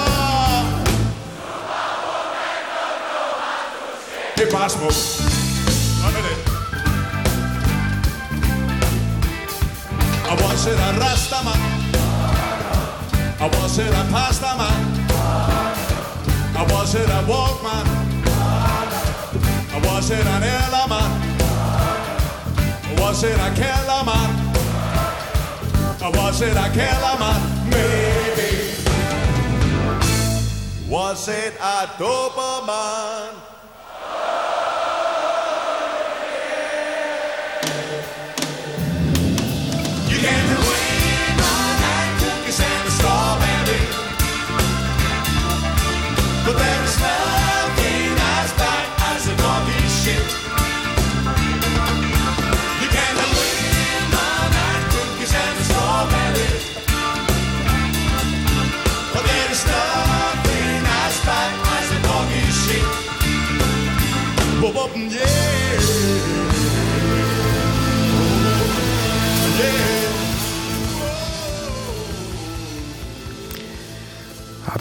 [1.37, 4.37] Superwoman don't know how to shit.
[4.37, 4.95] Det er bare smukt.
[6.01, 6.37] Sådan er det.
[10.29, 11.80] Og was it a rastaman?
[13.41, 14.81] I was it a pasta man.
[16.55, 17.87] I was it a walkman
[19.73, 21.11] I was it an airline man.
[22.85, 24.31] I was it a kella man.
[26.03, 27.41] I was it a kella man.
[27.71, 28.51] Maybe.
[30.87, 33.50] Was it a doper man.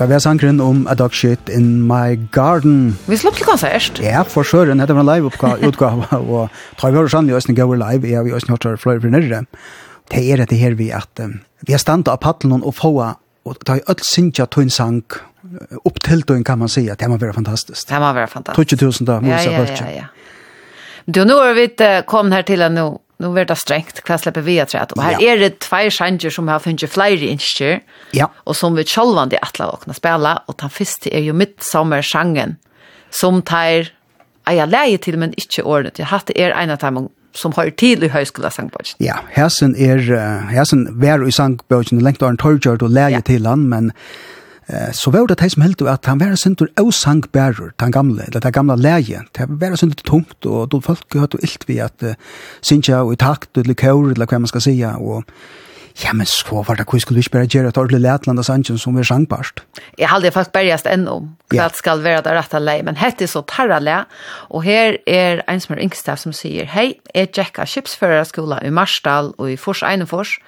[0.01, 2.97] Det var sangren om A Dog Shit in My Garden.
[3.05, 3.99] Vi slapp til konsert.
[4.01, 4.81] Ja, for søren.
[4.81, 6.07] Det var en live-utgave.
[6.33, 6.49] og
[6.81, 9.43] tar vi hører sannlig Østene Gauer live, er vi Østene Hørtar Fløyre for nærre.
[10.09, 13.61] Det er det her vi at um, vi har standa av paddelen og få og
[13.69, 15.03] ta i öll sinja tunn sang
[15.85, 16.97] opp til tunn kan man säga.
[16.97, 17.89] Det må være fantastisk.
[17.89, 18.81] Det må være fantastisk.
[18.81, 19.91] 20 000 da, Mosa Ja, ja, ja.
[20.01, 20.05] ja.
[21.07, 21.69] Du, nå har vi
[22.07, 24.93] kommet her til at nå nu är det strengt, hva slipper vi att träd.
[24.97, 25.33] Og här ja.
[25.33, 27.81] är det två sjanger som har funnet flere inskjer.
[28.11, 28.31] Ja.
[28.35, 31.63] Och som vi själva det att låta kunna spela och den første är ju mitt
[33.11, 33.91] som tar
[34.47, 35.99] jag leie till men inte ordet.
[35.99, 38.95] Jag hade er en av dem som har tid i högskola sangbøkken.
[38.99, 39.99] Ja, härsen är
[40.51, 43.21] hæsen var i sangbøkken, lengt och en torgjørt og leie ja.
[43.21, 43.93] till han men
[44.95, 48.53] så var det de som heldt at han var sindur avsangbærer, den gamle, eller den
[48.53, 49.23] gamle leie.
[49.37, 52.15] Det var sindur tungt, og folk hørte ilt vi at uh,
[52.63, 55.25] sinja og i takt, eller kjør, eller hva man skal sija, og
[56.01, 58.47] Ja, men så var det, hvor skulle vi ikke bare gjøre et ordentlig letland av
[58.47, 59.61] sangen som er sangbarst?
[60.01, 61.17] Jeg halde det faktisk bergast ennå,
[61.51, 61.67] for ja.
[61.69, 63.99] det skal være det rette lei, men hette så tarra le,
[64.49, 69.35] og her er en som er yngste som sier, hei, jeg tjekka skipsførerskola i Marsdal
[69.37, 70.39] og i Fors Einefors,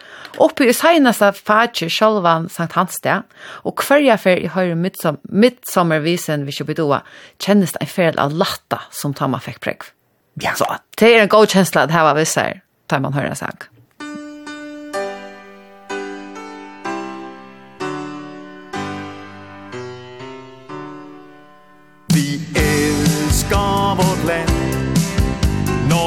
[0.41, 3.29] oppe i seneste fadje Sjolvan Sankt Hansdag,
[3.69, 7.03] og hverja fer i høyre midsom, midtsommervisen vi kjøpte doa,
[7.43, 9.93] kjennes det en fel av latta som Tama fikk prekv.
[10.41, 10.57] Ja.
[10.57, 10.65] Så
[10.97, 13.61] det er en god kjensla at her var visser, tar man høyre sang.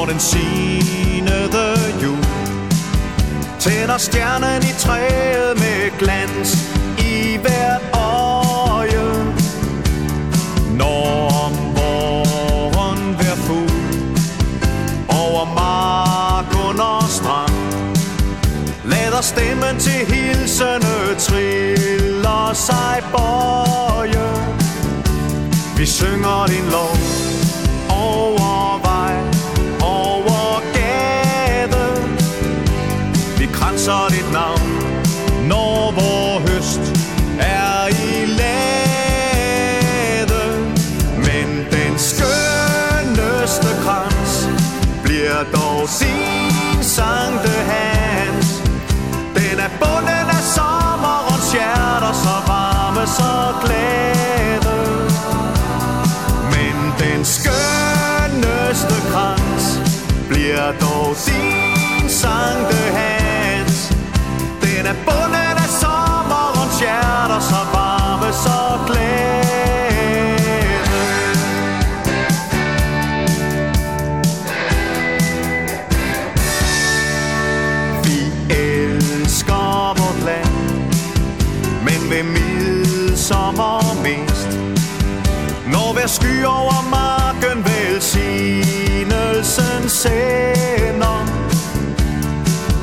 [0.06, 2.24] når den sinede jul.
[3.58, 6.68] Tænder stjernen i træet med glans
[6.98, 9.34] i hvert øje.
[10.76, 13.70] Når om våren hver fugl
[15.08, 17.96] over mark under strand
[18.84, 24.28] Lader stemmen til hilsene triller sig bøje.
[25.76, 26.96] Vi synger din lov
[27.90, 29.25] over vej.
[46.96, 48.48] sang det hans
[49.36, 53.32] Den er bunden af sommerens hjerter Så varme, så
[53.62, 54.78] glæde
[56.52, 59.64] Men den skønneste krans
[60.28, 63.76] Bliver dog din sang det hans
[64.62, 67.75] Den er bunden af sommerens hjerter Så varme,
[86.08, 91.26] ser sky over marken Velsignelsen sender.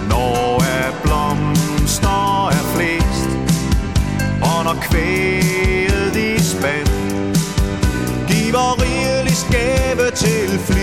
[0.09, 3.29] Når er blomster er flest
[4.41, 6.87] Og når kvæget i spand
[8.27, 10.82] Giver rigeligt skæve til flest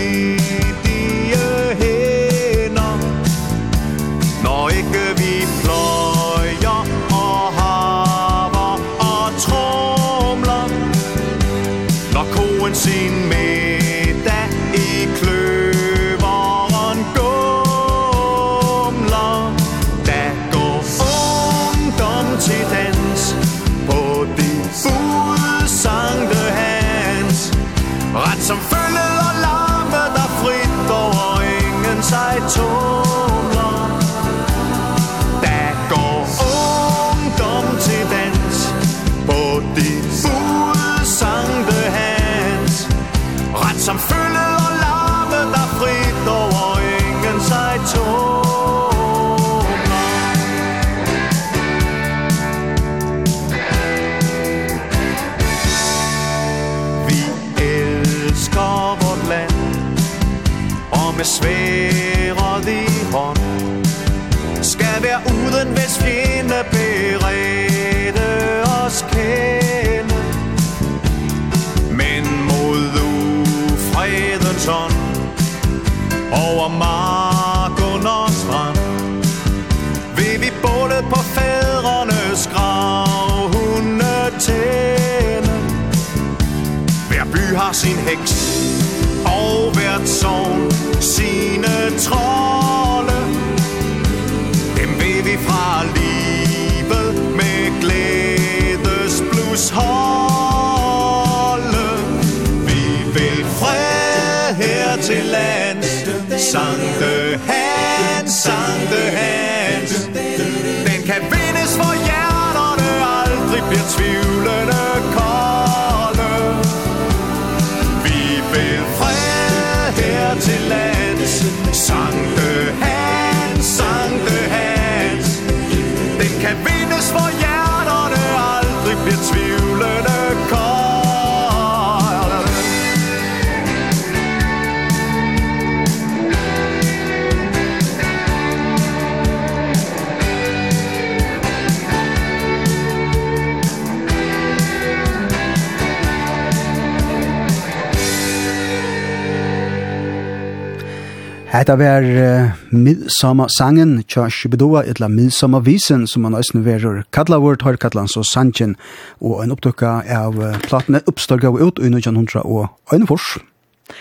[151.61, 157.61] Hetta det var uh, midsommersangen tja Shibidoa, etla midsommervisen, som man æsne verur kalla vårt,
[157.61, 158.73] har kallan hans og sangen,
[159.21, 163.35] og en opptukka av uh, platene oppstår gav ut i 1900 og Øynefors.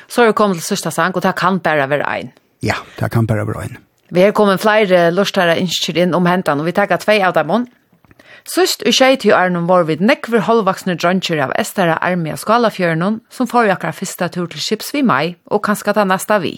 [0.08, 2.30] Så er vi kommet til sista sang, og det kan bare være ein.
[2.64, 3.76] Ja, det kan bare være ein.
[4.08, 7.52] Vi har kommet flere lortere innskjer inn om hentan, og vi tar tvei av dem
[7.58, 7.68] om.
[8.48, 13.52] Sust og tjei til Arnon var vid nekver halvvaksne drøntjer av Estara Armia Skalafjørnen, som
[13.52, 16.56] får akkurat første tur til Kips vi mai, og kanskje ta neste vi.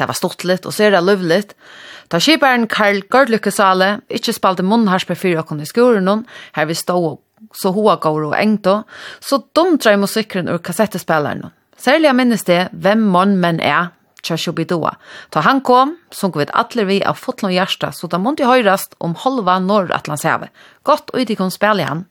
[0.00, 1.52] Det var stortligt og sera løvligt.
[2.10, 6.24] Da skiparen Karl Gordlykke Sale ikkje spalte munnharspe fyrir okkon i skolen hon,
[6.56, 7.20] her vi stå og
[7.56, 8.82] så hoa gaur og engto,
[9.20, 11.50] så dumdra i musikkeren ur kassettespilleren.
[11.80, 13.92] Særlig jeg minnes det, hvem mann menn er,
[14.24, 14.94] tja Shubidua.
[15.32, 19.16] Ta han kom, sunk vi atler vi av fotlån hjärsta, så da månde høyrast om
[19.22, 20.52] halva norr Atlantshavet.
[20.84, 22.04] Godt og i de kom spille han.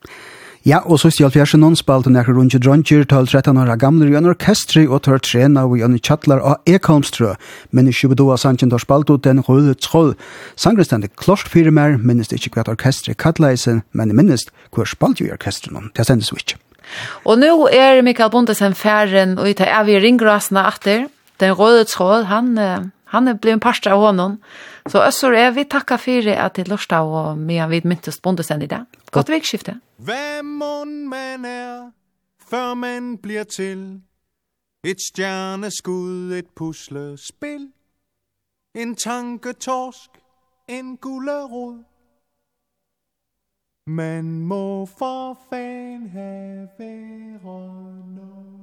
[0.68, 3.70] Ja, og så stjalt vi her noen spalt og nekker rundt i dronjer, 12-13 år
[3.80, 7.36] gamle i en orkestri og tør trena og i en kjattlar av Ekholmstrø.
[7.72, 10.18] Men i 22 av sannsyn tar spalt ut den røde tråd.
[10.60, 15.34] Sangrestende klost fire mer, minnes ikke hva orkestri kattleisen, men minnes hva spalt jo i
[15.36, 15.94] orkestri noen.
[15.96, 16.60] Det er sendes vi ikke.
[17.24, 21.08] Og nå er Mikael Bondesen færen og i ta av i ringgrasene atter.
[21.40, 22.58] Den røde tråd, han
[23.10, 24.38] Han er blevet en parster av honom.
[24.86, 28.20] Så Øssor, är vi tacka för det att det lörsta och medan vi myntes
[28.62, 28.86] i det.
[29.12, 29.80] Gott vekskifte.
[29.98, 31.92] Vem hon man är,
[32.50, 34.02] för man blir till
[34.84, 37.72] Et stjerneskud, et puslespil
[38.76, 40.10] En tanketorsk,
[40.68, 41.84] en gullerod
[43.88, 48.59] Man må for fan have råd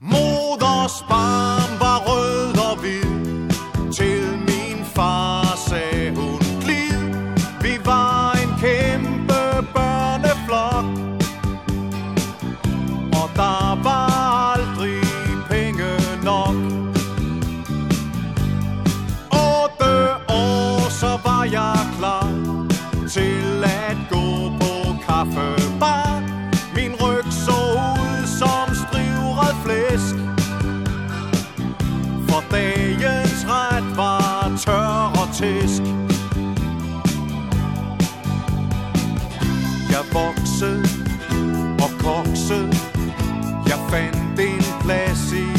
[0.00, 4.43] Moders barn var rød og hvid Til
[35.34, 35.82] faktisk
[39.90, 40.84] Jeg voksede
[41.82, 42.72] og koksede
[43.66, 45.53] Jeg fandt en plads i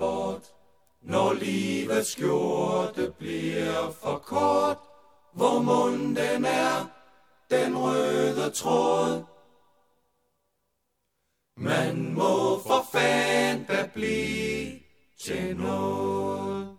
[0.00, 0.44] bort
[1.02, 4.78] Når livets skjorte bliver for kort
[5.32, 6.86] Hvor munden er
[7.50, 9.24] den røde tråd.
[11.56, 14.80] Man må for fanden da blive
[15.20, 16.69] til noget.